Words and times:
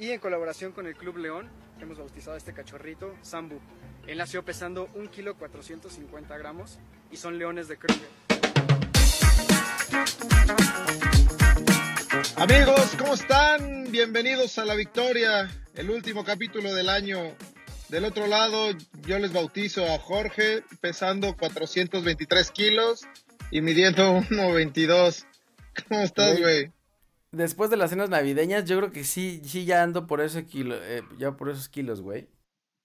Y 0.00 0.12
en 0.12 0.20
colaboración 0.20 0.70
con 0.70 0.86
el 0.86 0.94
Club 0.94 1.16
León, 1.16 1.48
hemos 1.80 1.98
bautizado 1.98 2.34
a 2.34 2.38
este 2.38 2.52
cachorrito 2.52 3.16
Sambu. 3.20 3.58
Él 4.06 4.18
nació 4.18 4.44
pesando 4.44 4.88
1 4.94 5.10
kilo 5.10 5.36
450 5.36 6.38
gramos 6.38 6.78
y 7.10 7.16
son 7.16 7.36
leones 7.36 7.66
de 7.66 7.78
Kruger. 7.78 8.08
Amigos, 12.36 12.94
¿cómo 12.96 13.14
están? 13.14 13.90
Bienvenidos 13.90 14.56
a 14.58 14.64
La 14.64 14.76
Victoria, 14.76 15.50
el 15.74 15.90
último 15.90 16.24
capítulo 16.24 16.72
del 16.72 16.88
año. 16.88 17.34
Del 17.88 18.04
otro 18.04 18.28
lado, 18.28 18.70
yo 19.04 19.18
les 19.18 19.32
bautizo 19.32 19.84
a 19.84 19.98
Jorge, 19.98 20.62
pesando 20.80 21.36
423 21.36 22.50
kilos 22.52 23.08
y 23.50 23.62
midiendo 23.62 24.12
1.22. 24.12 25.24
¿Cómo 25.88 26.02
estás, 26.02 26.38
güey? 26.38 26.70
Después 27.30 27.68
de 27.70 27.76
las 27.76 27.90
cenas 27.90 28.08
navideñas, 28.08 28.64
yo 28.64 28.78
creo 28.78 28.90
que 28.90 29.04
sí, 29.04 29.42
sí 29.44 29.64
ya 29.64 29.82
ando 29.82 30.06
por 30.06 30.20
ese 30.20 30.46
kilo, 30.46 30.76
eh, 30.76 31.02
ya 31.18 31.36
por 31.36 31.50
esos 31.50 31.68
kilos, 31.68 32.00
güey. 32.00 32.28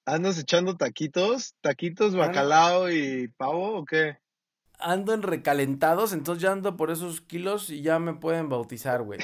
¿Andas 0.06 0.38
echando 0.38 0.76
taquitos? 0.76 1.56
¿Taquitos, 1.62 2.14
bacalao 2.16 2.92
y 2.92 3.30
pavo 3.30 3.78
o 3.78 3.86
qué? 3.86 4.18
Ando 4.80 5.14
en 5.14 5.22
recalentados, 5.22 6.12
entonces 6.12 6.42
ya 6.42 6.52
ando 6.52 6.76
por 6.76 6.92
esos 6.92 7.22
kilos 7.22 7.70
y 7.70 7.82
ya 7.82 8.00
me 8.00 8.16
pueden 8.16 8.50
bautizar, 8.50 9.02
güey. 9.04 9.20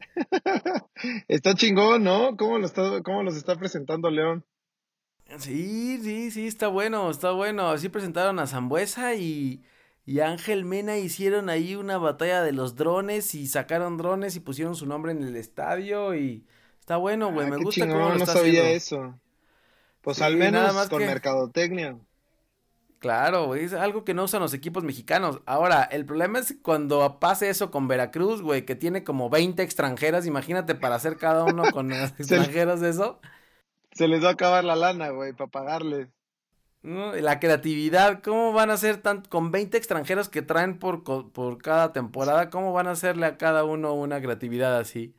está 1.28 1.54
chingón, 1.54 2.02
¿no? 2.02 2.36
¿Cómo, 2.36 2.58
lo 2.58 2.66
está, 2.66 3.02
¿Cómo 3.02 3.22
los 3.22 3.36
está 3.36 3.54
presentando 3.54 4.10
León? 4.10 4.44
Sí, 5.38 6.00
sí, 6.02 6.30
sí, 6.30 6.46
está 6.46 6.68
bueno, 6.68 7.10
está 7.10 7.30
bueno. 7.32 7.68
Así 7.68 7.88
presentaron 7.88 8.38
a 8.38 8.46
Zambuesa 8.46 9.14
y, 9.14 9.62
y 10.10 10.20
Ángel 10.20 10.64
Mena 10.64 10.96
hicieron 10.96 11.48
ahí 11.50 11.74
una 11.76 11.98
batalla 11.98 12.42
de 12.42 12.52
los 12.52 12.76
drones 12.76 13.34
y 13.34 13.46
sacaron 13.46 13.96
drones 13.98 14.36
y 14.36 14.40
pusieron 14.40 14.74
su 14.74 14.86
nombre 14.86 15.12
en 15.12 15.22
el 15.22 15.36
estadio 15.36 16.14
y 16.14 16.46
está 16.80 16.96
bueno, 16.96 17.30
güey, 17.32 17.46
Ah, 17.46 17.50
me 17.50 17.56
gusta 17.58 17.82
chingón, 17.82 17.98
cómo 17.98 18.08
lo 18.14 18.18
no 18.18 18.26
sabía 18.26 18.62
haciendo. 18.62 18.68
eso. 18.68 19.20
Pues 20.00 20.16
Sí, 20.16 20.22
al 20.24 20.38
nada 20.38 20.50
menos 20.50 20.74
más 20.74 20.88
con 20.88 21.00
que- 21.00 21.06
mercadotecnia. 21.06 21.98
Claro, 23.00 23.46
güey, 23.46 23.64
es 23.64 23.74
algo 23.74 24.04
que 24.04 24.12
no 24.12 24.24
usan 24.24 24.40
los 24.40 24.54
equipos 24.54 24.82
mexicanos. 24.82 25.40
Ahora, 25.46 25.84
el 25.84 26.04
problema 26.04 26.40
es 26.40 26.56
cuando 26.62 27.20
pase 27.20 27.48
eso 27.48 27.70
con 27.70 27.86
Veracruz, 27.86 28.42
güey, 28.42 28.64
que 28.64 28.74
tiene 28.74 29.04
como 29.04 29.30
20 29.30 29.62
extranjeras, 29.62 30.26
imagínate 30.26 30.74
para 30.74 30.96
hacer 30.96 31.16
cada 31.16 31.44
uno 31.44 31.62
con 31.70 31.92
extranjeros 32.18 32.82
eso. 32.82 33.20
Se 33.92 34.08
les 34.08 34.24
va 34.24 34.30
a 34.30 34.32
acabar 34.32 34.64
la 34.64 34.74
lana, 34.74 35.10
güey, 35.10 35.32
para 35.32 35.48
pagarles. 35.50 36.08
¿No? 36.82 37.14
La 37.14 37.40
creatividad, 37.40 38.22
¿cómo 38.22 38.52
van 38.52 38.70
a 38.70 38.74
hacer 38.74 39.02
tan, 39.02 39.22
con 39.22 39.50
20 39.50 39.76
extranjeros 39.78 40.28
que 40.28 40.42
traen 40.42 40.78
por, 40.78 41.04
por 41.04 41.58
cada 41.58 41.92
temporada? 41.92 42.50
¿Cómo 42.50 42.72
van 42.72 42.86
a 42.88 42.92
hacerle 42.92 43.26
a 43.26 43.36
cada 43.38 43.64
uno 43.64 43.94
una 43.94 44.20
creatividad 44.20 44.78
así? 44.78 45.14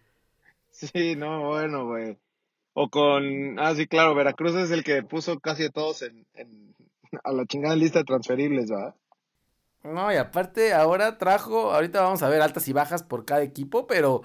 Sí, 0.72 1.16
no, 1.16 1.48
bueno, 1.50 1.86
güey. 1.86 2.18
O 2.74 2.90
con, 2.90 3.60
ah, 3.60 3.76
sí, 3.76 3.88
claro, 3.88 4.16
Veracruz 4.16 4.56
es 4.56 4.72
el 4.72 4.84
que 4.84 5.04
puso 5.04 5.40
casi 5.40 5.66
a 5.66 5.70
todos 5.72 6.04
en, 6.04 6.26
en- 6.36 6.76
a 7.24 7.34
la 7.34 7.46
chingada 7.46 7.76
lista 7.76 8.00
de 8.00 8.06
transferibles, 8.06 8.70
¿verdad? 8.70 8.96
No, 9.84 10.12
y 10.12 10.18
aparte 10.18 10.74
ahora 10.74 11.18
trajo, 11.18 11.72
ahorita 11.72 12.02
vamos 12.02 12.22
a 12.22 12.28
ver 12.30 12.42
altas 12.42 12.68
y 12.68 12.74
bajas 12.74 13.04
por 13.04 13.24
cada 13.26 13.44
equipo, 13.44 13.88
pero, 13.88 14.24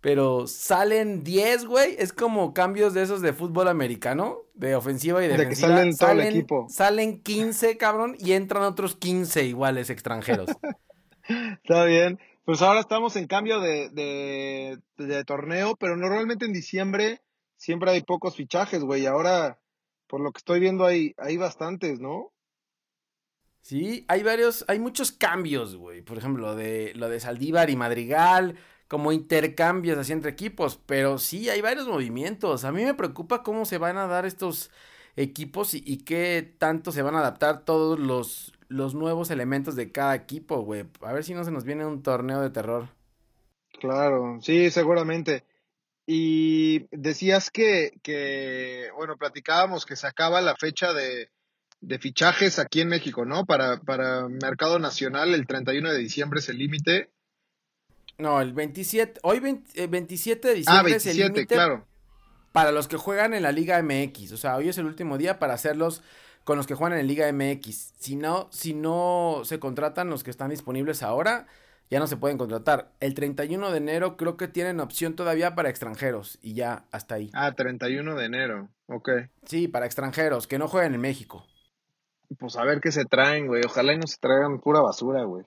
pero 0.00 0.46
salen 0.46 1.22
10, 1.24 1.66
güey, 1.66 1.94
es 1.98 2.12
como 2.12 2.54
cambios 2.54 2.94
de 2.94 3.02
esos 3.02 3.20
de 3.20 3.32
fútbol 3.32 3.68
americano, 3.68 4.38
de 4.54 4.74
ofensiva 4.74 5.22
y 5.24 5.28
De 5.28 5.34
que 5.34 5.38
defensiva. 5.38 5.68
salen 5.68 5.96
todo 5.96 6.10
el 6.12 6.20
equipo. 6.20 6.66
Salen 6.68 7.22
15, 7.22 7.76
cabrón, 7.76 8.16
y 8.18 8.32
entran 8.32 8.62
otros 8.62 8.96
15 8.96 9.44
iguales 9.44 9.90
extranjeros. 9.90 10.48
Está 11.62 11.84
bien. 11.84 12.18
Pues 12.44 12.62
ahora 12.62 12.80
estamos 12.80 13.14
en 13.16 13.26
cambio 13.26 13.60
de, 13.60 13.90
de, 13.90 14.78
de 14.96 15.24
torneo, 15.24 15.76
pero 15.76 15.96
normalmente 15.96 16.46
en 16.46 16.52
diciembre 16.52 17.20
siempre 17.56 17.90
hay 17.90 18.02
pocos 18.02 18.34
fichajes, 18.34 18.82
güey. 18.82 19.06
Ahora, 19.06 19.60
por 20.08 20.20
lo 20.20 20.32
que 20.32 20.38
estoy 20.38 20.58
viendo, 20.58 20.84
hay, 20.86 21.14
hay 21.18 21.36
bastantes, 21.36 22.00
¿no? 22.00 22.32
Sí, 23.60 24.04
hay 24.08 24.22
varios, 24.22 24.64
hay 24.68 24.78
muchos 24.78 25.12
cambios, 25.12 25.76
güey. 25.76 26.02
Por 26.02 26.18
ejemplo, 26.18 26.46
lo 26.46 26.56
de, 26.56 26.92
lo 26.96 27.08
de 27.08 27.20
Saldívar 27.20 27.68
y 27.70 27.76
Madrigal, 27.76 28.56
como 28.90 29.12
intercambios 29.12 29.96
así 29.96 30.12
entre 30.12 30.32
equipos. 30.32 30.80
Pero 30.84 31.18
sí, 31.18 31.48
hay 31.48 31.60
varios 31.60 31.86
movimientos. 31.86 32.64
A 32.64 32.72
mí 32.72 32.84
me 32.84 32.94
preocupa 32.94 33.44
cómo 33.44 33.64
se 33.64 33.78
van 33.78 33.96
a 33.96 34.08
dar 34.08 34.26
estos 34.26 34.72
equipos 35.14 35.74
y, 35.74 35.82
y 35.86 35.98
qué 35.98 36.56
tanto 36.58 36.90
se 36.90 37.02
van 37.02 37.14
a 37.14 37.20
adaptar 37.20 37.64
todos 37.64 38.00
los, 38.00 38.52
los 38.66 38.96
nuevos 38.96 39.30
elementos 39.30 39.76
de 39.76 39.92
cada 39.92 40.16
equipo, 40.16 40.62
güey. 40.62 40.86
A 41.02 41.12
ver 41.12 41.22
si 41.22 41.34
no 41.34 41.44
se 41.44 41.52
nos 41.52 41.62
viene 41.64 41.86
un 41.86 42.02
torneo 42.02 42.40
de 42.40 42.50
terror. 42.50 42.88
Claro, 43.78 44.40
sí, 44.42 44.72
seguramente. 44.72 45.44
Y 46.04 46.88
decías 46.90 47.52
que, 47.52 47.92
que, 48.02 48.88
bueno, 48.96 49.16
platicábamos 49.16 49.86
que 49.86 49.94
se 49.94 50.08
acaba 50.08 50.40
la 50.40 50.56
fecha 50.56 50.92
de, 50.92 51.30
de 51.80 51.98
fichajes 52.00 52.58
aquí 52.58 52.80
en 52.80 52.88
México, 52.88 53.24
¿no? 53.24 53.46
Para, 53.46 53.78
para 53.82 54.26
mercado 54.28 54.80
nacional, 54.80 55.32
el 55.32 55.46
31 55.46 55.92
de 55.92 55.98
diciembre 55.98 56.40
es 56.40 56.48
el 56.48 56.58
límite. 56.58 57.10
No, 58.20 58.40
el 58.40 58.52
27, 58.52 59.20
hoy 59.22 59.40
20 59.40 59.82
eh, 59.82 59.86
27 59.86 60.48
de 60.48 60.54
Ah, 60.54 60.56
diciembre 60.56 60.96
es 60.96 61.06
el 61.06 61.16
27, 61.16 61.34
límite 61.34 61.54
claro. 61.54 61.86
para 62.52 62.72
los 62.72 62.88
que 62.88 62.96
juegan 62.96 63.34
en 63.34 63.42
la 63.42 63.52
Liga 63.52 63.82
MX. 63.82 64.32
O 64.32 64.36
sea, 64.36 64.56
hoy 64.56 64.68
es 64.68 64.78
el 64.78 64.86
último 64.86 65.18
día 65.18 65.38
para 65.38 65.54
hacerlos 65.54 66.02
con 66.44 66.56
los 66.56 66.66
que 66.66 66.74
juegan 66.74 66.98
en 66.98 67.06
la 67.06 67.08
Liga 67.12 67.32
MX. 67.32 67.92
Si 67.98 68.16
no, 68.16 68.48
si 68.50 68.74
no 68.74 69.42
se 69.44 69.58
contratan 69.58 70.10
los 70.10 70.24
que 70.24 70.30
están 70.30 70.50
disponibles 70.50 71.02
ahora, 71.02 71.46
ya 71.90 71.98
no 71.98 72.06
se 72.06 72.16
pueden 72.16 72.38
contratar. 72.38 72.92
El 73.00 73.14
31 73.14 73.70
de 73.72 73.78
enero 73.78 74.16
creo 74.16 74.36
que 74.36 74.48
tienen 74.48 74.80
opción 74.80 75.14
todavía 75.16 75.54
para 75.54 75.70
extranjeros 75.70 76.38
y 76.40 76.54
ya 76.54 76.84
hasta 76.92 77.16
ahí. 77.16 77.30
Ah, 77.34 77.52
31 77.52 78.14
de 78.14 78.24
enero. 78.24 78.68
Ok. 78.86 79.10
Sí, 79.44 79.66
para 79.68 79.86
extranjeros 79.86 80.46
que 80.46 80.58
no 80.58 80.68
jueguen 80.68 80.94
en 80.94 81.00
México. 81.00 81.46
Pues 82.38 82.56
a 82.56 82.64
ver 82.64 82.80
qué 82.80 82.92
se 82.92 83.04
traen, 83.06 83.48
güey. 83.48 83.62
Ojalá 83.66 83.92
y 83.92 83.98
no 83.98 84.06
se 84.06 84.18
traigan 84.20 84.60
pura 84.60 84.80
basura, 84.80 85.24
güey. 85.24 85.44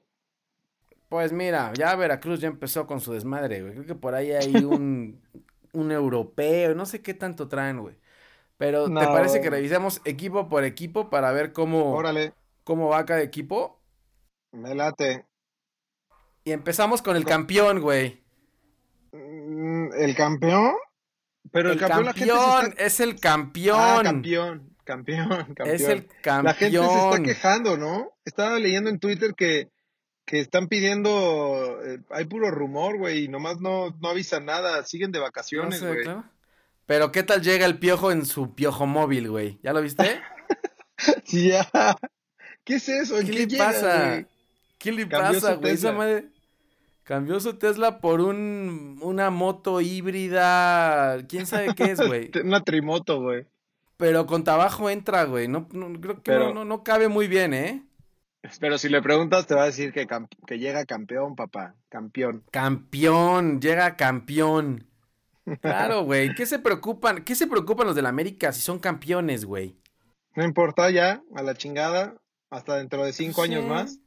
Pues 1.13 1.31
mira, 1.31 1.71
ya 1.75 1.95
Veracruz 1.95 2.39
ya 2.39 2.47
empezó 2.47 2.87
con 2.87 2.99
su 2.99 3.13
desmadre, 3.13 3.61
güey. 3.61 3.73
Creo 3.73 3.85
que 3.85 3.93
por 3.93 4.15
ahí 4.15 4.31
hay 4.31 4.55
un, 4.55 5.21
un 5.71 5.91
europeo, 5.91 6.73
no 6.73 6.87
sé 6.87 7.03
qué 7.03 7.13
tanto 7.13 7.47
traen, 7.47 7.81
güey. 7.81 7.95
Pero 8.57 8.85
¿te 8.85 9.05
parece 9.05 9.39
que 9.39 9.51
revisemos 9.51 10.01
equipo 10.05 10.49
por 10.49 10.63
equipo 10.63 11.11
para 11.11 11.31
ver 11.31 11.53
cómo, 11.53 11.93
Órale, 11.93 12.33
cómo 12.63 12.89
va 12.89 13.05
cada 13.05 13.21
equipo? 13.21 13.79
me 14.53 14.73
late. 14.73 15.27
Y 16.45 16.51
empezamos 16.51 17.03
con 17.03 17.15
el 17.15 17.25
campeón, 17.25 17.79
güey. 17.79 18.23
Mm, 19.11 19.93
¿El 19.93 20.15
campeón? 20.15 20.73
Pero 21.51 21.69
el, 21.69 21.75
El 21.75 21.79
campeón, 21.79 22.05
campeón, 22.05 22.05
la 22.05 22.13
gente 22.13 22.33
se 22.33 22.69
está... 22.71 22.85
es 22.85 22.99
el 22.99 23.19
campeón. 23.19 23.79
Ah, 23.79 24.01
campeón, 24.03 24.75
campeón, 24.83 25.29
campeón. 25.29 25.69
Es 25.69 25.83
el 25.83 26.07
campeón. 26.23 26.45
La 26.45 26.53
gente 26.55 26.79
se 26.79 26.83
está 26.83 27.21
quejando, 27.21 27.77
¿no? 27.77 28.13
Estaba 28.25 28.57
leyendo 28.57 28.89
en 28.89 28.97
Twitter 28.97 29.35
que, 29.35 29.72
que 30.33 30.39
están 30.39 30.67
pidiendo, 30.67 31.79
eh, 31.85 31.99
hay 32.09 32.25
puro 32.25 32.49
rumor, 32.49 32.97
güey, 32.97 33.25
y 33.25 33.27
nomás 33.27 33.61
no, 33.61 33.95
no 34.01 34.09
avisan 34.09 34.45
nada, 34.47 34.83
siguen 34.83 35.11
de 35.11 35.19
No 35.19 35.25
vacaciones, 35.25 35.77
sé, 35.77 35.87
güey. 35.87 36.01
claro. 36.01 36.23
Pero 36.87 37.11
¿qué 37.11 37.21
tal 37.21 37.43
llega 37.43 37.67
el 37.67 37.77
piojo 37.77 38.11
en 38.11 38.25
su 38.25 38.55
piojo 38.55 38.87
móvil, 38.87 39.29
güey? 39.29 39.59
¿Ya 39.61 39.73
lo 39.73 39.81
viste? 39.83 40.03
Sí, 41.23 41.49
ya. 41.49 41.67
¿Qué 42.63 42.75
es 42.75 42.89
eso? 42.89 43.19
¿En 43.19 43.27
¿Qué 43.27 43.31
qué, 43.33 43.37
le 43.39 43.47
llega, 43.47 43.65
pasa? 43.65 44.25
¿Qué 44.79 44.91
le 44.91 45.07
Cambió 45.07 45.39
pasa, 45.39 45.53
güey? 45.55 45.73
Esa 45.73 45.91
madre 45.91 46.25
cambió 47.03 47.39
su 47.39 47.53
Tesla 47.55 47.99
por 47.99 48.19
un 48.21 48.97
una 49.01 49.29
moto 49.29 49.81
híbrida, 49.81 51.17
quién 51.27 51.45
sabe 51.45 51.75
qué 51.75 51.91
es, 51.91 51.99
güey. 51.99 52.31
Una 52.43 52.63
trimoto, 52.63 53.21
güey. 53.21 53.45
Pero 53.97 54.25
con 54.25 54.43
trabajo 54.43 54.89
entra, 54.89 55.25
güey. 55.25 55.47
No, 55.47 55.67
no 55.71 55.99
creo 56.01 56.15
que 56.15 56.31
Pero- 56.31 56.47
no, 56.47 56.53
no, 56.53 56.65
no 56.65 56.83
cabe 56.83 57.07
muy 57.07 57.27
bien, 57.27 57.53
¿eh? 57.53 57.83
Pero 58.59 58.77
si 58.77 58.89
le 58.89 59.01
preguntas, 59.01 59.47
te 59.47 59.55
va 59.55 59.63
a 59.63 59.67
decir 59.67 59.93
que, 59.93 60.05
que 60.45 60.59
llega 60.59 60.85
campeón, 60.85 61.35
papá. 61.35 61.75
Campeón. 61.89 62.43
Campeón, 62.51 63.61
llega 63.61 63.95
campeón. 63.95 64.87
Claro, 65.61 66.03
güey. 66.03 66.33
¿Qué 66.35 66.45
se 66.45 66.59
preocupan? 66.59 67.23
¿Qué 67.23 67.35
se 67.35 67.47
preocupan 67.47 67.87
los 67.87 67.95
del 67.95 68.05
América 68.05 68.51
si 68.51 68.61
son 68.61 68.79
campeones, 68.79 69.45
güey? 69.45 69.77
No 70.35 70.43
importa 70.43 70.89
ya, 70.89 71.21
a 71.35 71.43
la 71.43 71.53
chingada, 71.55 72.15
hasta 72.49 72.77
dentro 72.77 73.03
de 73.05 73.13
cinco 73.13 73.43
Sí. 73.45 73.51
años 73.51 73.65
más. 73.65 73.99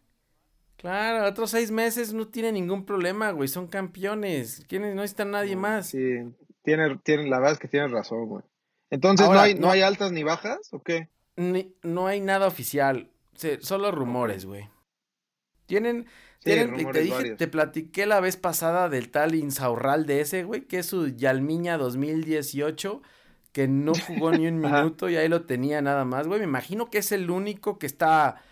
Claro, 0.76 1.26
otros 1.26 1.50
seis 1.50 1.70
meses 1.70 2.12
no 2.12 2.28
tiene 2.28 2.52
ningún 2.52 2.84
problema, 2.84 3.30
güey. 3.30 3.48
Son 3.48 3.66
campeones. 3.66 4.64
¿Quiénes? 4.68 4.94
No 4.94 5.00
necesitan 5.00 5.30
nadie 5.30 5.56
más. 5.56 5.88
Sí, 5.88 5.98
tiene, 6.62 6.98
tiene, 7.02 7.28
la 7.28 7.38
verdad 7.38 7.54
es 7.54 7.58
que 7.58 7.68
tienes 7.68 7.90
razón, 7.90 8.26
güey. 8.28 8.42
Entonces, 8.90 9.26
Ahora, 9.26 9.38
¿no, 9.40 9.44
hay, 9.44 9.54
¿no 9.54 9.60
no- 9.62 9.70
hay 9.70 9.80
altas 9.82 10.12
ni 10.12 10.22
bajas 10.22 10.68
o 10.72 10.82
qué? 10.82 11.08
Ni- 11.36 11.74
no 11.82 12.06
hay 12.06 12.20
nada 12.20 12.46
oficial. 12.46 13.10
Se- 13.36 13.60
solo 13.62 13.90
rumores, 13.92 14.44
güey. 14.46 14.68
Tienen, 15.66 16.06
Sí, 16.38 16.50
tienen, 16.50 16.78
y 16.78 16.86
te 16.86 17.00
dije, 17.00 17.14
varios. 17.14 17.38
te 17.38 17.48
platiqué 17.48 18.06
la 18.06 18.20
vez 18.20 18.36
pasada 18.36 18.88
del 18.88 19.10
tal 19.10 19.34
Insaurral 19.34 20.06
de 20.06 20.20
ese, 20.20 20.44
güey, 20.44 20.62
que 20.66 20.78
es 20.78 20.86
su 20.86 21.08
Yalmiña 21.08 21.76
2018, 21.78 23.02
que 23.52 23.66
no 23.68 23.98
jugó 24.06 24.32
ni 24.32 24.46
un 24.46 24.60
minuto 24.60 25.08
y 25.10 25.16
ahí 25.16 25.28
lo 25.28 25.44
tenía 25.46 25.82
nada 25.82 26.04
más, 26.04 26.26
güey. 26.28 26.38
Me 26.40 26.46
imagino 26.46 26.86
que 26.90 26.98
es 26.98 27.10
el 27.12 27.30
único 27.30 27.78
que 27.78 27.86
está, 27.86 28.42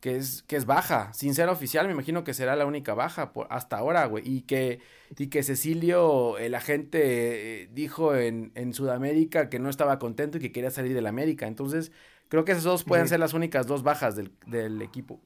que 0.00 0.16
es, 0.16 0.42
que 0.44 0.56
es 0.56 0.66
baja. 0.66 1.12
Sin 1.14 1.34
ser 1.34 1.48
oficial, 1.48 1.86
me 1.86 1.92
imagino 1.92 2.24
que 2.24 2.34
será 2.34 2.56
la 2.56 2.66
única 2.66 2.94
baja 2.94 3.32
por, 3.32 3.46
hasta 3.50 3.78
ahora, 3.78 4.06
güey. 4.06 4.22
Y 4.28 4.42
que, 4.42 4.80
y 5.18 5.28
que 5.28 5.42
Cecilio, 5.42 6.38
el 6.38 6.54
agente, 6.54 7.62
eh, 7.64 7.68
dijo 7.72 8.14
en, 8.16 8.52
en, 8.54 8.74
Sudamérica 8.74 9.48
que 9.50 9.58
no 9.58 9.70
estaba 9.70 9.98
contento 9.98 10.38
y 10.38 10.40
que 10.40 10.52
quería 10.52 10.70
salir 10.70 10.94
del 10.94 11.06
América. 11.08 11.46
Entonces, 11.48 11.90
creo 12.30 12.46
que 12.46 12.52
esas 12.52 12.64
dos 12.64 12.84
pueden 12.84 13.08
ser 13.08 13.20
las 13.20 13.34
únicas 13.34 13.66
dos 13.66 13.82
bajas 13.82 14.16
del, 14.16 14.32
del 14.46 14.80
equipo. 14.80 15.20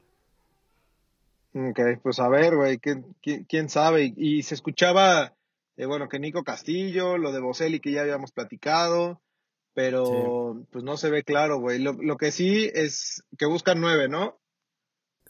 Ok, 1.55 1.79
pues 2.03 2.19
a 2.19 2.29
ver, 2.29 2.57
güey, 2.57 2.79
¿quién, 2.79 3.15
quién, 3.23 3.69
sabe? 3.69 4.13
Y, 4.17 4.43
se 4.43 4.57
escuchaba, 4.57 5.35
eh, 5.77 5.87
bueno, 5.87 6.09
que 6.09 6.19
Nico 6.19 6.43
Castillo, 6.43 7.17
lo 7.17 7.31
de 7.31 7.41
Boselli 7.41 7.79
que 7.79 7.93
ya 7.93 8.01
habíamos 8.01 8.33
platicado, 8.33 9.21
pero 9.73 10.67
pues 10.73 10.83
no 10.83 10.97
se 10.97 11.11
ve 11.11 11.23
claro, 11.23 11.61
güey. 11.61 11.79
Lo, 11.79 11.93
lo 11.93 12.17
que 12.17 12.33
sí 12.33 12.69
es 12.75 13.23
que 13.39 13.47
buscan 13.47 13.81
nueve, 13.81 14.09
¿no? 14.09 14.41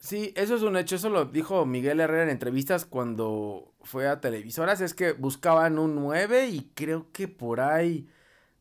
Sí, 0.01 0.33
eso 0.37 0.55
es 0.55 0.63
un 0.63 0.77
hecho, 0.77 0.97
eso 0.97 1.09
lo 1.09 1.25
dijo 1.25 1.65
Miguel 1.65 1.99
Herrera 1.99 2.25
en 2.25 2.29
entrevistas 2.29 2.85
cuando 2.85 3.75
fue 3.81 4.07
a 4.07 4.21
televisoras, 4.21 4.83
es 4.83 4.93
que 4.93 5.13
buscaban 5.13 5.79
un 5.79 5.95
9 5.95 6.49
y 6.49 6.71
creo 6.75 7.11
que 7.11 7.27
por 7.27 7.61
ahí 7.61 8.07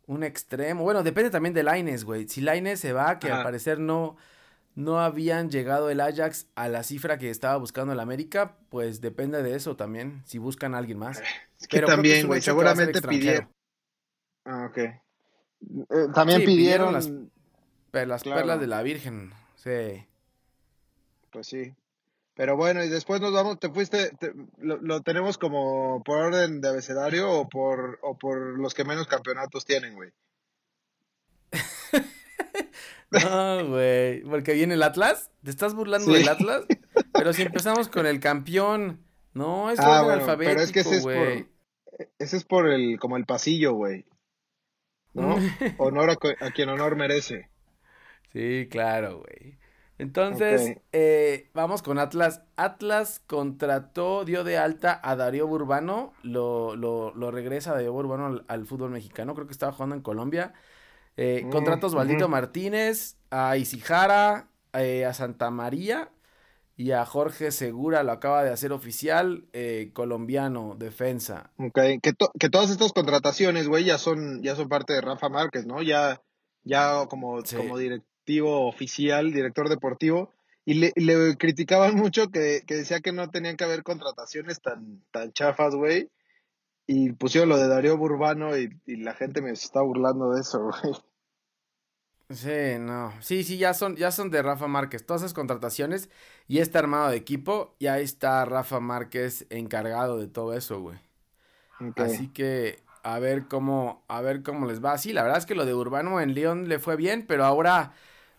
un 0.07 0.23
extremo. 0.23 0.83
Bueno, 0.83 1.03
depende 1.03 1.29
también 1.29 1.53
de 1.53 1.63
Laines, 1.63 2.03
güey. 2.03 2.27
Si 2.27 2.41
Laines 2.41 2.79
se 2.79 2.93
va, 2.93 3.19
que 3.19 3.31
al 3.31 3.43
parecer 3.43 3.79
no, 3.79 4.17
no 4.75 4.99
habían 4.99 5.49
llegado 5.49 5.89
el 5.89 6.01
Ajax 6.01 6.47
a 6.55 6.67
la 6.67 6.83
cifra 6.83 7.17
que 7.17 7.29
estaba 7.29 7.57
buscando 7.57 7.93
el 7.93 7.99
América, 7.99 8.57
pues 8.69 9.01
depende 9.01 9.43
de 9.43 9.55
eso 9.55 9.75
también, 9.75 10.21
si 10.25 10.37
buscan 10.37 10.75
a 10.75 10.79
alguien 10.79 10.99
más. 10.99 11.21
Es 11.59 11.67
que 11.67 11.81
también, 11.81 12.27
güey, 12.27 12.41
seguramente 12.41 13.01
pidieron. 13.01 13.49
Ah, 14.45 14.67
ok. 14.69 14.77
Eh, 14.77 14.99
también 16.13 16.43
pidieron, 16.43 16.93
las, 16.93 17.09
las 17.91 18.23
perlas 18.23 18.59
de 18.59 18.67
la 18.67 18.81
Virgen, 18.81 19.31
sí. 19.55 20.05
Pues 21.31 21.47
sí. 21.47 21.73
Pero 22.35 22.57
bueno, 22.57 22.83
y 22.83 22.89
después 22.89 23.21
nos 23.21 23.31
vamos, 23.31 23.59
te 23.59 23.69
fuiste, 23.69 24.11
lo, 24.57 25.01
tenemos 25.01 25.37
como 25.37 26.01
por 26.03 26.19
orden 26.19 26.61
de 26.61 26.69
abecedario 26.69 27.31
o 27.31 27.47
por, 27.47 27.99
o 28.01 28.17
por 28.17 28.59
los 28.59 28.73
que 28.73 28.83
menos 28.83 29.07
campeonatos 29.07 29.65
tienen, 29.65 29.93
güey. 29.93 30.09
no, 33.11 33.67
güey, 33.67 34.23
porque 34.23 34.53
viene 34.53 34.73
el 34.73 34.81
Atlas, 34.81 35.29
¿te 35.43 35.51
estás 35.51 35.75
burlando 35.75 36.11
del 36.11 36.27
Atlas? 36.27 36.65
Pero 37.13 37.33
si 37.33 37.43
empezamos 37.43 37.87
con 37.87 38.07
el 38.07 38.19
campeón, 38.19 39.05
no, 39.33 39.69
es 39.69 39.79
ah, 39.79 40.01
orden 40.01 40.19
alfabético, 40.19 40.55
pero 40.55 40.63
es 40.63 40.71
que 40.71 40.79
ese 40.79 40.97
es 40.97 41.03
por, 41.03 41.53
ese 42.17 42.37
es 42.37 42.43
por 42.45 42.67
el, 42.67 42.97
como 42.99 43.17
el 43.17 43.25
pasillo, 43.25 43.73
güey. 43.73 44.05
¿No? 45.13 45.35
honor 45.77 46.09
a 46.09 46.51
quien 46.51 46.69
honor 46.69 46.95
merece. 46.95 47.49
Sí, 48.31 48.67
claro, 48.71 49.19
güey. 49.19 49.59
Entonces, 49.99 50.77
eh, 50.91 51.49
vamos 51.53 51.81
con 51.81 51.99
Atlas. 51.99 52.41
Atlas 52.55 53.21
contrató, 53.27 54.25
dio 54.25 54.43
de 54.43 54.57
alta 54.57 54.99
a 55.03 55.15
Darío 55.15 55.47
Burbano, 55.47 56.13
lo, 56.23 56.75
lo, 56.75 57.13
lo 57.13 57.31
regresa 57.31 57.73
Darío 57.73 57.93
Burbano 57.93 58.41
al, 58.47 58.65
fútbol 58.65 58.89
mexicano, 58.89 59.35
creo 59.35 59.45
que 59.45 59.53
estaba 59.53 59.71
jugando 59.71 59.95
en 59.95 60.01
Colombia. 60.01 60.53
Eh, 61.15 61.43
mm, 61.45 61.49
contrata 61.51 61.85
a 61.85 61.89
Osvaldito 61.89 62.27
Martínez, 62.27 63.17
a 63.29 63.55
Isijara, 63.57 64.49
eh, 64.73 65.05
a 65.05 65.13
Santa 65.13 65.51
María 65.51 66.09
y 66.75 66.91
a 66.91 67.05
Jorge 67.05 67.51
Segura, 67.51 68.01
lo 68.01 68.11
acaba 68.11 68.43
de 68.43 68.49
hacer 68.49 68.71
oficial, 68.71 69.45
eh, 69.53 69.91
colombiano, 69.93 70.75
defensa. 70.75 71.51
Ok, 71.57 71.79
que, 72.01 72.13
que 72.39 72.49
todas 72.49 72.71
estas 72.71 72.93
contrataciones, 72.93 73.67
güey, 73.67 73.85
ya 73.85 73.99
son, 73.99 74.41
ya 74.41 74.55
son 74.55 74.69
parte 74.69 74.93
de 74.93 75.01
Rafa 75.01 75.29
Márquez, 75.29 75.67
¿no? 75.67 75.83
Ya, 75.83 76.23
ya 76.63 77.05
como, 77.07 77.43
como 77.43 77.77
director 77.77 78.12
oficial, 78.41 79.31
director 79.31 79.69
deportivo, 79.69 80.31
y 80.65 80.75
le, 80.75 80.93
le 80.95 81.35
criticaban 81.37 81.95
mucho 81.95 82.29
que, 82.29 82.63
decía 82.67 83.01
que 83.01 83.11
no 83.11 83.29
tenían 83.29 83.57
que 83.57 83.65
haber 83.65 83.83
contrataciones 83.83 84.61
tan, 84.61 85.03
tan 85.11 85.33
chafas, 85.33 85.75
güey. 85.75 86.09
Y 86.85 87.13
pusieron 87.13 87.49
lo 87.49 87.57
de 87.57 87.67
Darío 87.67 87.97
Burbano 87.97 88.57
y, 88.57 88.69
la 88.85 89.13
gente 89.13 89.41
me 89.41 89.51
está 89.51 89.81
burlando 89.81 90.31
de 90.31 90.41
eso, 90.41 90.59
güey. 90.83 90.93
Sí, 92.29 92.79
no. 92.79 93.13
Sí, 93.21 93.43
sí, 93.43 93.57
ya 93.57 93.73
son, 93.73 93.95
ya 93.95 94.11
son 94.11 94.31
de 94.31 94.41
Rafa 94.41 94.67
Márquez. 94.67 95.05
Todas 95.05 95.21
esas 95.21 95.33
contrataciones 95.33 96.09
y 96.47 96.59
está 96.59 96.79
armado 96.79 97.09
de 97.09 97.17
equipo. 97.17 97.75
Y 97.79 97.87
ahí 97.87 98.03
está 98.03 98.43
Rafa 98.45 98.79
Márquez 98.79 99.45
encargado 99.49 100.17
de 100.17 100.27
todo 100.27 100.53
eso, 100.53 100.79
güey. 100.79 100.97
Así 101.97 102.29
que 102.29 102.79
a 103.03 103.19
ver 103.19 103.47
cómo, 103.47 104.03
a 104.07 104.21
ver 104.21 104.41
cómo 104.43 104.65
les 104.65 104.83
va. 104.83 104.97
Sí, 104.97 105.11
la 105.11 105.23
verdad 105.23 105.37
es 105.37 105.45
que 105.45 105.55
lo 105.55 105.65
de 105.65 105.73
Urbano 105.73 106.21
en 106.21 106.33
León 106.33 106.69
le 106.69 106.79
fue 106.79 106.95
bien, 106.95 107.25
pero 107.27 107.43
ahora 107.43 107.93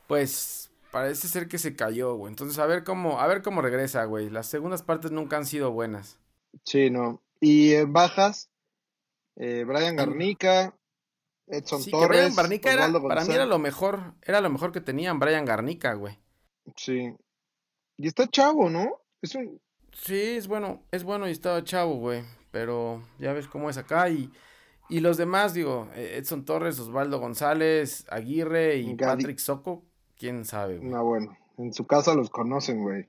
pues 0.06 0.70
parece 0.90 1.28
ser 1.28 1.48
que 1.48 1.58
se 1.58 1.74
cayó, 1.74 2.14
güey. 2.14 2.30
Entonces, 2.30 2.58
a 2.58 2.66
ver 2.66 2.84
cómo, 2.84 3.20
a 3.20 3.26
ver 3.26 3.42
cómo 3.42 3.62
regresa, 3.62 4.04
güey. 4.04 4.30
Las 4.30 4.46
segundas 4.46 4.82
partes 4.82 5.10
nunca 5.10 5.36
han 5.36 5.46
sido 5.46 5.72
buenas. 5.72 6.18
Sí, 6.64 6.90
no. 6.90 7.22
Y 7.40 7.74
en 7.74 7.92
bajas, 7.92 8.50
eh, 9.36 9.64
Brian 9.66 9.96
Garnica, 9.96 10.76
Edson 11.46 11.82
sí, 11.82 11.90
Torres. 11.90 12.08
Brian 12.08 12.34
Garnica 12.34 12.72
era, 12.72 12.92
para 13.00 13.24
mí 13.24 13.34
era 13.34 13.46
lo 13.46 13.58
mejor, 13.58 14.14
era 14.22 14.40
lo 14.40 14.50
mejor 14.50 14.72
que 14.72 14.80
tenían 14.80 15.18
Brian 15.18 15.44
Garnica, 15.44 15.94
güey. 15.94 16.18
Sí. 16.76 17.14
Y 17.96 18.08
está 18.08 18.26
chavo, 18.28 18.70
¿no? 18.70 19.00
Es 19.20 19.34
un... 19.34 19.60
Sí, 19.92 20.20
es 20.36 20.48
bueno, 20.48 20.82
es 20.90 21.04
bueno 21.04 21.28
y 21.28 21.32
está 21.32 21.62
chavo, 21.62 21.96
güey. 21.96 22.24
Pero 22.50 23.02
ya 23.18 23.32
ves 23.32 23.48
cómo 23.48 23.68
es 23.68 23.76
acá 23.76 24.08
y 24.08 24.30
y 24.88 25.00
los 25.00 25.16
demás, 25.16 25.54
digo, 25.54 25.88
eh, 25.94 26.16
Edson 26.18 26.44
Torres, 26.44 26.78
Osvaldo 26.78 27.18
González, 27.18 28.04
Aguirre 28.10 28.76
y 28.76 28.94
Patrick 28.94 29.38
Soco, 29.38 29.84
quién 30.18 30.44
sabe, 30.44 30.78
güey. 30.78 30.90
No, 30.90 31.04
bueno, 31.04 31.36
en 31.58 31.72
su 31.72 31.86
casa 31.86 32.14
los 32.14 32.30
conocen, 32.30 32.82
güey. 32.82 33.08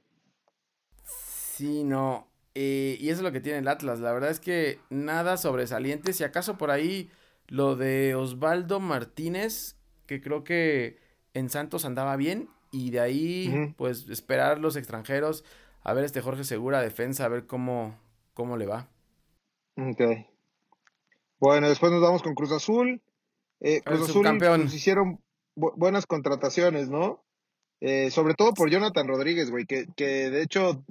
Sí, 1.03 1.83
no. 1.83 2.27
Eh, 2.53 2.97
y 2.99 3.09
eso 3.09 3.19
es 3.19 3.23
lo 3.23 3.31
que 3.31 3.41
tiene 3.41 3.59
el 3.59 3.67
Atlas. 3.67 3.99
La 3.99 4.13
verdad 4.13 4.29
es 4.29 4.39
que 4.39 4.79
nada 4.89 5.37
sobresaliente. 5.37 6.13
Si 6.13 6.23
acaso 6.23 6.57
por 6.57 6.71
ahí 6.71 7.09
lo 7.47 7.75
de 7.75 8.15
Osvaldo 8.15 8.79
Martínez, 8.79 9.77
que 10.05 10.21
creo 10.21 10.43
que 10.43 10.97
en 11.33 11.49
Santos 11.49 11.85
andaba 11.85 12.15
bien. 12.15 12.49
Y 12.71 12.91
de 12.91 12.99
ahí, 12.99 13.73
pues, 13.77 14.09
esperar 14.09 14.59
los 14.59 14.75
extranjeros. 14.75 15.45
A 15.81 15.93
ver 15.93 16.03
este 16.03 16.19
Jorge 16.19 16.43
Segura, 16.43 16.81
defensa, 16.81 17.23
a 17.23 17.29
ver 17.29 17.45
cómo, 17.45 17.97
cómo 18.33 18.57
le 18.57 18.65
va. 18.65 18.89
Ok. 19.77 20.01
Bueno, 21.39 21.69
después 21.69 21.91
nos 21.91 22.01
vamos 22.01 22.21
con 22.21 22.35
Cruz 22.35 22.51
Azul. 22.51 23.01
Eh, 23.61 23.81
Cruz 23.81 24.09
Azul 24.09 24.23
nos 24.23 24.73
hicieron 24.73 25.21
buenas 25.55 26.05
contrataciones, 26.05 26.89
¿no? 26.89 27.23
Eh, 27.81 28.11
sobre 28.11 28.35
todo 28.35 28.53
por 28.53 28.69
Jonathan 28.69 29.07
Rodríguez, 29.07 29.51
güey, 29.51 29.65
que, 29.65 29.85
que 29.95 30.29
de 30.29 30.41
hecho 30.41 30.83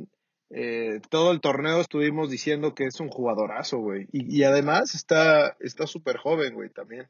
eh, 0.50 1.00
todo 1.08 1.32
el 1.32 1.40
torneo 1.40 1.81
estuvimos 1.81 2.31
diciendo 2.31 2.75
que 2.75 2.84
es 2.84 3.00
un 3.00 3.08
jugadorazo, 3.08 3.78
güey. 3.78 4.06
Y, 4.12 4.38
y 4.38 4.44
además 4.44 4.94
está 4.94 5.56
súper 5.87 6.19
joven, 6.19 6.55
güey, 6.55 6.70
también. 6.70 7.08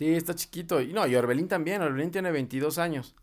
Sí, 0.00 0.14
está 0.14 0.34
chiquito. 0.34 0.80
Y 0.80 0.94
no, 0.94 1.06
y 1.06 1.14
Orbelín 1.14 1.46
también. 1.46 1.82
Orbelín 1.82 2.10
tiene 2.10 2.30
22 2.30 2.78
años. 2.78 3.14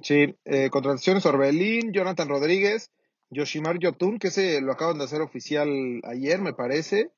Sí, 0.00 0.36
eh, 0.44 0.70
contrataciones 0.70 1.26
Orbelín, 1.26 1.92
Jonathan 1.92 2.28
Rodríguez, 2.28 2.92
Yoshimar 3.30 3.80
Yotun, 3.80 4.20
que 4.20 4.30
se 4.30 4.60
lo 4.60 4.70
acaban 4.70 4.98
de 4.98 5.04
hacer 5.04 5.20
oficial 5.20 5.68
ayer, 6.04 6.40
me 6.40 6.54
parece 6.54 7.10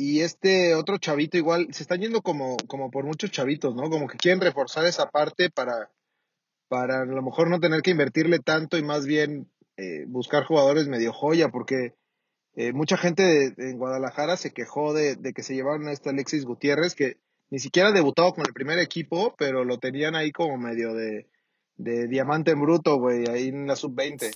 y 0.00 0.22
este 0.22 0.74
otro 0.74 0.96
chavito 0.96 1.36
igual, 1.36 1.68
se 1.72 1.82
están 1.82 2.00
yendo 2.00 2.22
como, 2.22 2.56
como 2.68 2.90
por 2.90 3.04
muchos 3.04 3.30
chavitos, 3.30 3.74
¿no? 3.74 3.90
Como 3.90 4.08
que 4.08 4.16
quieren 4.16 4.40
reforzar 4.40 4.86
esa 4.86 5.10
parte 5.10 5.50
para, 5.50 5.90
para 6.68 7.02
a 7.02 7.04
lo 7.04 7.20
mejor 7.20 7.50
no 7.50 7.60
tener 7.60 7.82
que 7.82 7.90
invertirle 7.90 8.38
tanto 8.38 8.78
y 8.78 8.82
más 8.82 9.04
bien 9.04 9.50
eh, 9.76 10.06
buscar 10.08 10.44
jugadores 10.44 10.88
medio 10.88 11.12
joya, 11.12 11.50
porque 11.50 11.92
eh, 12.54 12.72
mucha 12.72 12.96
gente 12.96 13.52
en 13.58 13.76
Guadalajara 13.76 14.38
se 14.38 14.54
quejó 14.54 14.94
de, 14.94 15.16
de, 15.16 15.34
que 15.34 15.42
se 15.42 15.54
llevaron 15.54 15.86
a 15.86 15.92
este 15.92 16.08
Alexis 16.08 16.46
Gutiérrez, 16.46 16.94
que 16.94 17.18
ni 17.50 17.58
siquiera 17.58 17.92
debutado 17.92 18.32
con 18.32 18.46
el 18.46 18.54
primer 18.54 18.78
equipo, 18.78 19.34
pero 19.36 19.66
lo 19.66 19.80
tenían 19.80 20.14
ahí 20.14 20.32
como 20.32 20.56
medio 20.56 20.94
de, 20.94 21.26
de 21.76 22.08
diamante 22.08 22.52
en 22.52 22.62
bruto, 22.62 22.96
güey, 22.96 23.28
ahí 23.28 23.48
en 23.48 23.66
la 23.66 23.76
sub-20. 23.76 24.30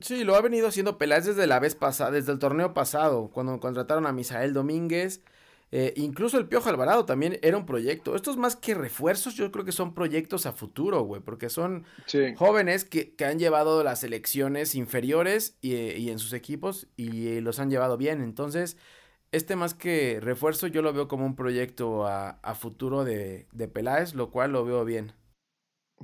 Sí, 0.00 0.24
lo 0.24 0.34
ha 0.34 0.40
venido 0.40 0.68
haciendo 0.68 0.98
Peláez 0.98 1.24
desde 1.24 1.46
la 1.46 1.60
vez 1.60 1.74
pasada, 1.74 2.10
desde 2.10 2.32
el 2.32 2.38
torneo 2.38 2.74
pasado, 2.74 3.30
cuando 3.32 3.58
contrataron 3.60 4.06
a 4.06 4.12
Misael 4.12 4.52
Domínguez. 4.52 5.22
Eh, 5.76 5.92
incluso 5.96 6.38
el 6.38 6.46
Piojo 6.46 6.68
Alvarado 6.68 7.04
también 7.04 7.38
era 7.42 7.56
un 7.56 7.66
proyecto. 7.66 8.14
Estos 8.14 8.36
más 8.36 8.54
que 8.54 8.74
refuerzos, 8.74 9.34
yo 9.34 9.50
creo 9.50 9.64
que 9.64 9.72
son 9.72 9.92
proyectos 9.92 10.46
a 10.46 10.52
futuro, 10.52 11.02
güey, 11.02 11.20
porque 11.20 11.48
son 11.48 11.84
jóvenes 12.36 12.84
que, 12.84 13.14
que, 13.14 13.24
han 13.24 13.40
llevado 13.40 13.82
las 13.82 14.04
elecciones 14.04 14.76
inferiores 14.76 15.56
y, 15.60 15.74
y, 15.74 16.10
en 16.10 16.20
sus 16.20 16.32
equipos 16.32 16.86
y 16.96 17.40
los 17.40 17.58
han 17.58 17.70
llevado 17.70 17.96
bien. 17.96 18.22
Entonces, 18.22 18.76
este 19.32 19.56
más 19.56 19.74
que 19.74 20.20
refuerzo, 20.20 20.68
yo 20.68 20.80
lo 20.80 20.92
veo 20.92 21.08
como 21.08 21.26
un 21.26 21.34
proyecto 21.34 22.06
a, 22.06 22.38
a 22.42 22.54
futuro 22.54 23.04
de, 23.04 23.48
de 23.50 23.66
Peláez, 23.66 24.14
lo 24.14 24.30
cual 24.30 24.52
lo 24.52 24.64
veo 24.64 24.84
bien. 24.84 25.12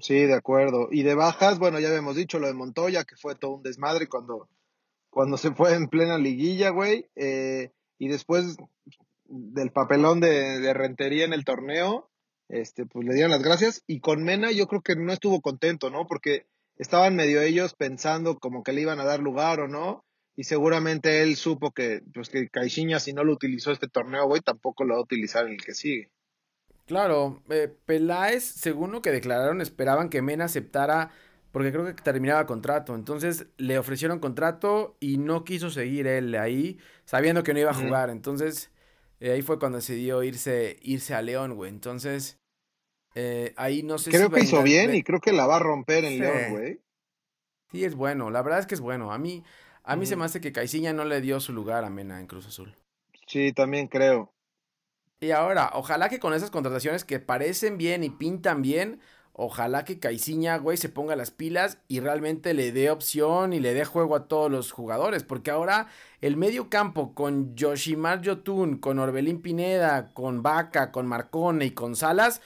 Sí, 0.00 0.26
de 0.26 0.34
acuerdo. 0.34 0.88
Y 0.90 1.02
de 1.02 1.14
bajas, 1.14 1.58
bueno, 1.58 1.78
ya 1.78 1.88
habíamos 1.88 2.16
dicho 2.16 2.38
lo 2.38 2.46
de 2.46 2.54
Montoya, 2.54 3.04
que 3.04 3.16
fue 3.16 3.34
todo 3.34 3.52
un 3.52 3.62
desmadre 3.62 4.08
cuando, 4.08 4.48
cuando 5.10 5.36
se 5.36 5.52
fue 5.52 5.74
en 5.74 5.88
plena 5.88 6.18
liguilla, 6.18 6.70
güey. 6.70 7.06
Eh, 7.16 7.70
y 7.98 8.08
después 8.08 8.56
del 9.26 9.70
papelón 9.70 10.20
de, 10.20 10.72
rentería 10.72 11.24
en 11.24 11.32
el 11.32 11.44
torneo, 11.44 12.10
este, 12.48 12.86
pues 12.86 13.06
le 13.06 13.14
dieron 13.14 13.30
las 13.30 13.42
gracias. 13.42 13.82
Y 13.86 14.00
con 14.00 14.22
Mena 14.24 14.50
yo 14.50 14.66
creo 14.66 14.82
que 14.82 14.96
no 14.96 15.12
estuvo 15.12 15.40
contento, 15.40 15.90
¿no? 15.90 16.06
Porque 16.06 16.46
estaban 16.76 17.14
medio 17.14 17.42
ellos 17.42 17.74
pensando 17.74 18.38
como 18.38 18.62
que 18.62 18.72
le 18.72 18.80
iban 18.80 19.00
a 19.00 19.04
dar 19.04 19.20
lugar 19.20 19.60
o 19.60 19.68
no, 19.68 20.04
y 20.34 20.44
seguramente 20.44 21.22
él 21.22 21.36
supo 21.36 21.72
que, 21.72 22.00
pues 22.14 22.30
que 22.30 22.48
Caixinha 22.48 22.98
si 22.98 23.12
no 23.12 23.24
lo 23.24 23.34
utilizó 23.34 23.72
este 23.72 23.88
torneo, 23.88 24.26
güey, 24.26 24.40
tampoco 24.40 24.84
lo 24.84 24.94
va 24.94 25.00
a 25.00 25.02
utilizar 25.02 25.44
en 25.44 25.52
el 25.52 25.62
que 25.62 25.74
sigue. 25.74 26.10
Claro, 26.90 27.40
eh, 27.50 27.72
Peláez, 27.86 28.42
según 28.42 28.90
lo 28.90 29.00
que 29.00 29.12
declararon, 29.12 29.60
esperaban 29.60 30.08
que 30.08 30.22
Mena 30.22 30.46
aceptara, 30.46 31.12
porque 31.52 31.70
creo 31.70 31.84
que 31.84 31.92
terminaba 31.92 32.46
contrato, 32.46 32.96
entonces 32.96 33.46
le 33.58 33.78
ofrecieron 33.78 34.18
contrato 34.18 34.96
y 34.98 35.16
no 35.18 35.44
quiso 35.44 35.70
seguir 35.70 36.08
él 36.08 36.34
ahí, 36.34 36.80
sabiendo 37.04 37.44
que 37.44 37.54
no 37.54 37.60
iba 37.60 37.70
a 37.70 37.74
jugar, 37.74 38.10
entonces 38.10 38.72
eh, 39.20 39.30
ahí 39.30 39.42
fue 39.42 39.60
cuando 39.60 39.78
decidió 39.78 40.24
irse, 40.24 40.80
irse 40.82 41.14
a 41.14 41.22
León, 41.22 41.54
güey, 41.54 41.70
entonces 41.70 42.40
eh, 43.14 43.54
ahí 43.56 43.84
no 43.84 43.96
sé 43.96 44.10
creo 44.10 44.28
que 44.28 44.40
hizo 44.40 44.60
bien 44.64 44.92
y 44.92 45.04
creo 45.04 45.20
que 45.20 45.30
la 45.30 45.46
va 45.46 45.58
a 45.58 45.60
romper 45.60 46.04
en 46.04 46.18
León, 46.18 46.50
güey. 46.50 46.80
Sí, 47.70 47.84
es 47.84 47.94
bueno, 47.94 48.32
la 48.32 48.42
verdad 48.42 48.58
es 48.58 48.66
que 48.66 48.74
es 48.74 48.80
bueno, 48.80 49.12
a 49.12 49.18
mí... 49.18 49.44
A 49.84 49.94
mí 49.96 50.06
se 50.06 50.16
me 50.16 50.24
hace 50.24 50.40
que 50.40 50.52
Caiciña 50.52 50.92
no 50.92 51.04
le 51.04 51.20
dio 51.20 51.38
su 51.38 51.52
lugar 51.52 51.84
a 51.84 51.90
Mena 51.90 52.20
en 52.20 52.26
Cruz 52.26 52.46
Azul. 52.46 52.74
Sí, 53.26 53.52
también 53.52 53.88
creo. 53.88 54.32
Y 55.20 55.32
ahora, 55.32 55.70
ojalá 55.74 56.08
que 56.08 56.18
con 56.18 56.32
esas 56.32 56.50
contrataciones 56.50 57.04
que 57.04 57.20
parecen 57.20 57.76
bien 57.76 58.02
y 58.04 58.08
pintan 58.08 58.62
bien, 58.62 59.00
ojalá 59.34 59.84
que 59.84 59.98
Caiciña, 59.98 60.56
güey, 60.56 60.78
se 60.78 60.88
ponga 60.88 61.14
las 61.14 61.30
pilas 61.30 61.76
y 61.88 62.00
realmente 62.00 62.54
le 62.54 62.72
dé 62.72 62.90
opción 62.90 63.52
y 63.52 63.60
le 63.60 63.74
dé 63.74 63.84
juego 63.84 64.16
a 64.16 64.28
todos 64.28 64.50
los 64.50 64.72
jugadores. 64.72 65.22
Porque 65.22 65.50
ahora 65.50 65.88
el 66.22 66.38
medio 66.38 66.70
campo 66.70 67.14
con 67.14 67.54
Yoshimar 67.54 68.22
Yotun, 68.22 68.78
con 68.78 68.98
Orbelín 68.98 69.42
Pineda, 69.42 70.10
con 70.14 70.42
Vaca, 70.42 70.90
con 70.90 71.06
Marcone 71.06 71.66
y 71.66 71.72
con 71.72 71.96
Salas, 71.96 72.40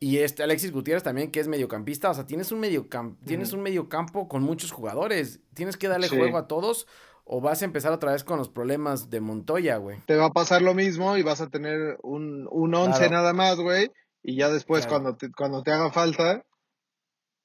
y 0.00 0.18
este 0.18 0.42
Alexis 0.42 0.72
Gutiérrez 0.72 1.04
también, 1.04 1.30
que 1.30 1.38
es 1.38 1.46
mediocampista. 1.46 2.10
O 2.10 2.14
sea, 2.14 2.26
tienes 2.26 2.50
un, 2.50 2.58
medio 2.58 2.88
tienes 3.24 3.52
un 3.52 3.62
mediocampo 3.62 4.28
con 4.28 4.42
muchos 4.42 4.72
jugadores. 4.72 5.38
Tienes 5.54 5.76
que 5.76 5.86
darle 5.86 6.08
juego 6.08 6.36
a 6.36 6.48
todos 6.48 6.88
o 7.30 7.42
vas 7.42 7.60
a 7.60 7.66
empezar 7.66 7.92
otra 7.92 8.12
vez 8.12 8.24
con 8.24 8.38
los 8.38 8.48
problemas 8.48 9.10
de 9.10 9.20
Montoya, 9.20 9.76
güey. 9.76 9.98
Te 10.06 10.16
va 10.16 10.26
a 10.26 10.32
pasar 10.32 10.62
lo 10.62 10.74
mismo 10.74 11.18
y 11.18 11.22
vas 11.22 11.42
a 11.42 11.48
tener 11.48 11.98
un, 12.02 12.48
un 12.50 12.74
once 12.74 13.10
nada 13.10 13.34
más, 13.34 13.56
güey. 13.56 13.92
Y 14.22 14.36
ya 14.36 14.48
después, 14.48 14.86
cuando, 14.86 15.14
te, 15.14 15.30
cuando 15.30 15.62
te 15.62 15.70
haga 15.70 15.92
falta, 15.92 16.42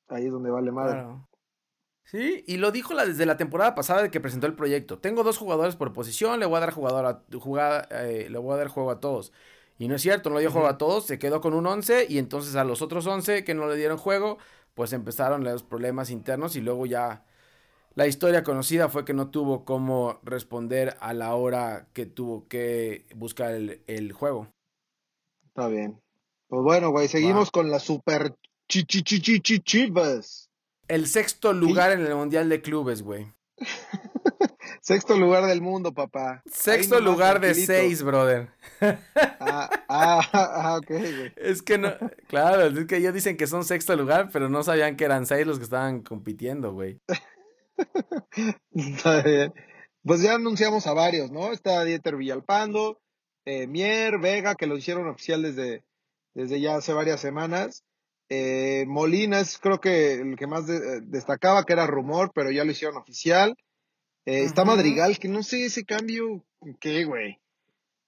ahí 0.08 0.26
es 0.26 0.32
donde 0.32 0.50
vale 0.50 0.72
madre. 0.72 1.06
Sí, 2.06 2.46
y 2.48 2.58
lo 2.58 2.72
dijo 2.72 2.94
la, 2.94 3.06
desde 3.06 3.26
la 3.26 3.36
temporada 3.36 3.76
pasada 3.76 4.04
de 4.04 4.10
que 4.10 4.22
presentó 4.22 4.48
el 4.48 4.56
proyecto. 4.56 5.00
Tengo 5.00 5.24
dos 5.24 5.38
jugadores 5.38 5.76
por 5.76 5.92
posición, 5.92 6.40
le 6.40 6.46
voy 6.46 6.58
a 6.58 6.62
dar 6.62 6.72
jugador 6.72 7.06
a, 7.06 7.38
jugar, 7.40 7.90
eh, 7.92 8.28
le 8.30 8.38
voy 8.38 8.54
a 8.54 8.58
dar 8.58 8.70
juego 8.70 8.90
a 8.90 9.02
todos. 9.02 9.34
Y 9.78 9.90
no 9.90 9.96
es 9.96 10.02
cierto, 10.02 10.30
no 10.30 10.36
le 10.36 10.42
dio 10.42 10.52
juego 10.52 10.68
a 10.68 10.78
todos, 10.78 11.06
se 11.06 11.20
quedó 11.20 11.42
con 11.42 11.54
un 11.54 11.68
11 11.68 12.08
y 12.08 12.20
entonces 12.20 12.56
a 12.56 12.64
los 12.64 12.82
otros 12.82 13.06
11 13.06 13.44
que 13.44 13.54
no 13.54 13.68
le 13.68 13.76
dieron 13.76 13.98
juego, 13.98 14.38
pues 14.76 14.94
empezaron 14.94 15.44
los 15.44 15.64
problemas 15.64 16.10
internos 16.10 16.56
y 16.56 16.62
luego 16.62 16.86
ya 16.86 17.26
la 17.96 18.08
historia 18.08 18.44
conocida 18.44 18.90
fue 18.90 19.06
que 19.06 19.14
no 19.14 19.30
tuvo 19.30 19.66
cómo 19.66 20.20
responder 20.24 20.98
a 21.00 21.14
la 21.14 21.36
hora 21.36 21.88
que 21.94 22.06
tuvo 22.06 22.48
que 22.48 23.06
buscar 23.16 23.54
el, 23.54 24.12
juego. 24.14 24.48
Está 25.48 25.68
bien. 25.68 26.02
Pues 26.48 26.64
bueno, 26.64 26.90
güey, 26.90 27.08
seguimos 27.08 27.52
con 27.52 27.70
la 27.70 27.80
super 27.80 28.36
chivas. 28.68 30.50
El 30.88 31.08
sexto 31.08 31.54
lugar 31.54 31.92
en 31.92 32.02
el 32.06 32.16
Mundial 32.16 32.50
de 32.50 32.62
Clubes, 32.62 33.04
güey. 33.04 33.32
Sexto 34.82 35.16
lugar 35.16 35.46
del 35.46 35.62
mundo, 35.62 35.94
papá. 35.94 36.42
Sexto 36.46 37.00
lugar 37.00 37.40
de 37.40 37.54
seis, 37.56 38.04
brother. 38.04 38.50
Ah, 39.40 39.70
ah, 39.88 40.22
ah, 40.34 40.78
ok, 40.78 40.90
güey. 40.90 41.34
Es 41.38 41.62
que 41.62 41.78
no, 41.78 41.94
claro, 42.28 42.64
es 42.68 42.86
que 42.86 42.98
ellos 42.98 43.14
dicen 43.14 43.38
que 43.38 43.48
son 43.48 43.64
sexto 43.64 43.96
lugar, 43.96 44.30
pero 44.34 44.50
no 44.50 44.62
sabían 44.62 44.98
que 44.98 45.06
eran 45.06 45.26
seis 45.26 45.48
los 45.48 45.58
que 45.58 45.64
estaban 45.64 46.02
compitiendo, 46.02 46.74
güey. 46.74 47.00
Está 48.72 49.22
bien. 49.22 49.54
Pues 50.04 50.22
ya 50.22 50.36
anunciamos 50.36 50.86
a 50.88 50.94
varios, 50.94 51.32
¿no? 51.32 51.52
Está 51.52 51.84
Dieter 51.84 52.18
Villalpando, 52.18 53.00
eh, 53.46 53.68
Mier, 53.68 54.20
Vega, 54.20 54.56
que 54.56 54.68
lo 54.68 54.78
hicieron 54.78 55.08
oficial 55.08 55.42
desde, 55.42 55.84
desde 56.34 56.60
ya 56.60 56.76
hace 56.76 56.94
varias 56.94 57.22
semanas. 57.22 57.84
Eh, 58.30 58.86
Molina 58.88 59.40
es 59.40 59.58
creo 59.60 59.80
que 59.80 60.14
el 60.16 60.36
que 60.36 60.48
más 60.48 60.66
destacaba, 60.68 61.66
que 61.66 61.74
era 61.74 61.88
rumor, 61.88 62.32
pero 62.34 62.52
ya 62.52 62.64
lo 62.64 62.72
hicieron 62.72 62.98
oficial. 62.98 63.56
Eh, 64.26 64.44
está 64.44 64.66
Madrigal, 64.66 65.20
que 65.20 65.28
no 65.28 65.44
sé 65.44 65.66
ese 65.66 65.86
cambio, 65.86 66.46
¿qué, 66.80 67.04
güey? 67.04 67.40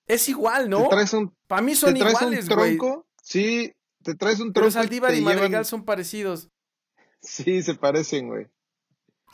Es 0.08 0.30
igual, 0.30 0.70
¿no? 0.70 0.88
Para 0.88 1.62
mí 1.62 1.76
son 1.76 1.94
te 1.94 2.00
traes 2.00 2.14
iguales, 2.14 2.44
un 2.44 2.50
tronco, 2.50 3.08
Sí, 3.22 3.74
te 4.04 4.16
traes 4.16 4.40
un 4.40 4.54
tronco. 4.54 4.70
Pero 4.70 4.72
Saldívar 4.72 5.16
y, 5.16 5.22
Madrigal 5.22 5.66
son 5.66 5.84
parecidos. 5.84 6.50
Sí, 7.22 7.64
se 7.64 7.74
parecen, 7.74 8.28
güey. 8.28 8.48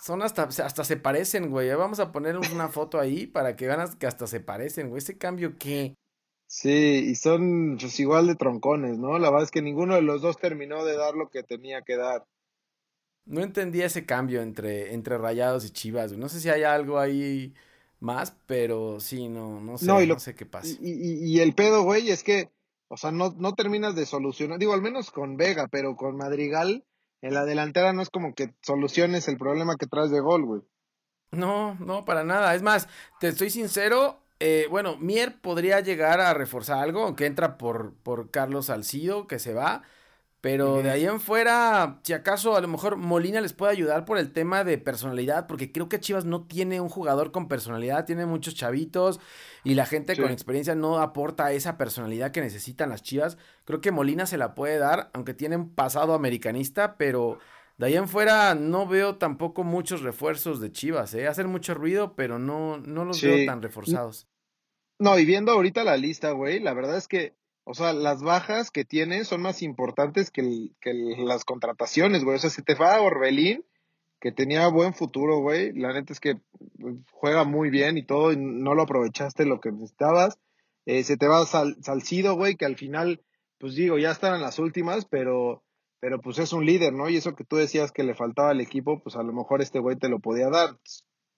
Son 0.01 0.23
hasta, 0.23 0.43
hasta 0.43 0.83
se 0.83 0.97
parecen, 0.97 1.51
güey. 1.51 1.69
Vamos 1.75 1.99
a 1.99 2.11
poner 2.11 2.35
una 2.37 2.69
foto 2.69 2.99
ahí 2.99 3.27
para 3.27 3.55
que 3.55 3.67
vean 3.67 3.87
que 3.99 4.07
hasta 4.07 4.25
se 4.25 4.39
parecen, 4.39 4.89
güey. 4.89 4.97
¿Ese 4.97 5.17
cambio 5.17 5.57
qué? 5.59 5.95
Sí, 6.47 7.05
y 7.09 7.15
son 7.15 7.77
pues, 7.79 7.99
igual 7.99 8.25
de 8.25 8.35
troncones, 8.35 8.97
¿no? 8.97 9.19
La 9.19 9.29
verdad 9.29 9.45
es 9.45 9.51
que 9.51 9.61
ninguno 9.61 9.93
de 9.95 10.01
los 10.01 10.23
dos 10.23 10.37
terminó 10.37 10.83
de 10.83 10.97
dar 10.97 11.13
lo 11.13 11.29
que 11.29 11.43
tenía 11.43 11.83
que 11.83 11.97
dar. 11.97 12.25
No 13.25 13.41
entendía 13.41 13.85
ese 13.85 14.07
cambio 14.07 14.41
entre, 14.41 14.93
entre 14.93 15.19
Rayados 15.19 15.65
y 15.65 15.69
Chivas. 15.69 16.11
No 16.13 16.29
sé 16.29 16.39
si 16.39 16.49
hay 16.49 16.63
algo 16.63 16.97
ahí 16.97 17.53
más, 17.99 18.35
pero 18.47 18.99
sí, 18.99 19.29
no, 19.29 19.61
no 19.61 19.77
sé, 19.77 19.85
no, 19.85 20.19
sé 20.19 20.33
qué 20.33 20.47
pasa. 20.47 20.75
Y, 20.81 21.31
y, 21.31 21.39
el 21.39 21.53
pedo, 21.53 21.83
güey, 21.83 22.09
es 22.09 22.23
que, 22.23 22.49
o 22.87 22.97
sea, 22.97 23.11
no, 23.11 23.35
no 23.37 23.53
terminas 23.53 23.95
de 23.95 24.07
solucionar, 24.07 24.57
digo, 24.57 24.73
al 24.73 24.81
menos 24.81 25.11
con 25.11 25.37
Vega, 25.37 25.67
pero 25.67 25.95
con 25.95 26.17
Madrigal, 26.17 26.83
en 27.21 27.33
la 27.33 27.45
delantera 27.45 27.93
no 27.93 28.01
es 28.01 28.09
como 28.09 28.33
que 28.33 28.53
soluciones 28.61 29.27
el 29.27 29.37
problema 29.37 29.75
que 29.77 29.87
traes 29.87 30.11
de 30.11 30.19
gol, 30.19 30.45
güey. 30.45 30.61
No, 31.31 31.75
no, 31.79 32.03
para 32.03 32.23
nada. 32.23 32.53
Es 32.55 32.61
más, 32.61 32.87
te 33.19 33.29
estoy 33.29 33.49
sincero, 33.49 34.21
eh, 34.39 34.67
bueno, 34.69 34.97
Mier 34.97 35.39
podría 35.39 35.79
llegar 35.79 36.19
a 36.19 36.33
reforzar 36.33 36.79
algo, 36.79 37.03
aunque 37.03 37.25
entra 37.25 37.57
por, 37.57 37.93
por 38.03 38.31
Carlos 38.31 38.65
Salcido, 38.65 39.27
que 39.27 39.39
se 39.39 39.53
va. 39.53 39.83
Pero 40.41 40.81
de 40.81 40.89
ahí 40.89 41.05
en 41.05 41.19
fuera, 41.19 41.99
si 42.01 42.13
acaso 42.13 42.55
a 42.55 42.61
lo 42.61 42.67
mejor 42.67 42.97
Molina 42.97 43.41
les 43.41 43.53
puede 43.53 43.73
ayudar 43.73 44.05
por 44.05 44.17
el 44.17 44.33
tema 44.33 44.63
de 44.63 44.79
personalidad, 44.79 45.45
porque 45.45 45.71
creo 45.71 45.87
que 45.87 45.99
Chivas 45.99 46.25
no 46.25 46.47
tiene 46.47 46.81
un 46.81 46.89
jugador 46.89 47.31
con 47.31 47.47
personalidad, 47.47 48.05
tiene 48.05 48.25
muchos 48.25 48.55
chavitos 48.55 49.19
y 49.63 49.75
la 49.75 49.85
gente 49.85 50.17
con 50.17 50.31
experiencia 50.31 50.73
no 50.73 50.99
aporta 50.99 51.51
esa 51.51 51.77
personalidad 51.77 52.31
que 52.31 52.41
necesitan 52.41 52.89
las 52.89 53.03
Chivas. 53.03 53.37
Creo 53.65 53.81
que 53.81 53.91
Molina 53.91 54.25
se 54.25 54.39
la 54.39 54.55
puede 54.55 54.79
dar, 54.79 55.11
aunque 55.13 55.35
tiene 55.35 55.57
un 55.57 55.75
pasado 55.75 56.15
americanista, 56.15 56.97
pero 56.97 57.37
de 57.77 57.85
ahí 57.85 57.95
en 57.95 58.07
fuera 58.07 58.55
no 58.55 58.87
veo 58.87 59.17
tampoco 59.17 59.63
muchos 59.63 60.01
refuerzos 60.01 60.59
de 60.59 60.71
Chivas, 60.71 61.13
¿eh? 61.13 61.27
Hacen 61.27 61.49
mucho 61.49 61.75
ruido, 61.75 62.15
pero 62.15 62.39
no, 62.39 62.79
no 62.79 63.05
los 63.05 63.21
veo 63.21 63.45
tan 63.45 63.61
reforzados. 63.61 64.27
No, 64.97 65.19
y 65.19 65.25
viendo 65.25 65.51
ahorita 65.51 65.83
la 65.83 65.97
lista, 65.97 66.31
güey, 66.31 66.59
la 66.59 66.73
verdad 66.73 66.97
es 66.97 67.07
que 67.07 67.35
o 67.63 67.73
sea, 67.73 67.93
las 67.93 68.21
bajas 68.21 68.71
que 68.71 68.85
tiene 68.85 69.23
son 69.23 69.41
más 69.41 69.61
importantes 69.61 70.31
que, 70.31 70.71
que 70.81 70.93
las 70.93 71.45
contrataciones, 71.45 72.23
güey. 72.23 72.37
O 72.37 72.39
sea, 72.39 72.49
si 72.49 72.63
te 72.63 72.75
va 72.75 72.95
a 72.95 73.01
Orbelín, 73.01 73.63
que 74.21 74.31
tenía 74.31 74.67
buen 74.67 74.93
futuro, 74.93 75.39
güey. 75.39 75.73
La 75.73 75.91
neta 75.93 76.13
es 76.13 76.19
que 76.19 76.39
pues, 76.79 76.95
juega 77.11 77.43
muy 77.43 77.69
bien 77.71 77.97
y 77.97 78.05
todo, 78.05 78.31
y 78.31 78.37
no 78.37 78.75
lo 78.75 78.83
aprovechaste 78.83 79.45
lo 79.45 79.59
que 79.59 79.71
necesitabas. 79.71 80.37
Eh, 80.85 81.03
se 81.03 81.17
te 81.17 81.27
va 81.27 81.45
Sal, 81.45 81.75
Salcido, 81.81 82.35
güey, 82.35 82.55
que 82.55 82.65
al 82.65 82.77
final, 82.77 83.21
pues 83.57 83.75
digo, 83.75 83.97
ya 83.97 84.11
están 84.11 84.39
las 84.41 84.59
últimas, 84.59 85.05
pero, 85.05 85.63
pero 85.99 86.21
pues 86.21 86.37
es 86.37 86.53
un 86.53 86.65
líder, 86.65 86.93
¿no? 86.93 87.09
Y 87.09 87.17
eso 87.17 87.35
que 87.35 87.43
tú 87.43 87.55
decías 87.55 87.91
que 87.91 88.03
le 88.03 88.13
faltaba 88.13 88.51
al 88.51 88.61
equipo, 88.61 89.01
pues 89.01 89.15
a 89.15 89.23
lo 89.23 89.33
mejor 89.33 89.61
este 89.61 89.79
güey 89.79 89.97
te 89.97 90.09
lo 90.09 90.19
podía 90.19 90.49
dar. 90.49 90.77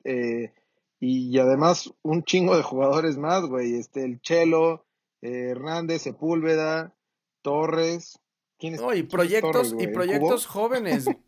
Eh, 0.04 0.52
y, 1.00 1.30
y, 1.36 1.40
además, 1.40 1.94
un 2.02 2.24
chingo 2.24 2.56
de 2.58 2.64
jugadores 2.64 3.18
más, 3.18 3.46
güey. 3.46 3.76
Este, 3.76 4.04
el 4.04 4.22
Chelo, 4.22 4.86
eh, 5.24 5.50
Hernández, 5.52 6.04
Sepúlveda, 6.04 6.96
Torres. 7.42 8.20
¿Quién 8.60 8.76
no, 8.76 8.94
y 8.94 9.04
proyectos, 9.04 9.76
y 9.80 9.88
proyectos 9.88 10.46
jóvenes. 10.46 11.06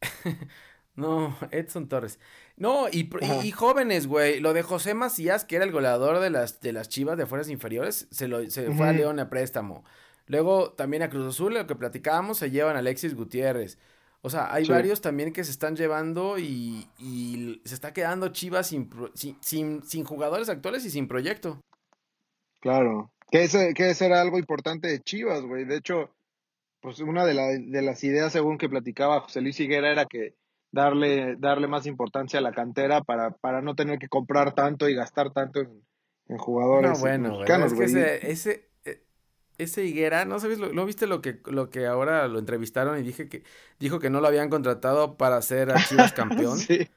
no, 0.94 1.36
Edson 1.50 1.88
Torres. 1.88 2.18
No, 2.56 2.88
y, 2.88 3.08
y, 3.44 3.50
jóvenes, 3.52 4.06
güey. 4.06 4.40
Lo 4.40 4.52
de 4.52 4.62
José 4.62 4.94
Macías, 4.94 5.44
que 5.44 5.56
era 5.56 5.64
el 5.64 5.72
goleador 5.72 6.18
de 6.18 6.30
las, 6.30 6.60
de 6.60 6.72
las 6.72 6.88
chivas 6.88 7.16
de 7.16 7.26
fuerzas 7.26 7.50
inferiores, 7.50 8.08
se, 8.10 8.28
lo, 8.28 8.48
se 8.50 8.72
fue 8.72 8.88
a 8.88 8.92
León 8.92 9.20
a 9.20 9.30
préstamo. 9.30 9.84
Luego 10.26 10.72
también 10.72 11.02
a 11.02 11.08
Cruz 11.08 11.34
Azul, 11.34 11.54
lo 11.54 11.66
que 11.66 11.74
platicábamos, 11.74 12.38
se 12.38 12.50
llevan 12.50 12.76
a 12.76 12.80
Alexis 12.80 13.14
Gutiérrez. 13.14 13.78
O 14.20 14.30
sea, 14.30 14.52
hay 14.52 14.66
varios 14.66 15.00
también 15.00 15.32
que 15.32 15.44
se 15.44 15.52
están 15.52 15.76
llevando 15.76 16.38
y, 16.38 16.88
y 16.98 17.62
se 17.64 17.74
está 17.74 17.92
quedando 17.92 18.28
Chivas 18.28 18.66
sin, 18.66 18.90
sin, 19.14 19.82
sin, 19.84 20.04
jugadores 20.04 20.48
actuales 20.48 20.84
y 20.84 20.90
sin 20.90 21.06
proyecto. 21.06 21.60
Claro. 22.60 23.12
Que 23.30 23.44
ese, 23.44 23.74
que 23.74 23.90
ese 23.90 24.06
era 24.06 24.20
algo 24.20 24.38
importante 24.38 24.88
de 24.88 25.00
Chivas, 25.00 25.42
güey. 25.42 25.64
De 25.64 25.76
hecho, 25.76 26.10
pues 26.80 27.00
una 27.00 27.24
de, 27.26 27.34
de 27.66 27.82
las 27.82 28.02
ideas, 28.04 28.32
según 28.32 28.58
que 28.58 28.68
platicaba 28.68 29.20
José 29.20 29.40
Luis 29.40 29.58
Higuera, 29.60 29.90
era 29.90 30.06
que 30.06 30.34
darle, 30.70 31.36
darle 31.36 31.66
más 31.66 31.86
importancia 31.86 32.38
a 32.38 32.42
la 32.42 32.52
cantera 32.52 33.02
para, 33.02 33.30
para 33.30 33.62
no 33.62 33.74
tener 33.74 33.98
que 33.98 34.08
comprar 34.08 34.54
tanto 34.54 34.88
y 34.88 34.94
gastar 34.94 35.32
tanto 35.32 35.60
en, 35.60 35.82
jugadores 36.38 36.90
no, 36.90 36.98
bueno, 36.98 37.30
mexicanos, 37.30 37.72
es 37.72 37.78
que 37.78 37.84
ese, 37.84 38.30
ese, 38.30 38.70
eh, 38.84 39.02
ese 39.56 39.84
Higuera, 39.84 40.26
¿no 40.26 40.38
sabes? 40.38 40.58
¿No 40.58 40.84
viste 40.84 41.06
lo 41.06 41.22
que, 41.22 41.40
lo 41.46 41.70
que 41.70 41.86
ahora 41.86 42.28
lo 42.28 42.38
entrevistaron 42.38 42.98
y 42.98 43.02
dije 43.02 43.30
que 43.30 43.44
dijo 43.78 43.98
que 43.98 44.10
no 44.10 44.20
lo 44.20 44.28
habían 44.28 44.50
contratado 44.50 45.16
para 45.16 45.40
ser 45.40 45.70
a 45.70 45.82
Chivas 45.82 46.12
campeón? 46.14 46.58
sí. 46.58 46.88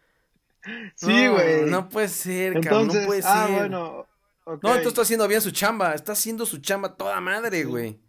Sí, 0.93 1.27
güey. 1.27 1.65
No, 1.71 1.89
puede 1.89 2.07
ser, 2.07 2.61
cabrón, 2.61 2.87
no 2.87 3.05
puede 3.07 3.21
ah, 3.23 3.47
ser. 3.47 3.55
bueno. 3.57 4.05
No, 4.51 4.69
entonces 4.69 4.87
está 4.87 5.01
haciendo 5.01 5.27
bien 5.27 5.41
su 5.41 5.51
chamba, 5.51 5.93
está 5.93 6.13
haciendo 6.13 6.45
su 6.45 6.59
chamba 6.59 6.95
toda 6.95 7.19
madre, 7.21 7.63
güey. 7.63 7.99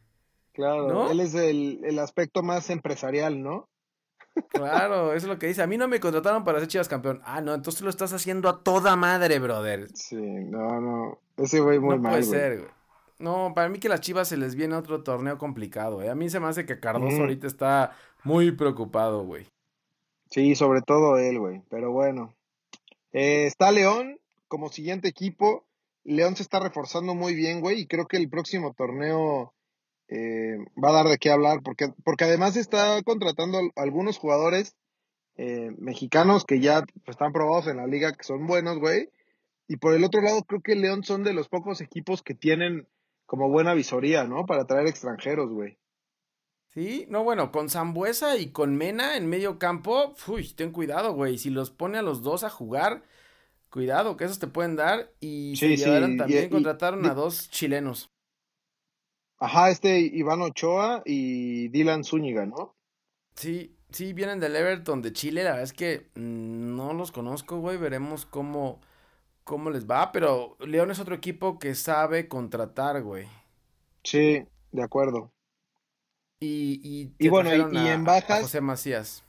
Claro, 0.53 1.11
él 1.11 1.21
es 1.21 1.35
el, 1.35 1.81
el 1.85 1.99
aspecto 1.99 2.43
más 2.43 2.69
empresarial, 2.71 3.43
¿no? 3.43 3.69
Claro, 4.49 5.13
eso 5.15 5.27
es 5.27 5.33
lo 5.33 5.39
que 5.39 5.47
dice. 5.47 5.63
A 5.63 5.67
mí 5.67 5.77
no 5.77 5.89
me 5.89 6.01
contrataron 6.01 6.45
para 6.45 6.59
ser 6.59 6.69
Chivas 6.69 6.89
campeón. 6.89 7.21
Ah, 7.25 7.41
no, 7.41 7.55
entonces 7.55 7.83
lo 7.83 7.91
estás 7.91 8.13
haciendo 8.13 8.49
a 8.49 8.63
toda 8.63 8.97
madre, 8.97 9.39
brother. 9.39 9.89
Sí, 9.95 10.17
no, 10.17 10.81
no. 10.81 11.19
Ese 11.37 11.61
güey 11.61 11.79
muy 11.79 11.97
no 11.97 12.03
mal. 12.03 12.13
Puede 12.13 12.25
ser, 12.25 12.59
güey. 12.59 12.71
No, 13.19 13.53
para 13.55 13.69
mí 13.69 13.79
que 13.79 13.89
las 13.89 14.01
Chivas 14.01 14.29
se 14.29 14.37
les 14.37 14.57
viene 14.57 14.75
otro 14.75 15.05
torneo 15.05 15.39
complicado, 15.39 16.03
¿eh? 16.03 16.11
A 16.11 16.15
mí 16.15 16.29
se 16.29 16.41
me 16.41 16.49
hace 16.49 16.67
que 16.67 16.81
Cardoso 16.81 17.21
ahorita 17.21 17.47
está 17.47 17.93
muy 18.25 18.51
preocupado, 18.51 19.25
güey. 19.25 19.47
Sí, 20.29 20.57
sobre 20.57 20.83
todo 20.83 21.19
él, 21.19 21.39
güey. 21.39 21.63
Pero 21.71 21.93
bueno. 21.93 22.35
Eh, 23.13 23.47
está 23.47 23.71
León 23.71 24.19
como 24.49 24.71
siguiente 24.71 25.09
equipo. 25.09 25.65
León 26.04 26.37
se 26.37 26.42
está 26.42 26.61
reforzando 26.61 27.14
muy 27.14 27.35
bien, 27.35 27.61
güey. 27.61 27.80
Y 27.80 27.87
creo 27.87 28.06
que 28.06 28.16
el 28.16 28.28
próximo 28.28 28.75
torneo 28.75 29.54
eh, 30.09 30.56
va 30.82 30.90
a 30.90 30.92
dar 30.92 31.06
de 31.06 31.18
qué 31.18 31.30
hablar. 31.30 31.61
Porque, 31.62 31.88
porque 32.04 32.25
además 32.25 32.56
está 32.56 33.02
contratando 33.02 33.59
algunos 33.76 34.18
jugadores 34.18 34.76
eh, 35.37 35.71
mexicanos 35.78 36.44
que 36.44 36.61
ya 36.61 36.85
están 37.06 37.32
probados 37.32 37.66
en 37.66 37.78
la 37.78 37.87
liga, 37.87 38.12
que 38.12 38.25
son 38.25 38.47
buenos, 38.47 38.78
güey. 38.78 39.11
Y 39.68 39.76
por 39.76 39.94
el 39.94 40.04
otro 40.04 40.21
lado, 40.21 40.42
creo 40.42 40.61
que 40.61 40.75
León 40.75 41.04
son 41.04 41.25
de 41.25 41.32
los 41.32 41.49
pocos 41.49 41.80
equipos 41.80 42.23
que 42.23 42.35
tienen 42.35 42.87
como 43.25 43.49
buena 43.49 43.73
visoría, 43.73 44.25
¿no? 44.25 44.44
Para 44.44 44.66
traer 44.66 44.87
extranjeros, 44.87 45.50
güey. 45.50 45.78
Sí, 46.68 47.06
no, 47.09 47.23
bueno, 47.23 47.52
con 47.52 47.68
Zambuesa 47.68 48.38
y 48.38 48.50
con 48.50 48.76
Mena 48.76 49.16
en 49.16 49.28
medio 49.28 49.59
campo, 49.59 50.14
uy, 50.26 50.52
ten 50.54 50.73
cuidado, 50.73 51.12
güey. 51.12 51.38
Si 51.38 51.50
los 51.50 51.71
pone 51.71 51.99
a 51.99 52.02
los 52.02 52.23
dos 52.23 52.44
a 52.44 52.50
jugar, 52.50 53.04
cuidado, 53.73 54.17
que 54.17 54.25
esos 54.25 54.38
te 54.38 54.47
pueden 54.47 54.76
dar. 54.76 55.11
Y 55.19 55.57
se 55.57 55.76
llevaron 55.76 56.17
también, 56.17 56.50
contrataron 56.50 57.05
a 57.07 57.14
dos 57.14 57.50
chilenos. 57.50 58.11
Ajá, 59.38 59.71
este 59.71 59.99
Iván 59.99 60.43
Ochoa 60.43 61.02
y 61.05 61.69
Dylan 61.69 62.05
Zúñiga, 62.05 62.47
¿no? 62.47 62.76
Sí, 63.35 63.75
sí, 63.91 64.12
vienen 64.12 64.38
del 64.38 64.55
Everton 64.55 65.02
de 65.02 65.12
Chile. 65.12 65.43
La 65.43 65.50
verdad 65.50 65.64
es 65.64 65.73
que 65.73 66.11
mm, 66.14 66.76
no 66.76 66.93
los 66.93 67.11
conozco, 67.11 67.59
güey. 67.59 67.79
Veremos 67.79 68.25
cómo 68.26 68.81
cómo 69.45 69.71
les 69.71 69.87
va, 69.87 70.12
pero 70.12 70.57
León 70.61 70.91
es 70.91 71.00
otro 71.00 71.14
equipo 71.14 71.59
que 71.59 71.75
sabe 71.75 72.29
contratar, 72.29 73.02
güey. 73.02 73.26
Sí, 74.05 74.45
de 74.71 74.83
acuerdo. 74.83 75.33
Y, 76.41 77.11
y, 77.19 77.29
bueno, 77.29 77.50
y, 77.55 77.88
en 77.88 78.05
bajas. 78.05 78.43
José 78.43 78.61
Macías. 78.61 79.25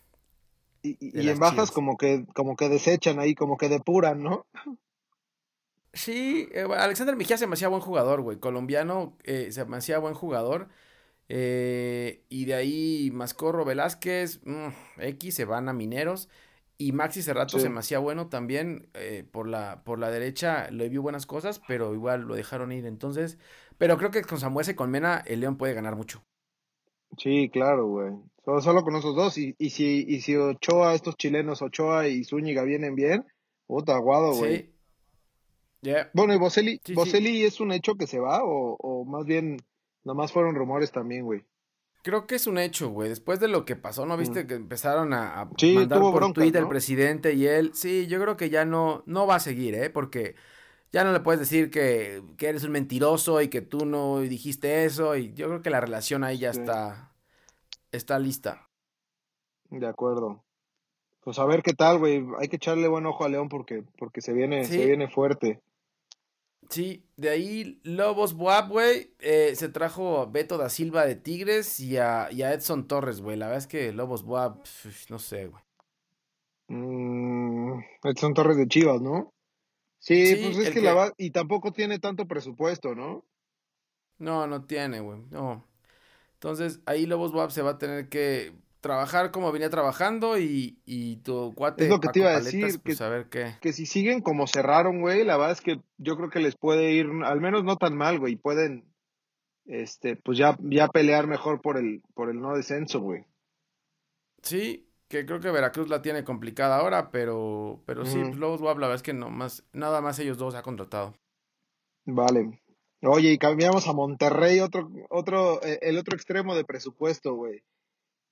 Y, 0.83 1.29
en 1.29 1.39
bajas 1.39 1.71
como 1.71 1.97
que, 1.97 2.25
como 2.35 2.55
que 2.55 2.69
desechan 2.69 3.19
ahí, 3.19 3.35
como 3.35 3.57
que 3.57 3.69
depuran, 3.69 4.21
¿no? 4.21 4.45
Sí, 5.93 6.49
eh, 6.51 6.67
Alexander 6.77 7.15
Mejía 7.15 7.37
se 7.37 7.47
me 7.47 7.53
hacía 7.53 7.69
buen 7.69 7.81
jugador, 7.81 8.21
güey. 8.21 8.37
Colombiano, 8.37 9.17
eh, 9.23 9.51
se 9.51 9.63
me 9.65 9.77
hacía 9.77 9.99
buen 9.99 10.13
jugador. 10.13 10.67
Eh, 11.29 12.25
y 12.29 12.45
de 12.45 12.53
ahí 12.53 13.11
Mascorro 13.13 13.63
Velázquez, 13.63 14.41
mm, 14.43 14.67
X, 14.99 15.35
se 15.35 15.45
van 15.45 15.69
a 15.69 15.73
Mineros. 15.73 16.29
Y 16.77 16.91
Maxi 16.91 17.21
Cerrato 17.21 17.59
se 17.59 17.69
me 17.69 17.79
hacía 17.79 17.99
bueno 17.99 18.27
también 18.27 18.89
eh, 18.95 19.23
por, 19.31 19.47
la, 19.47 19.83
por 19.83 19.99
la 19.99 20.09
derecha, 20.09 20.69
le 20.71 20.89
vio 20.89 21.01
buenas 21.01 21.25
cosas, 21.25 21.61
pero 21.67 21.93
igual 21.93 22.23
lo 22.23 22.35
dejaron 22.35 22.71
ir. 22.71 22.85
Entonces, 22.85 23.37
pero 23.77 23.97
creo 23.97 24.11
que 24.11 24.23
con 24.23 24.39
Samuel 24.39 24.69
y 24.69 24.73
con 24.73 24.91
Mena 24.91 25.23
el 25.25 25.39
León 25.39 25.57
puede 25.57 25.75
ganar 25.75 25.95
mucho. 25.95 26.23
Sí, 27.17 27.49
claro, 27.53 27.87
güey. 27.87 28.13
Solo, 28.45 28.83
con 28.83 28.95
esos 28.95 29.15
dos. 29.15 29.37
Y, 29.37 29.55
y, 29.57 29.69
si, 29.69 30.05
y 30.07 30.21
si 30.21 30.35
Ochoa, 30.35 30.95
estos 30.95 31.15
chilenos, 31.15 31.61
Ochoa 31.61 32.07
y 32.07 32.23
Zúñiga 32.23 32.63
vienen 32.63 32.95
bien, 32.95 33.25
puta, 33.67 33.95
aguado, 33.95 34.33
güey. 34.33 34.73
Sí. 35.81 35.91
Bueno, 36.13 36.33
y 36.33 36.37
Boselli, 36.37 37.43
¿es 37.43 37.59
un 37.59 37.71
hecho 37.71 37.95
que 37.95 38.07
se 38.07 38.19
va 38.19 38.43
o, 38.43 38.77
o 38.79 39.05
más 39.05 39.25
bien 39.25 39.57
nomás 40.03 40.31
fueron 40.31 40.55
rumores 40.55 40.91
también, 40.91 41.25
güey? 41.25 41.43
Creo 42.03 42.27
que 42.27 42.35
es 42.35 42.47
un 42.47 42.57
hecho, 42.57 42.89
güey. 42.89 43.07
Después 43.07 43.39
de 43.39 43.47
lo 43.47 43.63
que 43.63 43.77
pasó, 43.77 44.05
¿no 44.05 44.17
viste 44.17 44.45
que 44.45 44.55
empezaron 44.55 45.13
a, 45.13 45.49
mandar 45.73 45.99
por 46.01 46.33
Twitter 46.33 46.63
el 46.63 46.67
presidente 46.67 47.33
y 47.33 47.47
él? 47.47 47.71
Sí, 47.73 48.07
yo 48.07 48.19
creo 48.19 48.35
que 48.35 48.49
ya 48.49 48.65
no, 48.65 49.03
no 49.05 49.25
va 49.25 49.35
a 49.35 49.39
seguir, 49.39 49.73
¿eh? 49.75 49.89
Porque 49.89 50.35
ya 50.91 51.05
no 51.05 51.13
le 51.13 51.21
puedes 51.21 51.39
decir 51.39 51.71
que, 51.71 52.21
que 52.37 52.49
eres 52.49 52.65
un 52.65 52.71
mentiroso 52.71 53.41
y 53.41 53.47
que 53.47 53.61
tú 53.61 53.85
no 53.85 54.19
dijiste 54.19 54.83
eso. 54.83 55.15
Y 55.15 55.33
yo 55.33 55.47
creo 55.47 55.61
que 55.61 55.69
la 55.69 55.79
relación 55.79 56.25
ahí 56.25 56.39
ya 56.39 56.49
está, 56.49 57.12
está 57.93 58.19
lista. 58.19 58.69
De 59.69 59.87
acuerdo. 59.87 60.43
Pues 61.21 61.39
a 61.39 61.45
ver 61.45 61.63
qué 61.63 61.73
tal, 61.73 61.99
güey. 61.99 62.25
Hay 62.39 62.49
que 62.49 62.57
echarle 62.57 62.89
buen 62.89 63.05
ojo 63.05 63.23
a 63.23 63.29
León 63.29 63.47
porque, 63.47 63.83
porque 63.97 64.19
se 64.19 64.33
viene, 64.33 64.65
se 64.65 64.85
viene 64.85 65.07
fuerte. 65.07 65.61
Sí, 66.69 67.05
de 67.17 67.29
ahí 67.29 67.79
Lobos 67.83 68.33
Buap, 68.33 68.69
güey, 68.69 69.13
eh, 69.19 69.53
se 69.55 69.69
trajo 69.69 70.19
a 70.19 70.25
Beto 70.25 70.57
da 70.57 70.69
Silva 70.69 71.05
de 71.05 71.15
Tigres 71.15 71.79
y 71.79 71.97
a, 71.97 72.29
Edson 72.29 72.87
Torres, 72.87 73.21
güey. 73.21 73.37
La 73.37 73.45
verdad 73.45 73.59
es 73.59 73.67
que 73.67 73.91
Lobos 73.93 74.23
Buap, 74.23 74.65
no 75.09 75.19
sé, 75.19 75.47
güey. 75.47 75.63
Mm, 76.67 77.79
Edson 78.03 78.33
Torres 78.33 78.57
de 78.57 78.67
Chivas, 78.67 79.01
¿no? 79.01 79.33
Sí, 79.99 80.35
pues 80.41 80.57
es 80.57 80.71
que, 80.71 80.81
la 80.81 80.93
va... 80.93 81.13
Y 81.17 81.31
tampoco 81.31 81.71
tiene 81.71 81.99
tanto 81.99 82.27
presupuesto, 82.27 82.93
¿no? 82.93 83.23
No, 84.17 84.47
no 84.47 84.65
tiene, 84.65 84.99
güey, 84.99 85.21
no. 85.29 85.65
Entonces, 86.43 86.81
ahí 86.85 87.05
Lobos 87.05 87.31
Buap 87.31 87.51
se 87.51 87.61
va 87.61 87.71
a 87.71 87.77
tener 87.77 88.09
que 88.09 88.51
trabajar 88.81 89.31
como 89.31 89.53
venía 89.53 89.69
trabajando 89.69 90.37
y, 90.37 90.77
y 90.85 91.15
tu 91.17 91.53
cuate. 91.55 91.85
Es 91.85 91.89
lo 91.89 92.01
que 92.01 92.09
te 92.09 92.19
iba 92.19 92.31
a 92.31 92.41
decir. 92.41 92.81
Pues, 92.83 92.97
que, 92.97 93.03
a 93.05 93.07
ver 93.07 93.29
qué. 93.29 93.55
que 93.61 93.71
si 93.71 93.85
siguen 93.85 94.19
como 94.19 94.45
cerraron, 94.45 94.99
güey, 94.99 95.23
la 95.23 95.37
verdad 95.37 95.53
es 95.53 95.61
que 95.61 95.79
yo 95.97 96.17
creo 96.17 96.29
que 96.29 96.41
les 96.41 96.57
puede 96.57 96.91
ir, 96.91 97.07
al 97.23 97.39
menos 97.39 97.63
no 97.63 97.77
tan 97.77 97.95
mal, 97.95 98.19
güey. 98.19 98.35
Pueden, 98.35 98.83
este, 99.67 100.17
pues 100.17 100.37
ya, 100.37 100.57
ya 100.63 100.89
pelear 100.89 101.27
mejor 101.27 101.61
por 101.61 101.77
el, 101.77 102.03
por 102.13 102.29
el 102.29 102.41
no 102.41 102.57
descenso, 102.57 102.99
güey. 102.99 103.23
Sí, 104.41 104.85
que 105.07 105.25
creo 105.25 105.39
que 105.39 105.49
Veracruz 105.49 105.87
la 105.87 106.01
tiene 106.01 106.25
complicada 106.25 106.77
ahora, 106.77 107.09
pero, 107.09 107.81
pero 107.85 108.03
sí, 108.05 108.21
Lobos 108.33 108.59
la 108.59 108.73
verdad 108.73 108.95
es 108.95 109.03
que 109.03 109.13
no 109.13 109.29
más, 109.29 109.63
nada 109.71 110.01
más 110.01 110.19
ellos 110.19 110.37
dos 110.37 110.55
ha 110.55 110.61
contratado. 110.61 111.13
Vale. 112.05 112.61
Oye, 113.05 113.33
y 113.33 113.37
cambiamos 113.37 113.87
a 113.87 113.93
Monterrey, 113.93 114.61
otro, 114.61 114.89
otro, 115.09 115.61
eh, 115.63 115.79
el 115.81 115.97
otro 115.97 116.15
extremo 116.15 116.55
de 116.55 116.63
presupuesto, 116.63 117.33
güey. 117.33 117.63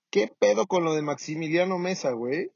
¿Qué 0.10 0.31
pedo 0.39 0.65
con 0.65 0.84
lo 0.84 0.93
de 0.93 1.01
Maximiliano 1.01 1.77
Mesa, 1.77 2.12
güey? 2.12 2.51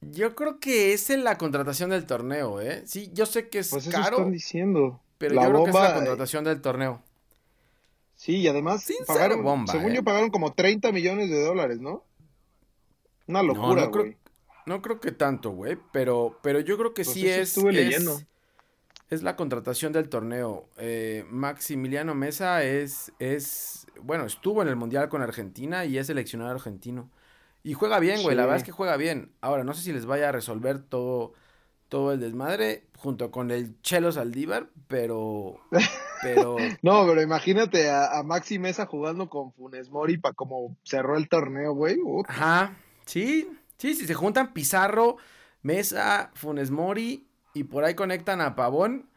Yo 0.00 0.34
creo 0.34 0.58
que 0.60 0.94
es 0.94 1.10
en 1.10 1.24
la 1.24 1.36
contratación 1.36 1.90
del 1.90 2.06
torneo, 2.06 2.60
¿eh? 2.60 2.82
Sí, 2.86 3.10
yo 3.12 3.26
sé 3.26 3.48
que 3.48 3.58
es 3.58 3.68
pues 3.68 3.86
eso 3.86 3.96
caro. 3.96 4.16
Están 4.16 4.32
diciendo. 4.32 5.00
Pero 5.18 5.34
yo 5.34 5.40
creo 5.40 5.64
que 5.64 5.70
es 5.70 5.76
la 5.76 5.94
contratación 5.94 6.44
del 6.44 6.62
torneo. 6.62 7.02
Sí, 8.14 8.36
y 8.36 8.48
además 8.48 8.86
pagaron, 9.06 9.66
según 9.66 9.92
yo 9.92 10.00
¿eh? 10.00 10.02
pagaron 10.02 10.30
como 10.30 10.52
30 10.52 10.92
millones 10.92 11.30
de 11.30 11.42
dólares, 11.42 11.80
¿no? 11.80 12.04
Una 13.26 13.42
locura, 13.42 13.86
no, 13.86 13.90
güey. 13.90 14.16
No, 14.66 14.82
creo 14.82 15.00
que 15.00 15.12
tanto, 15.12 15.50
güey, 15.50 15.78
pero, 15.92 16.38
pero 16.42 16.60
yo 16.60 16.76
creo 16.76 16.92
que 16.92 17.04
pues 17.04 17.14
sí 17.14 17.28
es, 17.28 17.48
estuve 17.48 17.72
leyendo. 17.72 18.18
Es 19.10 19.24
la 19.24 19.34
contratación 19.36 19.92
del 19.92 20.08
torneo. 20.08 20.68
Eh, 20.78 21.26
Maximiliano 21.28 22.14
Mesa 22.14 22.62
es, 22.62 23.12
es 23.18 23.86
bueno, 24.00 24.24
estuvo 24.24 24.62
en 24.62 24.68
el 24.68 24.76
Mundial 24.76 25.08
con 25.08 25.20
Argentina 25.20 25.84
y 25.84 25.98
es 25.98 26.06
seleccionado 26.06 26.52
argentino. 26.52 27.10
Y 27.62 27.74
juega 27.74 27.98
bien, 27.98 28.22
güey, 28.22 28.36
la 28.36 28.42
verdad 28.42 28.58
es 28.58 28.64
que 28.64 28.72
juega 28.72 28.96
bien. 28.96 29.32
Ahora, 29.40 29.64
no 29.64 29.74
sé 29.74 29.82
si 29.82 29.92
les 29.92 30.06
vaya 30.06 30.30
a 30.30 30.32
resolver 30.32 30.78
todo, 30.78 31.34
todo 31.88 32.12
el 32.12 32.20
desmadre 32.20 32.84
junto 32.96 33.30
con 33.30 33.50
el 33.50 33.80
Chelo 33.82 34.12
Saldívar, 34.12 34.70
pero... 34.86 35.60
pero... 36.22 36.56
no, 36.82 37.04
pero 37.06 37.20
imagínate 37.20 37.90
a, 37.90 38.22
Maxi 38.24 38.58
Mesa 38.58 38.86
jugando 38.86 39.28
con 39.28 39.52
Funes 39.52 39.90
Mori 39.90 40.18
para 40.18 40.34
como 40.34 40.76
cerró 40.84 41.16
el 41.16 41.28
torneo, 41.28 41.74
güey. 41.74 41.98
Ajá, 42.28 42.76
sí, 43.04 43.50
sí, 43.76 43.94
si 43.94 44.06
se 44.06 44.14
juntan 44.14 44.54
Pizarro, 44.54 45.16
Mesa, 45.62 46.30
Funes 46.34 46.70
Mori 46.70 47.26
y 47.54 47.64
por 47.64 47.84
ahí 47.84 47.94
conectan 47.94 48.40
a 48.40 48.54
Pavón, 48.54 49.08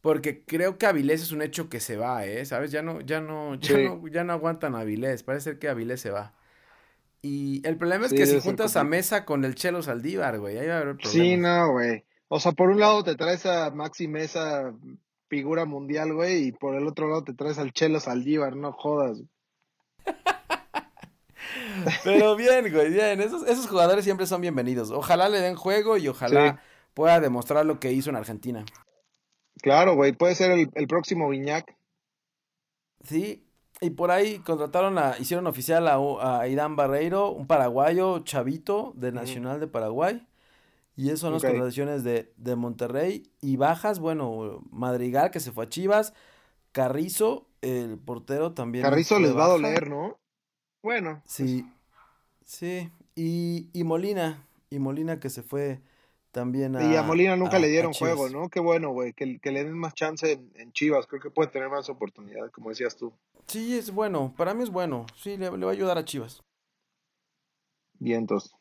porque 0.00 0.44
creo 0.44 0.78
que 0.78 0.86
Avilés 0.86 1.22
es 1.22 1.32
un 1.32 1.42
hecho 1.42 1.68
que 1.68 1.80
se 1.80 1.96
va, 1.96 2.24
¿eh? 2.26 2.44
¿Sabes? 2.44 2.70
Ya 2.70 2.82
no, 2.82 3.00
ya 3.00 3.20
no, 3.20 3.54
ya 3.56 3.78
no, 3.78 4.06
ya 4.08 4.24
no 4.24 4.32
aguantan 4.32 4.74
a 4.74 4.80
Avilés. 4.80 5.22
Parece 5.22 5.44
ser 5.44 5.58
que 5.58 5.68
Avilés 5.68 6.00
se 6.00 6.10
va. 6.10 6.34
Y 7.22 7.66
el 7.66 7.76
problema 7.76 8.06
es 8.06 8.12
que 8.12 8.24
si 8.26 8.40
juntas 8.40 8.76
a 8.76 8.84
Mesa 8.84 9.26
con 9.26 9.44
el 9.44 9.54
Chelo 9.54 9.82
Saldívar, 9.82 10.38
güey, 10.38 10.56
ahí 10.56 10.66
va 10.66 10.74
a 10.74 10.78
haber 10.78 10.96
problemas. 10.96 11.12
Sí, 11.12 11.36
no, 11.36 11.72
güey. 11.72 12.04
O 12.28 12.40
sea, 12.40 12.52
por 12.52 12.70
un 12.70 12.80
lado 12.80 13.04
te 13.04 13.14
traes 13.14 13.44
a 13.44 13.70
Maxi 13.70 14.08
Mesa, 14.08 14.72
figura 15.28 15.66
mundial, 15.66 16.14
güey, 16.14 16.46
y 16.46 16.52
por 16.52 16.74
el 16.76 16.86
otro 16.86 17.08
lado 17.08 17.24
te 17.24 17.34
traes 17.34 17.58
al 17.58 17.72
Chelo 17.72 18.00
Saldívar, 18.00 18.56
no 18.56 18.72
jodas. 18.72 19.18
Pero 22.04 22.36
bien, 22.36 22.72
güey, 22.72 22.90
bien. 22.90 23.20
Esos, 23.20 23.46
esos 23.46 23.66
jugadores 23.66 24.04
siempre 24.04 24.26
son 24.26 24.40
bienvenidos. 24.40 24.90
Ojalá 24.90 25.28
le 25.28 25.40
den 25.40 25.56
juego 25.56 25.98
y 25.98 26.08
ojalá 26.08 26.62
pueda 26.94 27.20
demostrar 27.20 27.66
lo 27.66 27.80
que 27.80 27.92
hizo 27.92 28.10
en 28.10 28.16
Argentina. 28.16 28.64
Claro, 29.62 29.94
güey, 29.94 30.12
puede 30.12 30.34
ser 30.34 30.50
el, 30.52 30.86
próximo 30.86 31.28
Viñac. 31.28 31.76
Sí, 33.04 33.46
Y 33.80 33.90
por 33.90 34.10
ahí 34.10 34.38
contrataron 34.40 34.98
a, 34.98 35.16
hicieron 35.18 35.46
oficial 35.46 35.88
a, 35.88 36.40
a 36.40 36.48
Irán 36.48 36.76
Barreiro, 36.76 37.30
un 37.30 37.46
paraguayo 37.46 38.20
chavito 38.20 38.92
de 38.96 39.12
Nacional 39.12 39.60
de 39.60 39.66
Paraguay. 39.66 40.26
Y 40.96 41.06
esas 41.06 41.20
son 41.20 41.32
las 41.32 41.42
contrataciones 41.42 42.04
de, 42.04 42.32
de, 42.36 42.56
Monterrey. 42.56 43.30
Y 43.40 43.56
bajas, 43.56 44.00
bueno, 44.00 44.60
Madrigal 44.70 45.30
que 45.30 45.40
se 45.40 45.50
fue 45.50 45.64
a 45.64 45.68
Chivas. 45.68 46.12
Carrizo, 46.72 47.48
el 47.62 47.98
portero 47.98 48.52
también. 48.52 48.84
Carrizo 48.84 49.18
les 49.18 49.34
va 49.34 49.46
a 49.46 49.48
doler, 49.48 49.88
¿no? 49.88 50.18
Bueno. 50.82 51.22
Sí. 51.24 51.66
Sí. 52.44 52.92
Y, 53.14 53.70
y 53.72 53.84
Molina. 53.84 54.46
Y 54.68 54.78
Molina 54.78 55.20
que 55.20 55.30
se 55.30 55.42
fue 55.42 55.80
también 56.30 56.76
a. 56.76 56.84
Y 56.84 56.96
a 56.96 57.02
Molina 57.02 57.36
nunca 57.36 57.58
le 57.58 57.68
dieron 57.68 57.92
juego, 57.92 58.28
¿no? 58.28 58.48
Qué 58.48 58.60
bueno, 58.60 58.90
güey. 58.90 59.12
Que, 59.12 59.38
que, 59.38 59.50
le 59.50 59.64
den 59.64 59.76
más 59.76 59.94
chance 59.94 60.40
en, 60.54 60.72
Chivas. 60.72 61.06
Creo 61.06 61.20
que 61.20 61.30
puede 61.30 61.50
tener 61.50 61.68
más 61.68 61.88
oportunidades, 61.88 62.52
como 62.52 62.70
decías 62.70 62.96
tú. 62.96 63.12
Sí, 63.46 63.76
es 63.76 63.90
bueno. 63.90 64.34
Para 64.36 64.54
mí 64.54 64.62
es 64.62 64.70
bueno. 64.70 65.06
Sí, 65.16 65.36
le, 65.36 65.50
va 65.50 65.68
a 65.68 65.72
ayudar 65.72 65.98
a 65.98 66.04
Chivas. 66.04 66.42
Vientos. 67.98 68.54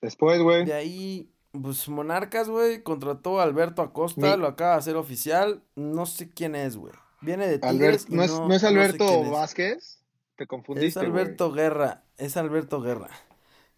Después, 0.00 0.40
güey. 0.40 0.64
De 0.64 0.72
ahí, 0.72 1.30
pues 1.52 1.88
Monarcas, 1.88 2.48
güey, 2.48 2.82
contrató 2.82 3.40
a 3.40 3.44
Alberto 3.44 3.82
Acosta, 3.82 4.36
lo 4.36 4.46
acaba 4.46 4.72
de 4.72 4.78
hacer 4.78 4.96
oficial. 4.96 5.62
No 5.76 6.06
sé 6.06 6.30
quién 6.30 6.54
es, 6.54 6.76
güey. 6.76 6.94
Viene 7.20 7.46
de 7.46 7.58
Tigres. 7.58 8.08
¿no, 8.08 8.22
es, 8.22 8.30
no, 8.30 8.52
es, 8.52 8.64
Alberto 8.64 9.30
Vázquez? 9.30 10.02
Te 10.36 10.46
confundiste. 10.46 10.88
Es 10.88 10.96
Alberto 10.96 11.52
Guerra. 11.52 12.04
Es 12.16 12.38
Alberto 12.38 12.80
Guerra. 12.80 13.10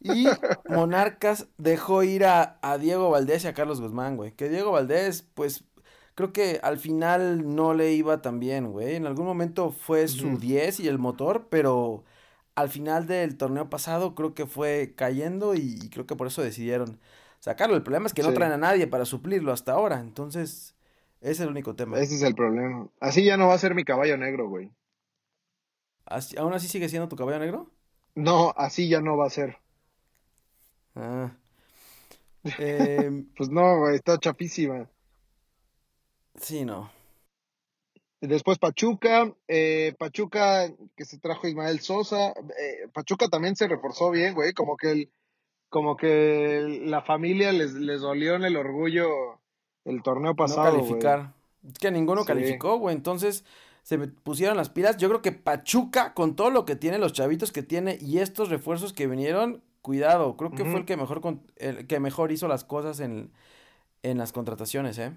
Y 0.03 0.27
Monarcas 0.69 1.49
dejó 1.59 2.03
ir 2.03 2.25
a, 2.25 2.59
Diego 2.79 3.11
Valdés 3.11 3.45
y 3.45 3.49
a 3.49 3.55
Carlos 3.55 3.81
Guzmán, 3.81 4.17
güey. 4.17 4.33
Que 4.33 4.49
Diego 4.49 4.73
Valdés, 4.73 5.23
pues, 5.35 5.65
creo 6.15 6.33
que 6.33 6.61
al 6.62 6.79
final 6.79 7.55
no 7.55 7.75
le 7.75 7.93
iba 7.93 8.23
tan 8.23 8.41
bien, 8.41 8.73
güey. 8.73 8.97
En 8.97 9.07
algún 9.07 9.27
momento 9.27 9.71
fue 9.71 10.09
su 10.09 10.38
10 10.38 10.81
y 10.81 10.88
el 10.88 10.99
motor, 10.99 11.47
pero 11.51 12.05
al 12.55 12.69
final 12.69 13.07
del 13.07 13.37
torneo 13.37 13.71
pasado 13.71 14.15
creo 14.15 14.35
que 14.35 14.47
fue 14.47 14.95
cayendo 14.97 15.55
y, 15.55 15.88
creo 15.91 16.07
que 16.07 16.17
por 16.17 16.27
eso 16.27 16.43
decidieron 16.43 16.99
sacarlo. 17.41 17.77
El 17.77 17.83
problema 17.83 18.07
es 18.07 18.15
que 18.15 18.23
no 18.23 18.33
traen 18.33 18.53
a 18.53 18.59
nadie 18.59 18.87
para 18.87 19.05
suplirlo 19.05 19.53
hasta 19.53 19.73
ahora. 19.73 20.01
Entonces, 20.01 20.75
ese 21.21 21.31
es 21.31 21.41
el 21.41 21.49
único 21.49 21.75
tema. 21.75 21.99
Ese 21.99 22.17
es 22.17 22.23
el 22.23 22.35
problema. 22.35 22.88
Así 23.01 23.25
ya 23.25 23.37
no 23.37 23.49
va 23.49 23.55
a 23.55 23.59
ser 23.59 23.75
mi 23.75 23.85
caballo 23.85 24.17
negro, 24.17 24.49
güey. 24.49 24.71
¿Aún 26.37 26.53
así 26.53 26.69
sigue 26.69 26.88
siendo 26.88 27.09
tu 27.09 27.17
caballo 27.17 27.38
negro? 27.38 27.71
No, 28.15 28.53
así 28.57 28.88
ya 28.88 29.01
no 29.01 29.17
va 29.17 29.27
a 29.27 29.31
ser. 29.31 29.62
Ah. 30.94 31.33
Em, 32.59 33.26
pues 33.37 33.50
no, 33.50 33.88
está 33.90 34.18
chapísima. 34.18 34.90
Sí, 36.35 36.64
no. 36.64 36.90
Después 38.20 38.59
Pachuca, 38.59 39.33
eh, 39.48 39.94
Pachuca 39.98 40.72
que 40.96 41.05
se 41.05 41.18
trajo 41.18 41.48
Ismael 41.48 41.81
Sosa, 41.81 42.31
eh, 42.31 42.88
Pachuca 42.92 43.28
también 43.28 43.57
se 43.57 43.68
reforzó 43.68 44.11
bien, 44.11 44.35
güey, 44.35 44.52
como 44.52 44.76
que 44.76 44.90
el, 44.92 45.12
como 45.68 45.96
que 45.96 46.81
la 46.85 47.02
familia 47.02 47.50
les, 47.52 47.74
les 47.74 48.00
dolió 48.00 48.37
en 48.37 48.44
el 48.44 48.57
orgullo 48.57 49.40
el 49.85 50.02
torneo 50.02 50.37
pasado. 50.37 50.72
No 50.72 50.85
calificar. 50.85 51.35
Que 51.81 51.90
ninguno 51.90 52.24
calificó, 52.24 52.78
güey, 52.78 52.94
entonces 52.94 53.44
se 53.83 53.98
pusieron 53.98 54.57
las 54.57 54.70
pilas. 54.70 54.96
Yo 54.96 55.09
creo 55.09 55.22
que 55.22 55.33
Pachuca, 55.33 56.14
con 56.14 56.37
todo 56.37 56.50
lo 56.50 56.64
que 56.64 56.76
tiene, 56.76 56.98
los 56.98 57.12
chavitos 57.12 57.52
que 57.52 57.62
tiene 57.62 57.98
y 58.00 58.18
estos 58.18 58.50
refuerzos 58.50 58.92
que 58.92 59.07
vinieron, 59.07 59.62
cuidado, 59.83 60.37
creo 60.37 60.53
que 60.53 60.64
fue 60.64 60.81
el 60.81 60.85
que 60.87 60.97
mejor 60.97 61.21
el 61.57 61.87
que 61.87 62.01
mejor 62.01 62.33
hizo 62.33 62.49
las 62.49 62.64
cosas 62.64 63.01
en, 63.01 63.33
en 64.03 64.16
las 64.16 64.33
contrataciones, 64.33 64.99
¿eh? 64.99 65.12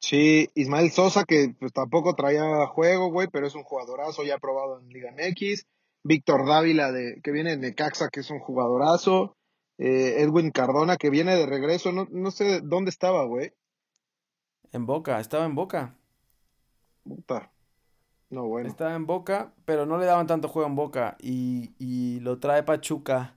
Sí, 0.00 0.50
Ismael 0.54 0.90
Sosa, 0.90 1.24
que 1.24 1.54
pues 1.58 1.72
tampoco 1.72 2.14
traía 2.14 2.66
juego, 2.66 3.10
güey, 3.10 3.28
pero 3.30 3.46
es 3.46 3.54
un 3.54 3.62
jugadorazo 3.62 4.24
ya 4.24 4.38
probado 4.38 4.80
en 4.80 4.88
Liga 4.88 5.12
MX. 5.12 5.66
Víctor 6.02 6.46
Dávila, 6.46 6.92
de, 6.92 7.20
que 7.22 7.32
viene 7.32 7.56
de 7.56 7.74
Caxa, 7.74 8.08
que 8.10 8.20
es 8.20 8.30
un 8.30 8.38
jugadorazo. 8.38 9.36
Eh, 9.78 10.22
Edwin 10.22 10.50
Cardona, 10.50 10.96
que 10.96 11.10
viene 11.10 11.36
de 11.36 11.46
regreso, 11.46 11.92
no, 11.92 12.06
no 12.10 12.30
sé 12.30 12.60
dónde 12.62 12.90
estaba, 12.90 13.24
güey. 13.24 13.52
En 14.72 14.86
Boca, 14.86 15.20
estaba 15.20 15.44
en 15.44 15.54
Boca. 15.54 15.96
Puta. 17.02 17.52
No, 18.30 18.46
bueno. 18.46 18.68
Estaba 18.68 18.94
en 18.94 19.06
Boca, 19.06 19.52
pero 19.64 19.86
no 19.86 19.98
le 19.98 20.06
daban 20.06 20.26
tanto 20.26 20.48
juego 20.48 20.68
en 20.68 20.76
Boca. 20.76 21.16
Y, 21.20 21.74
y 21.78 22.20
lo 22.20 22.38
trae 22.38 22.62
Pachuca 22.62 23.35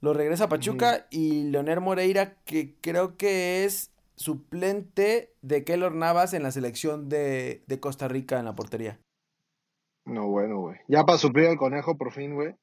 lo 0.00 0.12
regresa 0.12 0.44
a 0.44 0.48
Pachuca 0.48 1.06
y 1.10 1.44
Leonel 1.44 1.80
Moreira, 1.80 2.36
que 2.44 2.76
creo 2.80 3.16
que 3.16 3.64
es 3.64 3.92
suplente 4.16 5.34
de 5.42 5.64
Keylor 5.64 5.94
Navas 5.94 6.34
en 6.34 6.42
la 6.42 6.50
selección 6.50 7.08
de, 7.08 7.64
Costa 7.80 8.08
Rica 8.08 8.38
en 8.38 8.44
la 8.46 8.54
portería. 8.54 9.00
No, 10.04 10.28
bueno, 10.28 10.60
güey. 10.60 10.76
Ya 10.88 11.04
para 11.04 11.18
suplir 11.18 11.48
al 11.48 11.56
conejo 11.56 11.96
por 11.96 12.12
fin, 12.12 12.34
güey. 12.34 12.54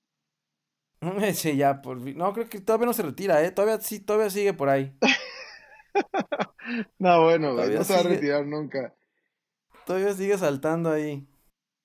Sí, 1.33 1.57
ya 1.57 1.81
por 1.81 2.01
fin. 2.01 2.17
No, 2.17 2.31
creo 2.33 2.47
que 2.47 2.61
todavía 2.61 2.85
no 2.85 2.93
se 2.93 3.03
retira, 3.03 3.43
¿eh? 3.43 3.51
Todavía 3.51 3.81
sí, 3.81 3.99
todavía 3.99 4.29
sigue 4.29 4.53
por 4.53 4.69
ahí. 4.69 4.95
no, 6.97 7.23
bueno, 7.23 7.55
güey. 7.55 7.75
No 7.75 7.83
se 7.83 7.93
va 7.93 7.99
a 7.99 8.03
retirar 8.03 8.45
nunca. 8.45 8.95
Todavía 9.85 10.13
sigue 10.13 10.37
saltando 10.37 10.91
ahí. 10.91 11.27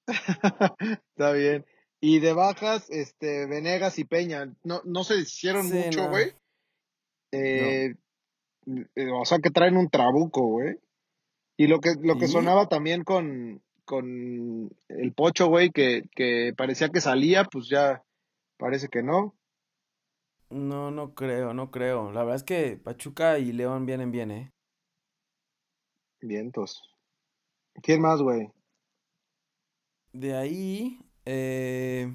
Está 1.11 1.33
bien. 1.33 1.67
Y 2.01 2.21
de 2.21 2.33
bajas, 2.33 2.89
este, 2.91 3.47
Venegas 3.47 3.99
y 3.99 4.05
Peña, 4.05 4.55
no, 4.63 4.83
no 4.85 5.05
se 5.05 5.17
hicieron 5.17 5.69
mucho, 5.69 6.09
güey. 6.09 6.33
Eh, 7.33 7.95
eh, 8.95 9.11
o 9.13 9.25
sea 9.25 9.39
que 9.39 9.51
traen 9.51 9.77
un 9.77 9.91
trabuco, 9.91 10.47
güey. 10.47 10.77
Y 11.57 11.67
lo 11.67 11.81
que, 11.81 11.95
lo 12.01 12.17
que 12.17 12.29
sonaba 12.29 12.69
también 12.69 13.03
con, 13.03 13.63
con 13.85 14.71
el 14.89 15.13
Pocho, 15.13 15.49
güey, 15.49 15.71
que, 15.71 16.03
que 16.15 16.53
parecía 16.57 16.89
que 16.91 17.01
salía, 17.01 17.45
pues 17.45 17.69
ya 17.69 18.05
parece 18.59 18.89
que 18.89 19.03
no. 19.03 19.35
No, 20.51 20.93
no 20.93 21.15
creo, 21.15 21.53
no 21.53 21.71
creo. 21.73 22.13
La 22.13 22.21
verdad 22.21 22.37
es 22.37 22.45
que 22.45 22.77
Pachuca 22.77 23.39
y 23.39 23.53
León 23.53 23.87
vienen 23.87 24.13
bien, 24.13 24.31
¿eh? 24.31 24.53
Vientos. 26.21 26.81
¿Quién 27.83 28.01
más, 28.01 28.23
güey? 28.23 28.51
De 30.13 30.37
ahí, 30.37 31.01
eh, 31.31 32.11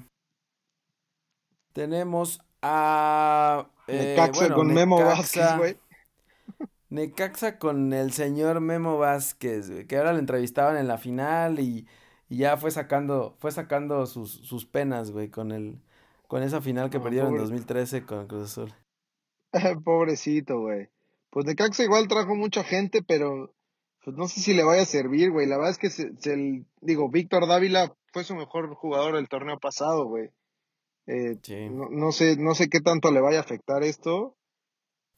tenemos 1.72 2.40
a. 2.62 3.68
Eh, 3.86 4.16
Necaxa 4.16 4.52
con 4.52 4.74
Memo 4.74 4.96
Vázquez, 5.04 5.56
güey. 5.56 5.76
Necaxa 6.90 7.58
con 7.58 7.92
el 7.92 8.12
señor 8.12 8.60
Memo 8.60 8.98
Vázquez, 8.98 9.86
que 9.86 9.96
ahora 9.96 10.12
le 10.12 10.18
entrevistaban 10.18 10.76
en 10.76 10.88
la 10.88 10.98
final 10.98 11.60
y, 11.60 11.86
ya 12.28 12.56
fue 12.56 12.72
sacando, 12.72 13.36
fue 13.38 13.52
sacando 13.52 14.06
sus, 14.06 14.32
sus 14.32 14.66
penas, 14.66 15.12
güey, 15.12 15.28
con 15.28 15.52
el, 15.52 15.80
con 16.26 16.42
esa 16.42 16.60
final 16.60 16.90
que 16.90 16.98
perdieron 16.98 17.34
en 17.34 17.38
2013 17.38 18.04
con 18.04 18.26
Cruz 18.26 18.50
Azul. 18.50 18.74
Pobrecito, 19.84 20.58
güey. 20.58 20.88
Pues 21.30 21.46
Necaxa 21.46 21.84
igual 21.84 22.08
trajo 22.08 22.34
mucha 22.34 22.64
gente, 22.64 23.00
pero 23.06 23.54
pues 24.04 24.16
no 24.16 24.26
sé 24.26 24.40
si 24.40 24.54
le 24.54 24.64
vaya 24.64 24.82
a 24.82 24.86
servir, 24.86 25.30
güey. 25.30 25.46
La 25.46 25.56
verdad 25.56 25.70
es 25.70 25.78
que 25.78 25.90
se, 25.90 26.16
se, 26.16 26.64
digo, 26.80 27.08
Víctor 27.10 27.46
Dávila 27.46 27.94
fue 28.14 28.22
su 28.22 28.36
mejor 28.36 28.72
jugador 28.76 29.16
del 29.16 29.28
torneo 29.28 29.58
pasado, 29.58 30.06
güey. 30.06 30.30
Eh, 31.06 31.36
no, 31.70 32.12
sé, 32.12 32.36
no 32.36 32.54
sé 32.54 32.70
qué 32.70 32.80
tanto 32.80 33.10
le 33.10 33.20
vaya 33.20 33.38
a 33.38 33.42
afectar 33.42 33.82
esto. 33.82 34.36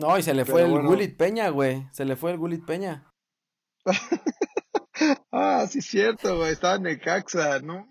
No, 0.01 0.19
y 0.19 0.23
se 0.23 0.33
le 0.33 0.47
fue 0.47 0.63
el 0.63 0.71
Gulit 0.71 1.17
Peña, 1.17 1.51
güey. 1.51 1.87
Se 1.93 2.07
le 2.07 2.17
fue 2.17 2.33
el 2.33 2.39
Gulit 2.39 2.65
Peña. 2.65 3.13
ah, 5.31 5.67
sí, 5.69 5.83
cierto, 5.83 6.39
güey. 6.39 6.53
Estaba 6.53 6.77
en 6.77 6.85
Necaxa, 6.85 7.61
¿no? 7.61 7.87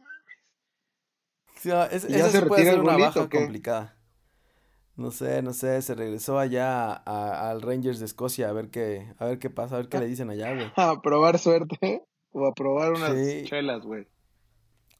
Sí, 1.58 1.70
es, 1.92 2.08
ya 2.08 2.28
se 2.30 2.42
puede 2.42 2.64
ser 2.66 2.80
una 2.80 2.98
baja 2.98 3.30
complicada. 3.30 3.96
No 4.96 5.12
sé, 5.12 5.44
no 5.44 5.54
sé, 5.54 5.82
se 5.84 5.94
regresó 5.94 6.40
allá 6.40 6.94
al 6.94 7.62
Rangers 7.62 8.00
de 8.00 8.06
Escocia 8.06 8.50
a 8.50 8.54
ver 8.54 8.72
qué, 8.72 9.14
a 9.20 9.26
ver 9.26 9.40
qué 9.40 9.50
pasa, 9.52 9.76
a 9.76 9.80
ver 9.80 9.90
qué 9.90 10.00
le 10.00 10.08
dicen 10.08 10.30
allá, 10.32 10.54
güey. 10.56 10.72
A 10.76 11.02
probar 11.02 11.38
suerte 11.38 12.06
o 12.32 12.48
a 12.48 12.54
probar 12.54 12.94
unas 12.94 13.14
chelas, 13.44 13.86
güey. 13.86 14.08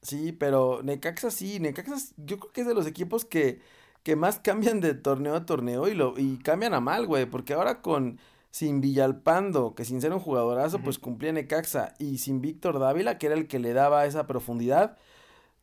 Sí, 0.06 0.32
pero 0.32 0.84
Necaxa 0.84 1.32
sí, 1.32 1.60
Necaxa 1.60 1.96
yo 2.18 2.38
creo 2.38 2.54
que 2.54 2.62
es 2.62 2.68
de 2.68 2.76
los 2.76 2.86
equipos 2.86 3.26
que, 3.26 3.60
que 4.04 4.16
más 4.16 4.40
cambian 4.40 4.80
de 4.80 4.94
torneo 4.94 5.34
a 5.34 5.48
torneo 5.48 5.88
y 5.88 5.96
lo 5.96 6.14
y 6.20 6.38
cambian 6.38 6.76
a 6.76 6.80
mal, 6.80 7.08
güey, 7.08 7.26
porque 7.26 7.54
ahora 7.54 7.82
con 7.82 8.20
sin 8.52 8.82
Villalpando, 8.82 9.74
que 9.74 9.84
sin 9.84 10.02
ser 10.02 10.14
un 10.14 10.20
jugadorazo, 10.20 10.80
pues 10.80 11.00
cumplía 11.00 11.32
Necaxa 11.32 11.96
y 11.98 12.20
sin 12.20 12.40
Víctor 12.40 12.78
Dávila, 12.78 13.18
que 13.18 13.26
era 13.26 13.36
el 13.36 13.48
que 13.48 13.58
le 13.58 13.74
daba 13.74 14.06
esa 14.06 14.28
profundidad, 14.28 14.96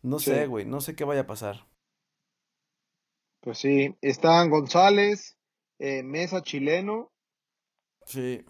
no 0.03 0.19
sé, 0.19 0.49
güey, 0.49 0.67
no 0.67 0.81
sé 0.81 0.97
qué 0.97 1.05
vaya 1.05 1.21
a 1.21 1.27
pasar. 1.29 1.69
Pues 3.41 3.59
sí, 3.59 3.97
están 4.01 4.51
González, 4.51 5.39
eh, 5.79 6.03
Mesa 6.03 6.43
chileno. 6.43 7.13
Sí. 8.07 8.45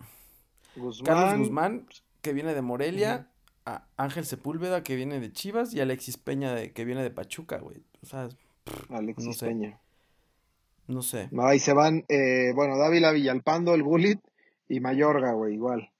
Carlos 1.04 1.38
Guzmán, 1.38 1.86
que 2.22 2.32
viene 2.32 2.54
de 2.54 2.62
Morelia 2.62 3.31
a 3.66 3.86
Ángel 3.96 4.24
Sepúlveda 4.26 4.82
que 4.82 4.96
viene 4.96 5.20
de 5.20 5.32
Chivas 5.32 5.72
y 5.74 5.80
Alexis 5.80 6.16
Peña 6.16 6.52
de, 6.54 6.72
que 6.72 6.84
viene 6.84 7.02
de 7.02 7.10
Pachuca, 7.10 7.58
güey. 7.58 7.84
O 8.02 8.06
sea, 8.06 8.28
Alexis 8.90 9.38
Peña. 9.38 9.78
No 10.88 11.02
sé. 11.02 11.30
Ahí 11.40 11.58
se 11.58 11.72
van, 11.72 12.04
eh, 12.08 12.52
bueno, 12.54 12.76
Dávila, 12.76 13.12
Villalpando, 13.12 13.74
el 13.74 13.82
Bullet 13.82 14.18
y 14.68 14.80
Mayorga, 14.80 15.32
güey, 15.32 15.54
igual. 15.54 15.90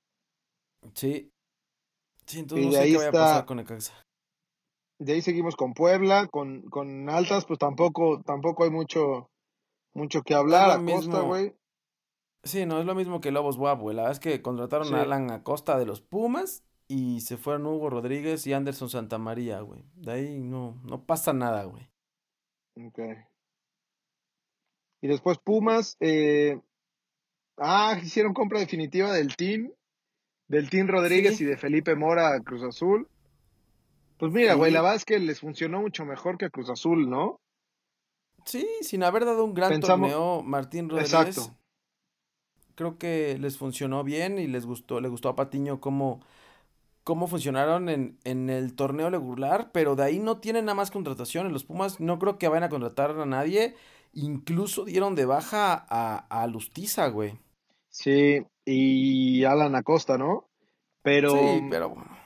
Sí. 0.94 1.30
Sí, 2.26 2.40
entonces 2.40 2.66
no 2.66 2.72
sé 2.72 2.84
qué 2.90 2.96
vaya 2.96 3.08
a 3.08 3.12
pasar 3.12 3.46
con 3.46 3.56
Necaxa. 3.58 3.94
de 4.98 5.12
ahí 5.12 5.22
seguimos 5.22 5.56
con 5.56 5.74
Puebla, 5.74 6.26
con, 6.28 6.62
con 6.62 7.08
altas, 7.08 7.44
pues 7.44 7.58
tampoco, 7.58 8.22
tampoco 8.22 8.64
hay 8.64 8.70
mucho, 8.70 9.30
mucho 9.94 10.22
que 10.22 10.34
hablar. 10.34 10.70
Acosta, 10.70 10.82
mismo. 10.96 11.22
güey. 11.24 11.54
Sí, 12.44 12.66
no 12.66 12.80
es 12.80 12.86
lo 12.86 12.94
mismo 12.96 13.20
que 13.20 13.30
Lobos 13.30 13.56
WAP, 13.56 13.80
güey. 13.80 13.94
La 13.96 14.02
verdad 14.02 14.12
es 14.16 14.20
que 14.20 14.42
contrataron 14.42 14.88
Sí. 14.88 14.94
a 14.94 15.02
Alan 15.02 15.30
Acosta 15.30 15.78
de 15.78 15.86
los 15.86 16.00
Pumas 16.00 16.64
y 16.92 17.20
se 17.20 17.36
fueron 17.36 17.66
Hugo 17.66 17.90
Rodríguez 17.90 18.46
y 18.46 18.52
Anderson 18.52 18.90
Santamaría, 18.90 19.60
güey. 19.60 19.84
De 19.94 20.12
ahí 20.12 20.38
no, 20.40 20.80
no 20.84 21.04
pasa 21.04 21.32
nada, 21.32 21.64
güey. 21.64 21.88
Ok. 22.86 22.98
Y 25.00 25.08
después 25.08 25.38
Pumas, 25.38 25.96
eh, 26.00 26.60
ah, 27.58 27.98
hicieron 28.02 28.34
compra 28.34 28.60
definitiva 28.60 29.12
del 29.12 29.36
team, 29.36 29.72
del 30.48 30.70
team 30.70 30.86
Rodríguez 30.88 31.36
Sí. 31.36 31.44
y 31.44 31.46
de 31.46 31.56
Felipe 31.56 31.94
Mora 31.96 32.34
a 32.34 32.40
Cruz 32.40 32.62
Azul. 32.62 33.08
Pues 34.18 34.30
mira, 34.32 34.54
güey, 34.54 34.70
la 34.70 34.80
verdad 34.82 34.96
es 34.96 35.04
que 35.04 35.18
les 35.18 35.40
funcionó 35.40 35.80
mucho 35.80 36.04
mejor 36.04 36.38
que 36.38 36.44
a 36.44 36.50
Cruz 36.50 36.70
Azul, 36.70 37.10
¿no? 37.10 37.40
Sí, 38.44 38.66
sin 38.82 39.02
haber 39.02 39.24
dado 39.24 39.44
un 39.44 39.54
gran 39.54 39.70
Pensamos- 39.70 40.10
torneo, 40.10 40.42
Martín 40.42 40.88
Rodríguez. 40.88 41.12
Exacto. 41.12 41.56
Creo 42.74 42.98
que 42.98 43.36
les 43.38 43.58
funcionó 43.58 44.02
bien 44.04 44.38
y 44.38 44.46
les 44.46 44.64
gustó, 44.66 45.00
le 45.00 45.08
gustó 45.08 45.28
a 45.28 45.34
Patiño 45.36 45.80
cómo, 45.80 46.20
cómo 47.04 47.26
funcionaron 47.26 47.88
en, 47.88 48.18
en 48.24 48.50
el 48.50 48.74
torneo 48.74 49.10
regular, 49.10 49.70
pero 49.72 49.96
de 49.96 50.04
ahí 50.04 50.18
no 50.18 50.38
tienen 50.38 50.66
nada 50.66 50.76
más 50.76 50.90
contrataciones. 50.90 51.52
Los 51.52 51.64
Pumas 51.64 52.00
no 52.00 52.18
creo 52.18 52.38
que 52.38 52.48
vayan 52.48 52.64
a 52.64 52.68
contratar 52.68 53.10
a 53.18 53.26
nadie. 53.26 53.74
Incluso 54.12 54.84
dieron 54.84 55.14
de 55.14 55.24
baja 55.24 55.86
a, 55.88 56.26
a 56.28 56.46
Lustiza, 56.46 57.08
güey. 57.08 57.38
Sí, 57.88 58.44
y 58.64 59.44
Alan 59.44 59.74
Acosta, 59.74 60.16
¿no? 60.18 60.48
Pero, 61.02 61.30
Sí, 61.30 61.66
pero 61.70 61.90
bueno. 61.90 62.16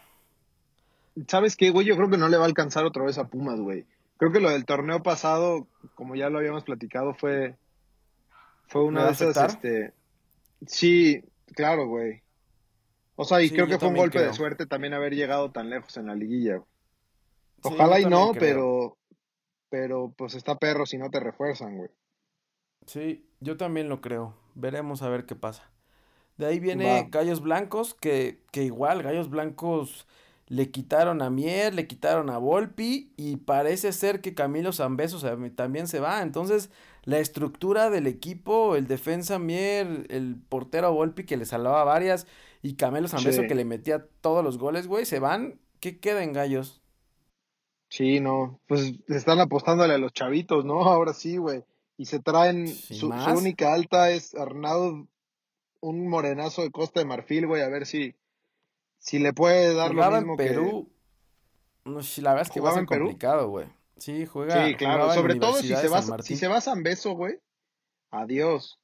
¿sabes 1.29 1.57
qué, 1.57 1.71
güey? 1.71 1.87
Yo 1.87 1.97
creo 1.97 2.11
que 2.11 2.19
no 2.19 2.29
le 2.29 2.37
va 2.37 2.45
a 2.45 2.47
alcanzar 2.49 2.85
otra 2.85 3.05
vez 3.05 3.19
a 3.19 3.29
Pumas, 3.29 3.59
güey. 3.61 3.87
Creo 4.19 4.33
que 4.33 4.41
lo 4.41 4.51
del 4.51 4.65
torneo 4.65 5.03
pasado, 5.03 5.67
como 5.95 6.15
ya 6.15 6.31
lo 6.31 6.39
habíamos 6.39 6.65
platicado, 6.65 7.15
fue, 7.15 7.57
fue 8.69 8.83
¿Le 8.83 8.89
una 8.89 9.07
de 9.07 9.13
esas, 9.13 9.37
este, 9.55 9.93
sí, 10.67 11.23
claro, 11.55 11.87
güey. 11.87 12.23
O 13.17 13.25
sea, 13.25 13.43
y 13.43 13.49
Sí, 13.49 13.55
creo 13.55 13.67
que 13.69 13.79
fue 13.79 13.89
un 13.91 13.97
golpe 13.97 14.21
de 14.21 14.33
suerte 14.33 14.67
también 14.67 14.95
haber 14.95 15.15
llegado 15.15 15.51
tan 15.53 15.71
lejos 15.71 15.97
en 15.97 16.07
la 16.07 16.15
liguilla. 16.15 16.57
güey. 16.59 16.69
Ojalá 17.63 18.01
y 18.01 18.07
no, 18.07 18.33
creo. 18.33 18.39
pero, 18.39 18.99
pero 19.71 20.15
pues 20.17 20.35
está 20.35 20.59
perro 20.59 20.87
si 20.87 20.99
no 20.99 21.11
te 21.11 21.21
refuerzan, 21.21 21.77
güey. 21.79 21.91
Sí, 22.87 23.29
yo 23.41 23.57
también 23.57 23.89
lo 23.89 24.01
creo. 24.01 24.35
Veremos 24.55 25.03
a 25.03 25.09
ver 25.09 25.27
qué 25.27 25.35
pasa. 25.37 25.71
De 26.37 26.47
ahí 26.47 26.61
viene 26.61 26.85
Va. 26.85 27.09
Gallos 27.11 27.41
Blancos, 27.43 27.95
que, 27.95 28.45
que 28.53 28.63
igual 28.65 29.03
Gallos 29.03 29.31
Blancos 29.31 30.07
le 30.49 30.71
quitaron 30.71 31.23
a 31.23 31.31
Mier, 31.31 31.75
le 31.75 31.87
quitaron 31.89 32.31
a 32.31 32.39
Volpi 32.39 33.13
y 33.17 33.37
parece 33.39 33.93
ser 33.93 34.21
que 34.21 34.35
Camilo 34.35 34.73
Zambeso 34.73 35.19
también 35.57 35.89
se 35.89 36.01
va. 36.01 36.23
Entonces, 36.23 36.71
la 37.05 37.19
estructura 37.19 37.91
del 37.91 38.07
equipo, 38.07 38.77
el 38.77 38.87
defensa 38.87 39.39
Mier, 39.39 40.07
el 40.11 40.37
portero 40.49 40.93
Volpi 40.93 41.25
que 41.25 41.37
le 41.37 41.47
salvaba 41.47 41.85
varias 41.85 42.27
y 42.67 42.75
Camilo 42.75 43.07
Zambeso 43.09 43.43
Sí. 43.43 43.49
que 43.49 43.55
le 43.55 43.65
metía 43.65 44.07
todos 44.21 44.43
los 44.43 44.59
goles, 44.59 44.87
güey, 44.87 45.05
se 45.07 45.19
van. 45.21 45.61
¿Qué 45.81 46.01
queda 46.01 46.23
en 46.23 46.33
Gallos? 46.33 46.83
Sí, 47.89 48.19
no, 48.21 48.61
pues 48.67 48.95
están 49.09 49.39
apostándole 49.41 49.95
a 49.95 49.99
los 49.99 50.13
chavitos, 50.13 50.65
¿no? 50.65 50.81
Ahora 50.91 51.13
sí, 51.15 51.37
güey. 51.37 51.65
Y 51.97 52.07
se 52.07 52.19
traen, 52.21 52.67
su, 52.69 53.09
única 53.09 53.73
alta 53.73 54.11
es 54.11 54.35
Arnaud, 54.35 55.07
un 55.81 56.09
morenazo 56.09 56.63
de 56.63 56.71
Costa 56.71 57.01
de 57.01 57.07
Marfil, 57.07 57.47
güey, 57.47 57.63
a 57.63 57.69
ver 57.69 57.87
si, 57.87 58.15
si 58.99 59.19
le 59.19 59.33
puede 59.33 59.73
dar 59.75 59.91
lo 59.91 59.95
Jugaba 60.03 60.19
en 60.19 60.25
mismo 60.25 60.37
que... 60.37 60.45
Perú. 60.45 60.91
No, 61.85 62.03
sí, 62.03 62.21
la 62.21 62.33
verdad 62.33 62.49
es 62.49 62.53
que 62.53 62.61
va 62.61 62.71
a 62.71 62.73
¿Jugaba 62.73 62.75
ser 62.75 62.81
en 62.81 62.87
Perú? 62.89 63.05
complicado, 63.07 63.49
güey. 63.49 63.67
Sí, 63.97 64.27
juega, 64.27 64.67
Sí, 64.67 64.75
claro, 64.75 65.09
en 65.09 65.15
sobre 65.15 65.37
todo 65.37 65.55
si 65.55 65.69
se 65.69 65.89
va, 65.89 66.03
San 66.03 66.23
si 66.23 66.37
se 66.37 66.49
va 66.49 66.61
San 66.61 66.83
Beso, 66.83 67.13
güey, 67.13 67.39
adiós. 68.11 68.79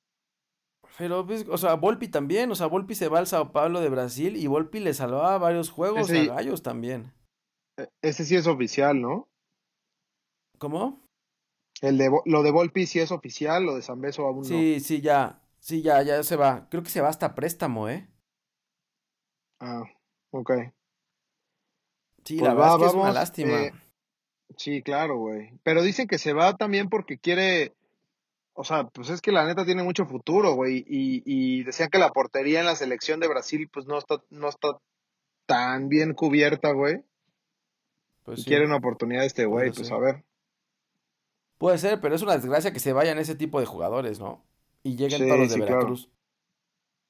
Pero, 0.98 1.26
pues, 1.26 1.46
o 1.48 1.56
sea, 1.58 1.74
Volpi 1.74 2.08
también, 2.08 2.50
o 2.50 2.54
sea, 2.54 2.66
Volpi 2.66 2.94
se 2.94 3.08
va 3.08 3.18
al 3.18 3.26
Sao 3.26 3.52
Paulo 3.52 3.80
de 3.80 3.88
Brasil 3.88 4.36
y 4.36 4.46
Volpi 4.46 4.78
le 4.80 4.94
salvaba 4.94 5.38
varios 5.38 5.70
juegos 5.70 6.10
Ese- 6.10 6.20
a 6.20 6.34
Gallos 6.34 6.62
también. 6.62 7.12
E- 7.78 7.88
Ese 8.02 8.24
sí 8.24 8.36
es 8.36 8.46
oficial, 8.46 9.00
¿no? 9.00 9.28
¿Cómo? 10.58 11.00
El 11.80 11.98
de, 11.98 12.10
lo 12.26 12.42
de 12.42 12.50
Volpi 12.52 12.86
sí 12.86 13.00
es 13.00 13.10
oficial, 13.10 13.64
lo 13.64 13.74
de 13.74 13.82
San 13.82 14.00
Beso 14.00 14.26
aún 14.26 14.42
no. 14.42 14.48
Sí, 14.48 14.80
sí, 14.80 15.00
ya, 15.00 15.40
sí, 15.58 15.82
ya, 15.82 16.02
ya 16.02 16.22
se 16.22 16.36
va. 16.36 16.68
Creo 16.70 16.82
que 16.82 16.90
se 16.90 17.00
va 17.00 17.08
hasta 17.08 17.34
préstamo, 17.34 17.88
¿eh? 17.88 18.08
Ah, 19.60 19.82
ok. 20.30 20.50
Sí, 22.24 22.38
Pues 22.38 22.48
la 22.48 22.54
va, 22.54 22.66
verdad 22.66 22.74
es 22.76 22.80
que 22.80 22.86
es 22.86 22.94
una 23.02 23.12
lástima. 23.12 23.62
eh, 23.62 23.72
Sí, 24.56 24.82
claro, 24.82 25.16
güey. 25.16 25.50
Pero 25.62 25.82
dicen 25.82 26.06
que 26.06 26.18
se 26.18 26.34
va 26.34 26.56
también 26.56 26.88
porque 26.90 27.18
quiere, 27.18 27.72
o 28.54 28.64
sea, 28.64 28.84
pues 28.84 29.08
es 29.08 29.20
que 29.20 29.32
la 29.32 29.46
neta 29.46 29.64
tiene 29.64 29.82
mucho 29.82 30.06
futuro, 30.06 30.54
güey. 30.54 30.84
Y, 30.86 31.22
y 31.24 31.64
decían 31.64 31.88
que 31.90 31.98
la 31.98 32.10
portería 32.10 32.60
en 32.60 32.66
la 32.66 32.76
selección 32.76 33.20
de 33.20 33.28
Brasil, 33.28 33.68
pues 33.72 33.86
no 33.86 33.98
está, 33.98 34.22
no 34.30 34.48
está 34.48 34.78
tan 35.46 35.88
bien 35.88 36.14
cubierta, 36.14 36.72
güey. 36.72 37.02
Pues 38.24 38.40
y 38.40 38.42
sí, 38.42 38.48
quiere 38.48 38.66
una 38.66 38.76
oportunidad 38.76 39.24
este 39.24 39.46
güey, 39.46 39.72
pues 39.72 39.90
a 39.90 39.98
ver. 39.98 40.24
Puede 41.58 41.78
ser, 41.78 42.00
pero 42.00 42.14
es 42.14 42.22
una 42.22 42.36
desgracia 42.36 42.72
que 42.72 42.80
se 42.80 42.92
vayan 42.92 43.18
ese 43.18 43.34
tipo 43.34 43.60
de 43.60 43.66
jugadores, 43.66 44.18
¿no? 44.20 44.44
Y 44.82 44.96
lleguen 44.96 45.20
Sí, 45.20 45.26
todos 45.26 45.38
los 45.38 45.50
de 45.50 45.56
claro. 45.56 45.74
Veracruz. 45.74 46.10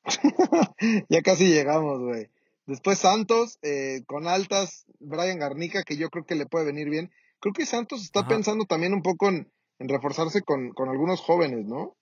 ya 1.08 1.22
casi 1.22 1.48
llegamos, 1.48 2.00
güey. 2.00 2.28
Después 2.66 2.98
Santos, 2.98 3.58
eh, 3.62 4.02
con 4.06 4.28
altas, 4.28 4.86
Brian 5.00 5.38
Garnica, 5.38 5.82
que 5.82 5.96
yo 5.96 6.10
creo 6.10 6.24
que 6.24 6.34
le 6.34 6.46
puede 6.46 6.66
venir 6.66 6.88
bien. 6.88 7.10
Creo 7.40 7.52
que 7.52 7.66
Santos 7.66 8.02
está 8.02 8.20
Ajá. 8.20 8.28
pensando 8.28 8.66
también 8.66 8.94
un 8.94 9.02
poco 9.02 9.28
en, 9.28 9.50
en 9.82 9.88
reforzarse 9.88 10.42
con, 10.42 10.70
con 10.70 10.88
algunos 10.88 11.20
jóvenes, 11.20 11.66
¿no? 11.66 11.94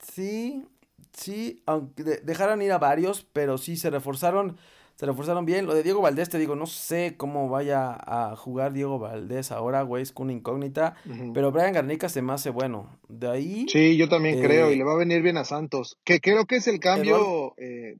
Sí, 0.00 0.64
sí, 1.12 1.62
aunque 1.66 2.02
de- 2.04 2.16
dejaron 2.18 2.62
ir 2.62 2.72
a 2.72 2.78
varios, 2.78 3.24
pero 3.32 3.58
sí 3.58 3.76
se 3.76 3.90
reforzaron, 3.90 4.56
se 4.96 5.06
reforzaron 5.06 5.44
bien. 5.44 5.66
Lo 5.66 5.74
de 5.74 5.82
Diego 5.82 6.00
Valdés, 6.00 6.28
te 6.28 6.38
digo, 6.38 6.54
no 6.56 6.66
sé 6.66 7.16
cómo 7.16 7.48
vaya 7.48 7.96
a 8.00 8.36
jugar 8.36 8.72
Diego 8.72 8.98
Valdés 8.98 9.50
ahora, 9.52 9.82
güey, 9.82 10.02
es 10.02 10.12
una 10.16 10.32
incógnita. 10.32 10.94
Pero 11.34 11.52
Brian 11.52 11.72
Garnica 11.72 12.08
se 12.08 12.22
me 12.22 12.32
hace 12.32 12.50
bueno. 12.50 12.98
De 13.08 13.28
ahí, 13.28 13.66
Sí, 13.68 13.96
yo 13.96 14.08
también 14.08 14.38
eh, 14.38 14.42
creo, 14.42 14.70
y 14.72 14.76
le 14.76 14.84
va 14.84 14.92
a 14.92 14.98
venir 14.98 15.22
bien 15.22 15.36
a 15.36 15.44
Santos. 15.44 15.98
Que 16.04 16.20
creo 16.20 16.46
que 16.46 16.56
es 16.56 16.68
el 16.68 16.78
cambio 16.80 17.54
eh, 17.58 17.96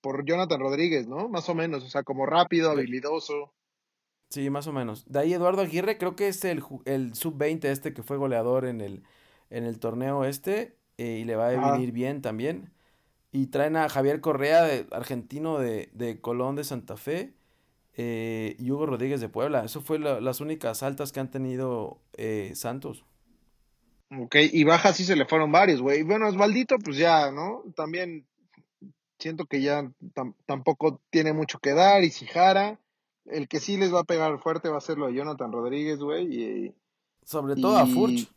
por 0.00 0.24
Jonathan 0.24 0.60
Rodríguez, 0.60 1.06
¿no? 1.08 1.28
Más 1.28 1.48
o 1.48 1.54
menos, 1.54 1.82
o 1.84 1.88
sea, 1.88 2.02
como 2.02 2.26
rápido, 2.26 2.70
habilidoso. 2.70 3.52
Sí, 4.28 4.50
más 4.50 4.66
o 4.66 4.72
menos. 4.72 5.04
De 5.10 5.20
ahí 5.20 5.32
Eduardo 5.32 5.62
Aguirre, 5.62 5.98
creo 5.98 6.16
que 6.16 6.28
es 6.28 6.44
el, 6.44 6.62
el 6.84 7.14
sub-20 7.14 7.64
este 7.64 7.92
que 7.94 8.02
fue 8.02 8.16
goleador 8.16 8.66
en 8.66 8.80
el, 8.80 9.02
en 9.50 9.64
el 9.64 9.78
torneo 9.78 10.24
este, 10.24 10.76
eh, 10.98 11.18
y 11.20 11.24
le 11.24 11.36
va 11.36 11.48
a 11.48 11.72
venir 11.72 11.92
bien 11.92 12.22
también. 12.22 12.70
Y 13.30 13.46
traen 13.48 13.76
a 13.76 13.88
Javier 13.88 14.20
Correa, 14.20 14.62
de, 14.62 14.86
argentino 14.90 15.58
de, 15.58 15.90
de 15.92 16.20
Colón 16.20 16.56
de 16.56 16.64
Santa 16.64 16.96
Fe, 16.96 17.34
eh, 17.96 18.56
y 18.58 18.70
Hugo 18.70 18.86
Rodríguez 18.86 19.20
de 19.20 19.28
Puebla. 19.28 19.64
Eso 19.64 19.80
fue 19.80 19.98
la- 19.98 20.20
las 20.20 20.40
únicas 20.40 20.82
altas 20.82 21.12
que 21.12 21.20
han 21.20 21.30
tenido 21.30 21.98
eh, 22.16 22.52
Santos. 22.54 23.04
Ok, 24.10 24.36
y 24.52 24.64
baja 24.64 24.92
sí 24.94 25.04
se 25.04 25.16
le 25.16 25.26
fueron 25.26 25.52
varios, 25.52 25.82
güey. 25.82 26.02
Bueno, 26.02 26.28
Osvaldito, 26.28 26.78
pues 26.78 26.96
ya, 26.96 27.30
¿no? 27.30 27.62
También 27.76 28.24
siento 29.18 29.44
que 29.44 29.60
ya 29.60 29.82
tam- 30.14 30.34
tampoco 30.46 31.00
tiene 31.10 31.32
mucho 31.34 31.58
que 31.58 31.74
dar. 31.74 32.02
Y 32.04 32.10
Sijara, 32.10 32.78
el 33.30 33.48
que 33.48 33.60
sí 33.60 33.76
les 33.76 33.92
va 33.92 34.00
a 34.00 34.04
pegar 34.04 34.38
fuerte 34.40 34.68
va 34.68 34.78
a 34.78 34.82
ser 34.82 34.98
lo 34.98 35.06
de 35.06 35.14
Jonathan 35.14 35.52
Rodríguez, 35.52 35.98
güey. 35.98 36.26
Y, 36.26 36.74
Sobre 37.24 37.56
todo 37.56 37.76
a 37.76 37.86
Furch. 37.86 38.30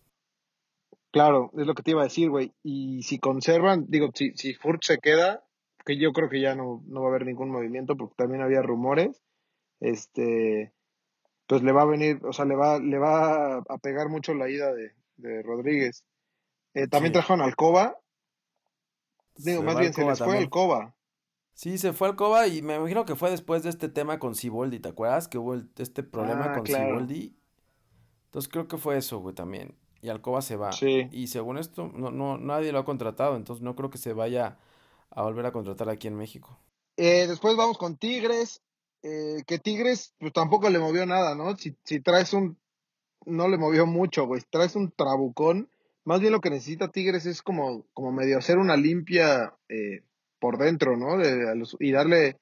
claro, 1.11 1.51
es 1.57 1.65
lo 1.65 1.73
que 1.73 1.83
te 1.83 1.91
iba 1.91 2.01
a 2.01 2.05
decir, 2.05 2.29
güey. 2.29 2.53
Y 2.63 3.03
si 3.03 3.19
conservan, 3.19 3.85
digo, 3.87 4.09
si, 4.13 4.31
si 4.35 4.53
Furch 4.53 4.85
se 4.85 4.99
queda, 4.99 5.43
que 5.85 5.97
yo 5.97 6.11
creo 6.13 6.29
que 6.29 6.41
ya 6.41 6.55
no, 6.55 6.83
no 6.87 7.01
va 7.01 7.07
a 7.07 7.09
haber 7.09 7.25
ningún 7.25 7.49
movimiento 7.49 7.95
porque 7.95 8.15
también 8.15 8.41
había 8.41 8.61
rumores, 8.61 9.21
este, 9.79 10.73
pues 11.47 11.63
le 11.63 11.71
va 11.71 11.83
a 11.83 11.85
venir, 11.85 12.19
o 12.23 12.33
sea, 12.33 12.45
le 12.45 12.55
va, 12.55 12.79
le 12.79 12.97
va 12.97 13.57
a 13.57 13.77
pegar 13.79 14.09
mucho 14.09 14.33
la 14.33 14.49
ida 14.49 14.73
de, 14.73 14.93
de 15.17 15.41
Rodríguez. 15.43 16.03
Eh, 16.73 16.87
también 16.87 17.11
Sí, 17.11 17.13
trajeron 17.13 17.41
a 17.41 17.45
Alcoba, 17.45 17.97
digo, 19.35 19.59
se 19.59 19.65
más 19.65 19.79
bien 19.79 19.93
se 19.93 20.05
les 20.05 20.17
fue 20.19 20.27
también. 20.27 20.43
Alcoba. 20.43 20.95
Sí, 21.53 21.77
se 21.77 21.93
fue 21.93 22.07
Alcoba 22.07 22.47
y 22.47 22.61
me 22.61 22.75
imagino 22.75 23.05
que 23.05 23.15
fue 23.15 23.29
después 23.29 23.63
de 23.63 23.69
este 23.69 23.89
tema 23.89 24.19
con 24.19 24.35
Siboldi, 24.35 24.79
¿te 24.79 24.89
acuerdas? 24.89 25.27
Que 25.27 25.37
hubo 25.37 25.53
el- 25.53 25.69
este 25.77 26.01
problema 26.03 26.45
Ah, 26.51 26.53
con 26.53 26.63
claro. 26.63 26.85
Siboldi. 26.87 27.35
Entonces 28.25 28.49
creo 28.51 28.67
que 28.67 28.77
fue 28.77 28.97
eso, 28.97 29.19
güey, 29.19 29.35
también. 29.35 29.75
Y 30.01 30.09
Alcoba 30.09 30.41
se 30.41 30.55
va. 30.55 30.71
Sí. 30.71 31.07
Y 31.11 31.27
según 31.27 31.57
esto, 31.57 31.91
no, 31.93 32.09
no, 32.09 32.37
nadie 32.37 32.71
lo 32.71 32.79
ha 32.79 32.85
contratado, 32.85 33.35
entonces 33.35 33.61
no 33.61 33.75
creo 33.75 33.89
que 33.89 33.97
se 33.99 34.13
vaya 34.13 34.57
a 35.11 35.21
volver 35.23 35.45
a 35.45 35.51
contratar 35.51 35.89
aquí 35.89 36.07
en 36.07 36.15
México. 36.15 36.57
Eh, 36.97 37.27
después 37.27 37.55
vamos 37.55 37.77
con 37.77 37.97
Tigres, 37.97 38.61
eh, 39.03 39.43
que 39.45 39.59
Tigres, 39.59 40.13
pues 40.19 40.33
tampoco 40.33 40.69
le 40.69 40.79
movió 40.79 41.05
nada, 41.05 41.35
¿no? 41.35 41.55
Si, 41.57 41.75
si 41.83 41.99
traes 41.99 42.33
un, 42.33 42.57
no 43.25 43.47
le 43.47 43.57
movió 43.57 43.85
mucho, 43.85 44.25
güey, 44.25 44.41
si 44.41 44.47
traes 44.49 44.75
un 44.75 44.91
trabucón, 44.91 45.69
más 46.05 46.19
bien 46.21 46.31
lo 46.31 46.39
que 46.41 46.49
necesita 46.49 46.91
Tigres 46.91 47.25
es 47.27 47.41
como, 47.43 47.85
como 47.93 48.11
medio 48.11 48.37
hacer 48.39 48.57
una 48.57 48.77
limpia 48.77 49.53
eh, 49.69 50.03
por 50.41 50.57
dentro, 50.57 50.97
¿no? 50.97 51.17
De- 51.17 51.49
a 51.49 51.55
los- 51.55 51.77
y 51.79 51.93
darle 51.93 52.37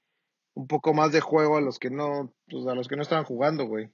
un 0.56 0.68
poco 0.68 0.94
más 0.96 1.12
de 1.12 1.22
juego 1.22 1.58
a 1.58 1.62
los 1.62 1.80
que 1.80 1.92
no, 1.92 2.34
pues 2.50 2.66
a 2.68 2.76
los 2.76 2.88
que 2.88 2.96
no 2.98 3.04
estaban 3.04 3.26
jugando, 3.26 3.68
güey. 3.68 3.92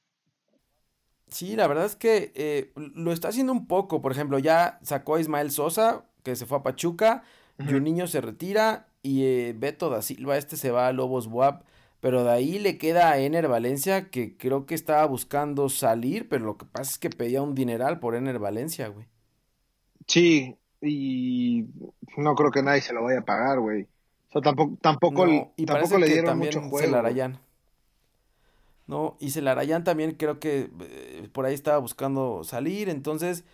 Sí, 1.27 1.55
la 1.55 1.67
verdad 1.67 1.85
es 1.85 1.95
que 1.95 2.31
eh, 2.35 2.71
lo 2.75 3.11
está 3.11 3.29
haciendo 3.29 3.51
un 3.51 3.67
poco. 3.67 4.01
Por 4.01 4.11
ejemplo, 4.11 4.39
ya 4.39 4.79
sacó 4.83 5.15
a 5.15 5.19
Ismael 5.21 5.51
Sosa, 5.51 6.05
que 6.23 6.35
se 6.35 6.45
fue 6.45 6.59
a 6.59 6.63
Pachuca, 6.63 7.23
y 7.59 7.73
un 7.73 7.83
niño 7.83 8.07
se 8.07 8.21
retira, 8.21 8.87
y 9.01 9.23
eh, 9.25 9.55
Beto 9.57 9.89
da 9.89 10.01
Silva, 10.01 10.37
este 10.37 10.57
se 10.57 10.71
va 10.71 10.87
a 10.87 10.93
Lobos 10.93 11.27
Buap. 11.27 11.63
Pero 11.99 12.23
de 12.23 12.31
ahí 12.31 12.59
le 12.59 12.77
queda 12.77 13.09
a 13.11 13.19
Ener 13.19 13.47
Valencia, 13.47 14.09
que 14.11 14.37
creo 14.37 14.65
que 14.67 14.75
estaba 14.75 15.05
buscando 15.05 15.69
salir, 15.69 16.29
pero 16.29 16.45
lo 16.45 16.57
que 16.57 16.65
pasa 16.65 16.91
es 16.91 16.99
que 16.99 17.09
pedía 17.09 17.41
un 17.41 17.55
dineral 17.55 17.99
por 17.99 18.15
Ener 18.15 18.37
Valencia, 18.39 18.87
güey. 18.89 19.07
Sí, 20.07 20.55
y 20.81 21.65
no 22.17 22.35
creo 22.35 22.51
que 22.51 22.61
nadie 22.63 22.81
se 22.81 22.93
lo 22.93 23.03
vaya 23.03 23.19
a 23.19 23.25
pagar, 23.25 23.59
güey. 23.59 23.87
Sea, 24.35 24.41
tampoco, 24.41 24.77
tampoco, 24.81 25.53
y 25.55 25.65
tampoco 25.65 25.97
le 25.97 26.07
dieron 26.07 26.37
mucho 26.37 26.61
juego. 26.61 27.01
No, 28.87 29.15
y 29.19 29.31
Celarayán 29.31 29.83
también 29.83 30.11
creo 30.11 30.39
que 30.39 30.69
eh, 30.81 31.29
por 31.31 31.45
ahí 31.45 31.53
estaba 31.53 31.77
buscando 31.79 32.43
salir, 32.43 32.89
entonces 32.89 33.45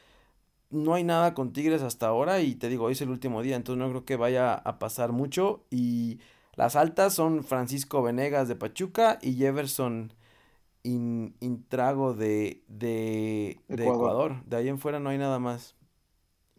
no 0.72 0.94
hay 0.94 1.04
nada 1.04 1.34
con 1.34 1.54
Tigres 1.54 1.84
hasta 1.84 2.08
ahora 2.08 2.42
y 2.42 2.56
te 2.56 2.68
digo, 2.68 2.86
hoy 2.86 2.94
es 2.94 3.02
el 3.02 3.10
último 3.10 3.42
día, 3.42 3.56
entonces 3.56 3.80
no 3.80 3.90
creo 3.90 4.06
que 4.06 4.16
vaya 4.16 4.56
a 4.56 4.80
pasar 4.80 5.12
mucho 5.12 5.64
y 5.70 6.20
las 6.56 6.76
altas 6.76 7.14
son 7.14 7.44
Francisco 7.44 8.02
Venegas 8.02 8.48
de 8.48 8.56
Pachuca 8.56 9.20
y 9.22 9.36
Jefferson 9.36 10.14
Intrago 10.84 12.14
de, 12.14 12.64
de, 12.68 13.62
Ecuador. 13.70 14.44
De 14.46 14.58
ahí 14.58 14.68
en 14.68 14.80
fuera 14.80 15.00
no 15.00 15.10
hay 15.10 15.18
nada 15.18 15.40
más. 15.40 15.76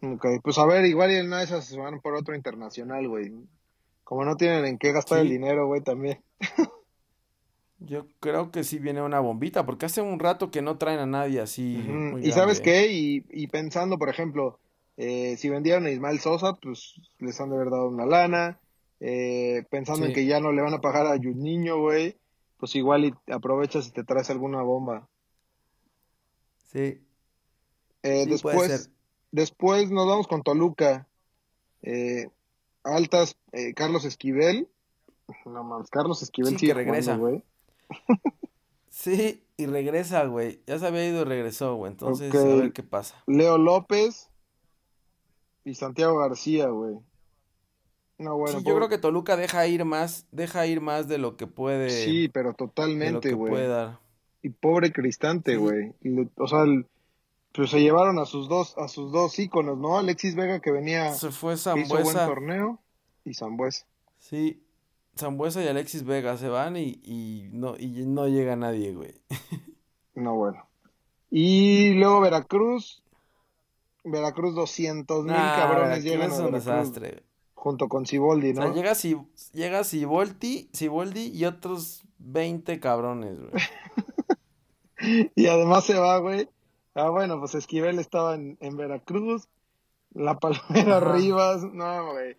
Ok, 0.01 0.25
pues 0.41 0.57
a 0.57 0.65
ver, 0.65 0.85
igual 0.85 1.11
y 1.11 1.15
en 1.15 1.27
una 1.27 1.39
de 1.39 1.43
esas 1.43 1.65
se 1.65 1.77
van 1.77 1.99
por 1.99 2.15
otro 2.15 2.35
internacional, 2.35 3.07
güey. 3.07 3.33
Como 4.03 4.25
no 4.25 4.35
tienen 4.35 4.65
en 4.65 4.77
qué 4.77 4.91
gastar 4.91 5.19
el 5.19 5.29
dinero, 5.29 5.67
güey, 5.67 5.81
también. 5.81 6.21
Yo 7.79 8.07
creo 8.19 8.51
que 8.51 8.63
sí 8.63 8.79
viene 8.79 9.01
una 9.01 9.19
bombita, 9.19 9.65
porque 9.65 9.85
hace 9.85 10.01
un 10.01 10.19
rato 10.19 10.51
que 10.51 10.61
no 10.61 10.77
traen 10.77 10.99
a 10.99 11.05
nadie 11.05 11.41
así. 11.41 11.85
y 12.21 12.31
sabes 12.31 12.61
qué, 12.61 12.91
y, 12.91 13.25
y, 13.29 13.47
pensando, 13.47 13.97
por 13.97 14.09
ejemplo, 14.09 14.59
eh, 14.95 15.35
si 15.37 15.49
vendieron 15.49 15.85
a 15.85 15.91
Ismael 15.91 16.19
Sosa, 16.19 16.53
pues 16.53 16.95
les 17.19 17.39
han 17.41 17.49
de 17.49 17.57
haber 17.57 17.69
dado 17.69 17.89
una 17.89 18.05
lana. 18.05 18.59
Eh, 19.05 19.65
pensando 19.69 20.05
en 20.05 20.13
que 20.13 20.25
ya 20.25 20.39
no 20.39 20.53
le 20.53 20.61
van 20.61 20.73
a 20.73 20.79
pagar 20.79 21.07
a 21.07 21.17
Niño, 21.17 21.77
güey, 21.81 22.17
pues 22.57 22.73
igual 22.75 23.03
y 23.03 23.13
aprovechas 23.29 23.87
y 23.87 23.91
te 23.91 24.05
traes 24.05 24.29
alguna 24.29 24.61
bomba. 24.61 25.09
Sí. 26.71 27.01
Eh, 28.01 28.25
después, 28.27 28.89
después 29.31 29.91
nos 29.91 30.07
vamos 30.07 30.27
con 30.27 30.41
Toluca. 30.41 31.05
Eh, 31.81 32.29
altas, 32.83 33.37
Carlos 33.75 34.05
Esquivel. 34.05 34.67
No 35.45 35.63
mames, 35.63 35.89
Carlos 35.89 36.21
Esquivel 36.21 36.57
sí, 36.57 36.67
que 36.67 36.73
regresa. 36.73 37.15
güey. 37.17 37.43
sí, 38.89 39.43
y 39.57 39.65
regresa, 39.65 40.25
güey. 40.25 40.61
Ya 40.67 40.79
se 40.79 40.87
había 40.87 41.07
ido 41.07 41.21
y 41.21 41.25
regresó, 41.25 41.75
güey. 41.75 41.91
Entonces, 41.91 42.33
a 42.33 42.43
ver 42.43 42.73
qué 42.73 42.83
pasa. 42.83 43.21
Leo 43.27 43.57
López 43.57 44.29
y 45.63 45.75
Santiago 45.75 46.17
García, 46.17 46.67
güey. 46.67 46.97
No, 48.17 48.37
bueno, 48.37 48.59
yo 48.59 48.75
creo 48.75 48.89
que 48.89 48.97
Toluca 48.97 49.35
deja 49.35 49.65
ir 49.67 49.85
más, 49.85 50.27
deja 50.31 50.65
ir 50.67 50.81
más 50.81 51.07
de 51.07 51.17
lo 51.17 51.35
que 51.35 51.47
puede. 51.47 51.89
Sí, 51.89 52.29
pero 52.29 52.53
totalmente, 52.53 53.33
güey. 53.33 53.65
Y 54.41 54.49
pobre 54.49 54.91
Cristante, 54.91 55.55
güey. 55.55 55.93
O 56.37 56.47
sea, 56.47 56.65
pues 57.53 57.69
se 57.69 57.79
llevaron 57.81 58.19
a 58.19 58.25
sus 58.25 58.49
dos, 58.49 58.75
a 58.77 58.87
sus 58.87 59.11
dos 59.11 59.37
íconos, 59.37 59.77
¿no? 59.77 59.97
Alexis 59.97 60.35
Vega 60.35 60.59
que 60.59 60.71
venía. 60.71 61.13
Se 61.13 61.31
fue 61.31 61.55
Zambuesa. 61.55 62.01
Hizo 62.01 62.03
buen 62.03 62.27
torneo 62.27 62.79
y 63.23 63.33
Zambuesa. 63.33 63.85
Sí, 64.17 64.63
Zambuesa 65.17 65.63
y 65.63 65.67
Alexis 65.67 66.03
Vega 66.03 66.37
se 66.37 66.49
van 66.49 66.77
y, 66.77 66.99
y 67.03 67.49
no, 67.51 67.75
y 67.77 68.05
no 68.05 68.27
llega 68.27 68.55
nadie, 68.55 68.93
güey. 68.93 69.21
no, 70.15 70.35
bueno. 70.35 70.67
Y 71.29 71.93
luego 71.93 72.21
Veracruz. 72.21 73.03
Veracruz 74.03 74.53
200 74.55 75.23
mil 75.23 75.33
cabrones 75.33 76.03
llegan 76.03 76.31
es 76.31 76.39
un 76.39 76.51
desastre 76.51 77.23
junto 77.63 77.87
con 77.87 78.05
Siboldi, 78.05 78.51
¿no? 78.51 78.59
O 78.59 78.63
sea, 78.65 78.73
llega, 78.73 78.93
si, 78.93 79.15
llega 79.53 79.83
y 79.93 81.45
otros 81.45 82.03
20 82.17 82.79
cabrones, 82.81 83.39
güey. 83.39 83.63
y 85.35 85.47
además 85.47 85.85
se 85.85 85.93
va, 85.93 86.17
güey. 86.17 86.49
Ah, 86.95 87.09
bueno, 87.09 87.39
pues 87.39 87.55
Esquivel 87.55 87.99
estaba 87.99 88.35
en, 88.35 88.57
en 88.61 88.77
Veracruz, 88.77 89.47
La 90.13 90.39
Palmera 90.39 90.99
Rivas, 90.99 91.63
no, 91.63 92.11
güey. 92.11 92.35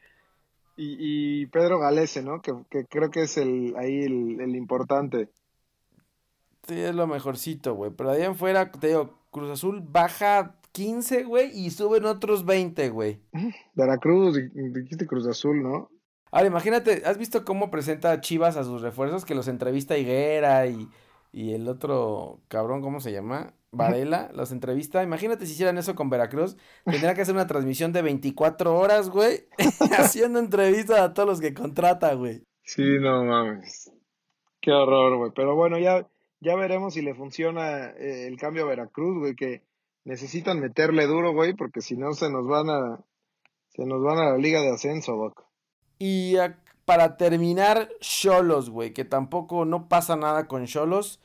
Y, 0.77 0.97
y, 0.99 1.47
Pedro 1.47 1.79
Galese, 1.79 2.23
¿no? 2.23 2.41
Que, 2.41 2.53
que, 2.69 2.85
creo 2.87 3.11
que 3.11 3.23
es 3.23 3.37
el 3.37 3.75
ahí 3.77 4.03
el, 4.03 4.41
el 4.41 4.57
importante. 4.57 5.29
Sí, 6.67 6.81
es 6.81 6.95
lo 6.95 7.07
mejorcito, 7.07 7.75
güey. 7.75 7.93
Pero 7.93 8.11
ahí 8.11 8.23
en 8.23 8.35
fuera, 8.35 8.73
te 8.73 8.89
digo, 8.89 9.11
Cruz 9.31 9.51
Azul 9.51 9.83
baja 9.87 10.57
15, 10.73 11.25
güey, 11.25 11.57
y 11.57 11.71
suben 11.71 12.05
otros 12.05 12.45
20, 12.45 12.89
güey. 12.91 13.21
Veracruz, 13.75 14.37
dijiste 14.55 15.07
Cruz 15.07 15.27
Azul, 15.27 15.63
¿no? 15.63 15.91
Ahora, 16.33 16.49
imagínate, 16.49 17.03
¿has 17.07 17.17
visto 17.17 17.45
cómo 17.45 17.71
presenta 17.71 18.21
Chivas 18.21 18.57
a 18.57 18.65
sus 18.65 18.83
refuerzos? 18.83 19.25
Que 19.25 19.37
los 19.37 19.47
entrevista 19.47 19.97
Higuera 19.97 20.67
y, 20.67 20.89
y 21.33 21.53
el 21.53 21.69
otro 21.69 22.41
cabrón, 22.49 22.83
¿cómo 22.83 22.99
se 22.99 23.13
llama? 23.13 23.55
Varela, 23.75 24.31
los 24.35 24.53
entrevista. 24.53 25.03
Imagínate 25.03 25.47
si 25.47 25.53
hicieran 25.53 25.79
eso 25.79 25.95
con 25.95 26.11
Veracruz. 26.11 26.57
Tendría 26.85 27.15
que 27.15 27.23
hacer 27.23 27.35
una 27.35 27.47
transmisión 27.47 27.93
de 27.93 28.03
24 28.03 28.75
horas, 28.75 29.11
güey, 29.11 29.47
haciendo 29.99 30.39
entrevistas 30.39 31.01
a 31.01 31.15
todos 31.15 31.29
los 31.29 31.41
que 31.41 31.55
contrata, 31.55 32.15
güey. 32.15 32.43
Sí, 32.63 32.99
no 33.01 33.25
mames. 33.25 33.91
Qué 34.61 34.73
horror, 34.73 35.19
güey. 35.19 35.33
Pero 35.35 35.55
bueno, 35.55 35.79
ya, 35.79 36.09
ya 36.41 36.57
veremos 36.57 36.95
si 36.95 37.03
le 37.03 37.15
funciona 37.15 37.91
eh, 37.91 38.27
el 38.27 38.39
cambio 38.39 38.65
a 38.65 38.69
Veracruz, 38.69 39.19
güey, 39.19 39.35
que 39.35 39.63
necesitan 40.05 40.61
meterle 40.61 41.07
duro, 41.07 41.33
güey, 41.33 41.55
porque 41.55 41.81
si 41.81 41.97
no 41.97 42.15
se 42.15 42.31
nos 42.31 42.47
van 42.47 42.71
a 42.71 43.05
se 43.75 43.85
nos 43.87 44.03
van 44.03 44.19
a 44.19 44.31
la 44.31 44.39
liga 44.39 44.61
de 44.61 44.71
ascenso, 44.71 45.17
Doc. 45.17 45.45
Y 45.99 46.37
para 46.85 47.17
terminar, 47.17 47.89
Cholos, 48.01 48.71
güey, 48.71 48.93
que 48.93 49.05
tampoco 49.05 49.65
no 49.65 49.89
pasa 49.89 50.17
nada 50.17 50.47
con 50.47 50.67
Cholos. 50.67 51.21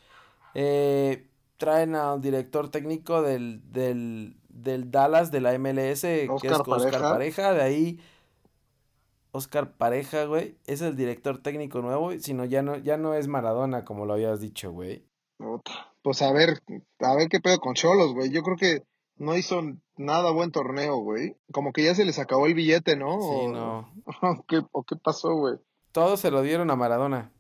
Eh, 0.56 1.29
traen 1.60 1.94
al 1.96 2.22
director 2.22 2.70
técnico 2.70 3.22
del, 3.22 3.62
del, 3.72 4.36
del 4.50 4.90
Dallas 4.90 5.30
de 5.30 5.42
la 5.42 5.56
MLS, 5.60 6.02
que 6.02 6.24
es 6.24 6.30
Oscar 6.30 6.64
Pareja. 7.02 7.54
de 7.54 7.62
ahí 7.62 8.00
Oscar 9.32 9.74
Pareja, 9.74 10.26
güey, 10.26 10.56
es 10.66 10.82
el 10.82 10.96
director 10.96 11.38
técnico 11.44 11.84
nuevo, 11.84 12.12
sino 12.18 12.46
ya 12.46 12.64
no, 12.64 12.78
ya 12.78 12.98
no 12.98 13.14
es 13.14 13.28
Maradona, 13.28 13.86
como 13.86 14.08
lo 14.08 14.14
habías 14.14 14.42
dicho, 14.42 14.72
güey 14.72 15.06
pues 16.02 16.22
a 16.22 16.32
ver, 16.32 16.62
a 17.00 17.16
ver 17.16 17.30
qué 17.30 17.40
pedo 17.40 17.60
con 17.60 17.74
Cholos, 17.74 18.14
güey. 18.14 18.30
Yo 18.32 18.42
creo 18.42 18.58
que 18.58 18.84
no 19.18 19.36
hizo 19.38 19.62
nada 19.98 20.32
buen 20.32 20.52
torneo, 20.52 20.98
güey. 20.98 21.36
Como 21.52 21.74
que 21.74 21.84
ya 21.84 21.96
se 21.96 22.06
les 22.06 22.20
acabó 22.20 22.48
el 22.48 22.54
billete, 22.54 22.96
¿no? 22.96 23.20
Sí, 23.22 23.48
no. 23.48 23.94
¿O 24.72 24.84
qué, 24.84 24.96
pasó, 24.96 25.34
güey? 25.36 25.56
Todo 25.92 26.18
se 26.18 26.32
lo 26.32 26.42
dieron 26.42 26.72
a 26.72 26.76
Maradona. 26.76 27.32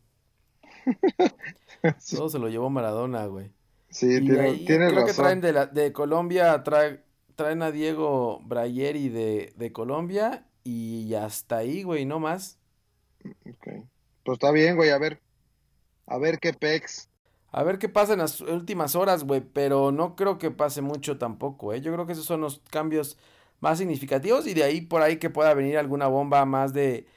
Todo 2.15 2.29
se 2.29 2.39
lo 2.39 2.49
llevó 2.49 2.69
Maradona, 2.69 3.25
güey. 3.27 3.51
Sí, 3.89 4.19
tiene, 4.21 4.59
creo 4.65 5.05
que 5.05 5.13
traen 5.13 5.41
de, 5.41 5.51
la, 5.51 5.65
de 5.65 5.91
Colombia, 5.91 6.63
traen 6.63 7.61
a 7.63 7.71
Diego 7.71 8.41
Brayeri 8.43 9.09
de, 9.09 9.53
de 9.55 9.71
Colombia 9.71 10.45
y 10.63 11.13
hasta 11.15 11.57
ahí, 11.57 11.83
güey, 11.83 12.05
no 12.05 12.19
más. 12.19 12.59
Ok. 13.25 13.67
Pues 14.23 14.35
está 14.35 14.51
bien, 14.51 14.75
güey, 14.75 14.91
a 14.91 14.97
ver. 14.97 15.19
A 16.05 16.17
ver 16.17 16.39
qué 16.39 16.53
pex. 16.53 17.09
A 17.51 17.63
ver 17.63 17.79
qué 17.79 17.89
pasa 17.89 18.13
en 18.13 18.19
las 18.19 18.41
últimas 18.41 18.95
horas, 18.95 19.23
güey, 19.23 19.41
pero 19.41 19.91
no 19.91 20.15
creo 20.15 20.37
que 20.37 20.51
pase 20.51 20.81
mucho 20.81 21.17
tampoco, 21.17 21.73
¿eh? 21.73 21.81
Yo 21.81 21.91
creo 21.91 22.05
que 22.05 22.13
esos 22.13 22.25
son 22.25 22.41
los 22.41 22.61
cambios 22.69 23.17
más 23.59 23.79
significativos 23.79 24.45
y 24.45 24.53
de 24.53 24.63
ahí 24.63 24.81
por 24.81 25.01
ahí 25.01 25.17
que 25.17 25.29
pueda 25.31 25.53
venir 25.55 25.77
alguna 25.77 26.07
bomba 26.07 26.45
más 26.45 26.73
de, 26.73 27.07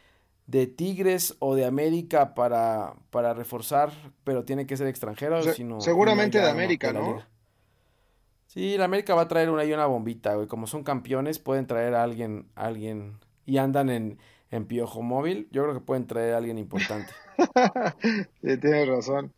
de 0.52 0.66
Tigres 0.66 1.34
o 1.38 1.54
de 1.54 1.64
América 1.64 2.34
para, 2.34 2.92
para 3.08 3.32
reforzar, 3.32 3.90
pero 4.22 4.44
tiene 4.44 4.66
que 4.66 4.76
ser 4.76 4.86
extranjero, 4.86 5.42
sino, 5.54 5.80
seguramente 5.80 6.38
de 6.38 6.50
América, 6.50 6.92
¿no? 6.92 7.24
Sí, 8.48 8.76
la 8.76 8.84
América 8.84 9.14
va 9.14 9.22
a 9.22 9.28
traer 9.28 9.48
una 9.48 9.64
y 9.64 9.72
una 9.72 9.86
bombita, 9.86 10.34
güey. 10.34 10.46
Como 10.46 10.66
son 10.66 10.84
campeones, 10.84 11.38
pueden 11.38 11.66
traer 11.66 11.94
a 11.94 12.02
alguien, 12.02 12.50
alguien 12.54 13.18
y 13.46 13.56
andan 13.56 13.88
en, 13.88 14.18
en 14.50 14.66
piojo 14.66 15.00
móvil. 15.00 15.48
Yo 15.52 15.62
creo 15.62 15.72
que 15.72 15.80
pueden 15.80 16.06
traer 16.06 16.34
a 16.34 16.36
alguien 16.36 16.58
importante. 16.58 17.10
sí, 18.42 18.58
tienes 18.58 18.88
razón. 18.88 19.32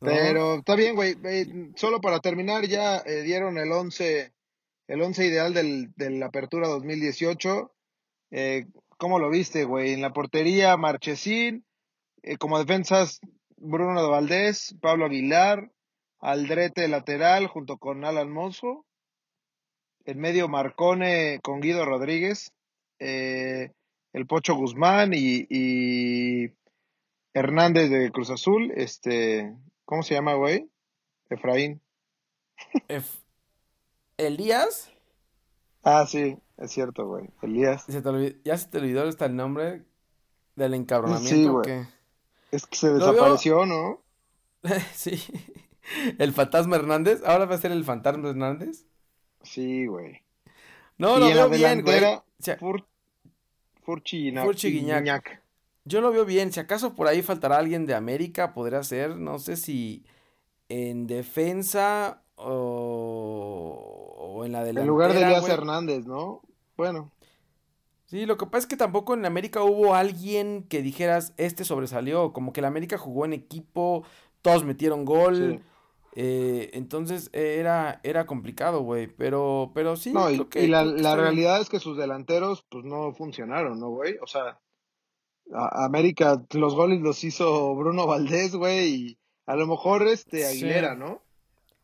Pero 0.00 0.56
está 0.56 0.76
bien, 0.76 0.94
güey. 0.94 1.16
Solo 1.74 2.02
para 2.02 2.20
terminar, 2.20 2.66
ya 2.66 2.98
eh, 2.98 3.22
dieron 3.22 3.56
el 3.56 3.72
11, 3.72 4.30
el 4.88 5.00
once 5.00 5.24
ideal 5.24 5.54
del, 5.54 5.90
de 5.96 6.10
la 6.10 6.26
apertura 6.26 6.68
2018. 6.68 7.72
Eh, 8.32 8.66
¿Cómo 8.96 9.18
lo 9.18 9.28
viste, 9.30 9.64
güey? 9.64 9.92
En 9.92 10.00
la 10.00 10.12
portería, 10.12 10.76
Marchesín. 10.76 11.64
Eh, 12.22 12.38
como 12.38 12.58
defensas, 12.58 13.20
Bruno 13.56 14.02
de 14.02 14.08
Valdés, 14.08 14.74
Pablo 14.80 15.06
Aguilar, 15.06 15.70
Aldrete 16.18 16.88
lateral 16.88 17.46
junto 17.46 17.78
con 17.78 18.04
Alan 18.04 18.30
Mozo. 18.30 18.86
En 20.04 20.18
medio, 20.18 20.48
Marcone 20.48 21.40
con 21.42 21.60
Guido 21.60 21.84
Rodríguez. 21.84 22.52
Eh, 22.98 23.72
el 24.12 24.26
Pocho 24.26 24.54
Guzmán 24.54 25.12
y, 25.14 25.46
y 25.50 26.52
Hernández 27.34 27.90
de 27.90 28.10
Cruz 28.10 28.30
Azul. 28.30 28.72
Este, 28.74 29.54
¿Cómo 29.84 30.02
se 30.02 30.14
llama, 30.14 30.34
güey? 30.34 30.70
Efraín. 31.28 31.82
Ef- 32.88 33.20
¿Elías? 34.16 34.90
Ah, 35.88 36.04
sí, 36.04 36.36
es 36.56 36.72
cierto, 36.72 37.06
güey. 37.06 37.30
Elías. 37.42 37.84
¿Se 37.84 38.02
te 38.02 38.08
olvidó- 38.08 38.36
¿Ya 38.44 38.58
se 38.58 38.66
te 38.66 38.78
olvidó 38.78 39.06
hasta 39.08 39.26
el 39.26 39.36
nombre 39.36 39.84
del 40.56 40.74
encabronamiento? 40.74 41.28
Sí, 41.28 41.46
güey. 41.46 41.86
Es 42.50 42.66
que 42.66 42.76
se 42.76 42.88
veo- 42.88 42.98
desapareció, 43.12 43.66
¿no? 43.66 44.00
Sí. 44.94 45.22
¿El 46.18 46.32
fantasma 46.32 46.74
Hernández? 46.74 47.22
¿Ahora 47.24 47.44
va 47.44 47.54
a 47.54 47.58
ser 47.58 47.70
el 47.70 47.84
fantasma 47.84 48.30
Hernández? 48.30 48.84
Sí, 49.42 49.86
güey. 49.86 50.22
No, 50.98 51.18
y 51.18 51.20
lo 51.20 51.28
en 51.28 51.36
la 51.36 51.46
veo 51.46 51.58
bien, 51.58 51.82
güey. 51.82 52.02
O 52.04 52.24
sea, 52.40 52.58
Fur- 52.58 52.84
Furchi 53.84 54.24
Guiñac. 54.24 54.44
Furchi 54.44 54.70
Guiñac. 54.72 55.02
Guiñac. 55.04 55.42
Yo 55.84 56.00
lo 56.00 56.10
veo 56.10 56.24
bien. 56.24 56.52
Si 56.52 56.58
acaso 56.58 56.96
por 56.96 57.06
ahí 57.06 57.22
faltará 57.22 57.58
alguien 57.58 57.86
de 57.86 57.94
América, 57.94 58.52
podría 58.54 58.82
ser. 58.82 59.14
No 59.16 59.38
sé 59.38 59.56
si 59.56 60.04
en 60.68 61.06
defensa 61.06 62.24
o 62.34 62.95
en 64.46 64.52
la 64.52 64.60
delantera. 64.60 64.82
En 64.82 64.88
lugar 64.88 65.12
de 65.12 65.22
Elías. 65.22 65.48
Hernández, 65.48 66.06
¿no? 66.06 66.42
Bueno, 66.76 67.12
Sí, 68.06 68.24
lo 68.24 68.36
que 68.36 68.46
pasa 68.46 68.58
es 68.58 68.66
que 68.66 68.76
tampoco 68.76 69.14
en 69.14 69.26
América 69.26 69.64
hubo 69.64 69.96
alguien 69.96 70.62
que 70.68 70.80
dijeras, 70.80 71.32
este 71.38 71.64
sobresalió. 71.64 72.32
Como 72.32 72.52
que 72.52 72.60
la 72.62 72.68
América 72.68 72.98
jugó 72.98 73.24
en 73.24 73.32
equipo, 73.32 74.04
todos 74.42 74.64
metieron 74.64 75.04
gol. 75.04 75.58
sí. 75.58 75.64
eh, 76.14 76.70
entonces 76.74 77.30
era, 77.32 78.00
era 78.04 78.24
complicado, 78.24 78.82
güey. 78.82 79.08
Pero, 79.08 79.72
pero 79.74 79.96
sí, 79.96 80.12
No, 80.12 80.30
y, 80.30 80.34
creo 80.36 80.48
que, 80.48 80.62
y 80.64 80.68
la, 80.68 80.82
creo 80.82 80.94
que 80.94 81.02
la 81.02 81.08
está 81.10 81.14
bien. 81.16 81.24
realidad 81.26 81.60
es 81.60 81.68
que 81.68 81.80
sus 81.80 81.96
delanteros, 81.98 82.64
pues 82.70 82.84
no 82.84 83.12
funcionaron, 83.12 83.80
¿no, 83.80 83.88
güey? 83.90 84.14
O 84.22 84.26
sea, 84.28 84.60
a- 85.52 85.84
América, 85.84 86.40
los 86.52 86.76
goles 86.76 87.00
los 87.00 87.24
hizo 87.24 87.74
Bruno 87.74 88.06
Valdés, 88.06 88.54
güey, 88.54 88.94
y 88.94 89.18
a 89.46 89.56
lo 89.56 89.66
mejor 89.66 90.06
este 90.06 90.38
Sí. 90.44 90.64
Aguilera, 90.64 90.94
¿no? 90.94 91.22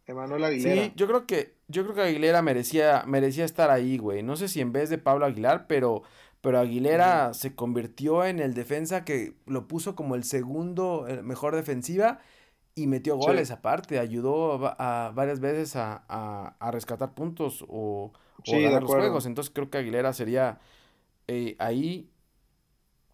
Emanuel 0.06 0.44
Aguilera. 0.44 0.84
Sí, 0.84 0.92
yo 0.94 1.06
creo 1.08 1.26
que, 1.26 1.56
yo 1.72 1.82
creo 1.84 1.94
que 1.96 2.02
Aguilera 2.02 2.42
merecía, 2.42 3.02
merecía 3.06 3.44
estar 3.44 3.70
ahí, 3.70 3.98
güey. 3.98 4.22
No 4.22 4.36
sé 4.36 4.46
si 4.48 4.60
en 4.60 4.72
vez 4.72 4.90
de 4.90 4.98
Pablo 4.98 5.24
Aguilar, 5.26 5.66
pero, 5.66 6.02
pero 6.40 6.58
Aguilera 6.60 7.34
se 7.34 7.54
convirtió 7.54 8.24
en 8.24 8.38
el 8.38 8.54
defensa 8.54 9.04
que 9.04 9.34
lo 9.46 9.66
puso 9.66 9.96
como 9.96 10.14
el 10.14 10.24
segundo 10.24 11.06
mejor 11.24 11.56
defensiva 11.56 12.20
y 12.74 12.86
metió 12.86 13.14
Sí. 13.14 13.26
goles 13.26 13.50
aparte. 13.50 13.98
Ayudó 13.98 14.52
a, 14.52 14.56
va- 14.58 14.76
a 15.06 15.10
varias 15.10 15.40
veces 15.40 15.74
a, 15.76 16.04
a- 16.08 16.54
a 16.60 16.70
rescatar 16.70 17.14
puntos 17.14 17.64
o, 17.68 18.12
o 18.12 18.12
Sí, 18.44 18.56
de 18.56 18.62
ganar 18.62 18.82
los 18.82 18.90
juegos. 18.90 19.26
Entonces 19.26 19.52
creo 19.54 19.68
que 19.70 19.78
Aguilera 19.78 20.12
sería 20.12 20.60
eh, 21.28 21.56
ahí, 21.58 22.08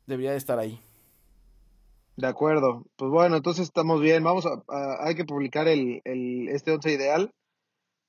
debería 0.06 0.32
de 0.32 0.36
estar 0.38 0.58
ahí. 0.58 0.80
De 2.16 2.26
acuerdo. 2.26 2.84
Pues 2.96 3.10
bueno, 3.10 3.36
entonces 3.36 3.64
estamos 3.64 4.00
bien. 4.00 4.24
Vamos 4.24 4.44
a, 4.46 4.62
a- 4.68 5.06
hay 5.06 5.14
que 5.14 5.24
publicar 5.24 5.68
el, 5.68 6.00
el 6.04 6.48
este 6.48 6.72
once 6.72 6.92
ideal. 6.92 7.30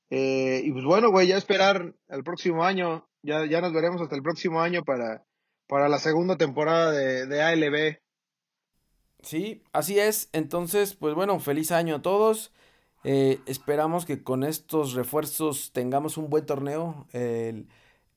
Eh, 0.10 0.62
y 0.64 0.72
pues 0.72 0.86
bueno, 0.86 1.12
güey, 1.12 1.28
ya 1.28 1.38
esperar 1.38 1.94
el 2.08 2.24
próximo 2.24 2.64
año. 2.64 3.08
Ya, 3.22 3.46
ya 3.46 3.62
nos 3.62 3.74
veremos 3.74 4.02
hasta 4.02 4.16
el 4.16 4.24
próximo 4.24 4.62
año 4.62 4.84
para, 4.84 5.26
para 5.68 5.90
la 5.90 6.00
segunda 6.00 6.38
temporada 6.38 6.92
de, 6.92 7.28
de 7.28 7.42
ALB. 7.42 8.00
Sí, 9.22 9.62
así 9.74 10.00
es. 10.00 10.30
Entonces, 10.32 10.96
pues 10.96 11.14
bueno, 11.14 11.40
feliz 11.40 11.72
año 11.72 11.96
a 11.96 12.02
todos. 12.02 12.52
Eh, 13.04 13.40
esperamos 13.46 14.06
que 14.06 14.24
con 14.24 14.44
estos 14.44 14.94
refuerzos 14.94 15.72
tengamos 15.72 16.18
un 16.18 16.30
buen 16.30 16.46
torneo. 16.46 17.08
El, 17.12 17.68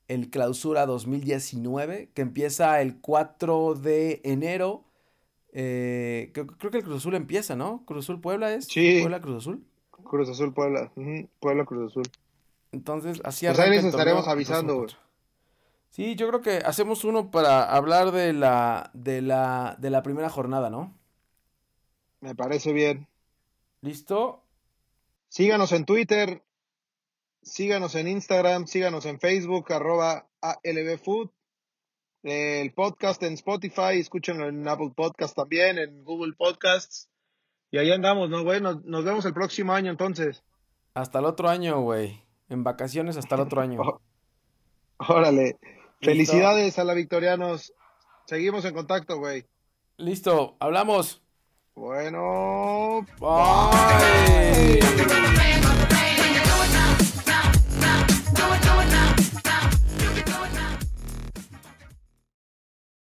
el 0.07 0.29
Clausura 0.29 0.85
2019, 0.85 2.09
que 2.13 2.21
empieza 2.21 2.81
el 2.81 2.99
4 2.99 3.75
de 3.75 4.21
enero. 4.23 4.85
Eh, 5.51 6.31
creo, 6.33 6.47
creo 6.47 6.71
que 6.71 6.77
el 6.77 6.83
Cruz 6.83 6.97
Azul 6.97 7.15
empieza, 7.15 7.55
¿no? 7.55 7.83
Cruz 7.85 8.05
Azul 8.05 8.21
Puebla 8.21 8.53
es. 8.53 8.65
Sí. 8.65 8.99
Puebla 9.01 9.21
Cruz 9.21 9.43
Azul. 9.43 9.65
Cruz 10.03 10.29
Azul 10.29 10.53
Puebla. 10.53 10.91
Puebla 11.39 11.65
Cruz 11.65 11.91
Azul. 11.91 12.03
Entonces, 12.71 13.21
así 13.23 13.45
Pues 13.45 13.59
ahí 13.59 13.69
les 13.69 13.85
estaremos 13.85 14.27
avisando. 14.27 14.87
Sí, 15.91 16.15
yo 16.15 16.27
creo 16.27 16.41
que 16.41 16.57
hacemos 16.57 17.03
uno 17.03 17.29
para 17.29 17.63
hablar 17.63 18.11
de 18.11 18.33
la, 18.33 18.89
de 18.93 19.21
la, 19.21 19.75
de 19.77 19.91
la 19.91 20.01
primera 20.01 20.27
jornada, 20.27 20.71
¿no? 20.71 20.97
Me 22.19 22.33
parece 22.33 22.73
bien. 22.73 23.07
¿Listo? 23.81 24.43
Síganos 25.29 25.71
en 25.71 25.85
Twitter, 25.85 26.41
síganos 27.43 27.93
en 27.93 28.07
Instagram, 28.07 28.65
síganos 28.65 29.05
en 29.05 29.19
Facebook, 29.19 29.71
arroba 29.71 30.27
ALBFood. 30.41 31.29
El 32.23 32.73
podcast 32.73 33.21
en 33.23 33.33
Spotify, 33.33 33.99
escúchenlo 33.99 34.47
en 34.47 34.67
Apple 34.67 34.93
Podcast 34.95 35.35
también, 35.35 35.77
en 35.77 36.03
Google 36.03 36.33
Podcasts. 36.33 37.09
Y 37.73 37.79
ahí 37.79 37.91
andamos, 37.91 38.29
¿no, 38.29 38.43
güey? 38.43 38.61
Nos, 38.61 38.85
nos 38.85 39.03
vemos 39.03 39.25
el 39.25 39.33
próximo 39.33 39.73
año 39.73 39.89
entonces. 39.89 40.43
Hasta 40.93 41.17
el 41.17 41.25
otro 41.25 41.49
año, 41.49 41.81
güey. 41.81 42.23
En 42.47 42.63
vacaciones 42.63 43.17
hasta 43.17 43.33
el 43.33 43.41
otro 43.41 43.61
año. 43.61 43.81
Órale. 45.09 45.57
Felicidades 45.99 46.77
a 46.77 46.83
la 46.83 46.93
Victorianos. 46.93 47.73
Seguimos 48.27 48.63
en 48.65 48.75
contacto, 48.75 49.17
güey. 49.17 49.47
Listo, 49.97 50.55
hablamos. 50.59 51.23
Bueno, 51.73 53.07
Bye. 53.19 54.79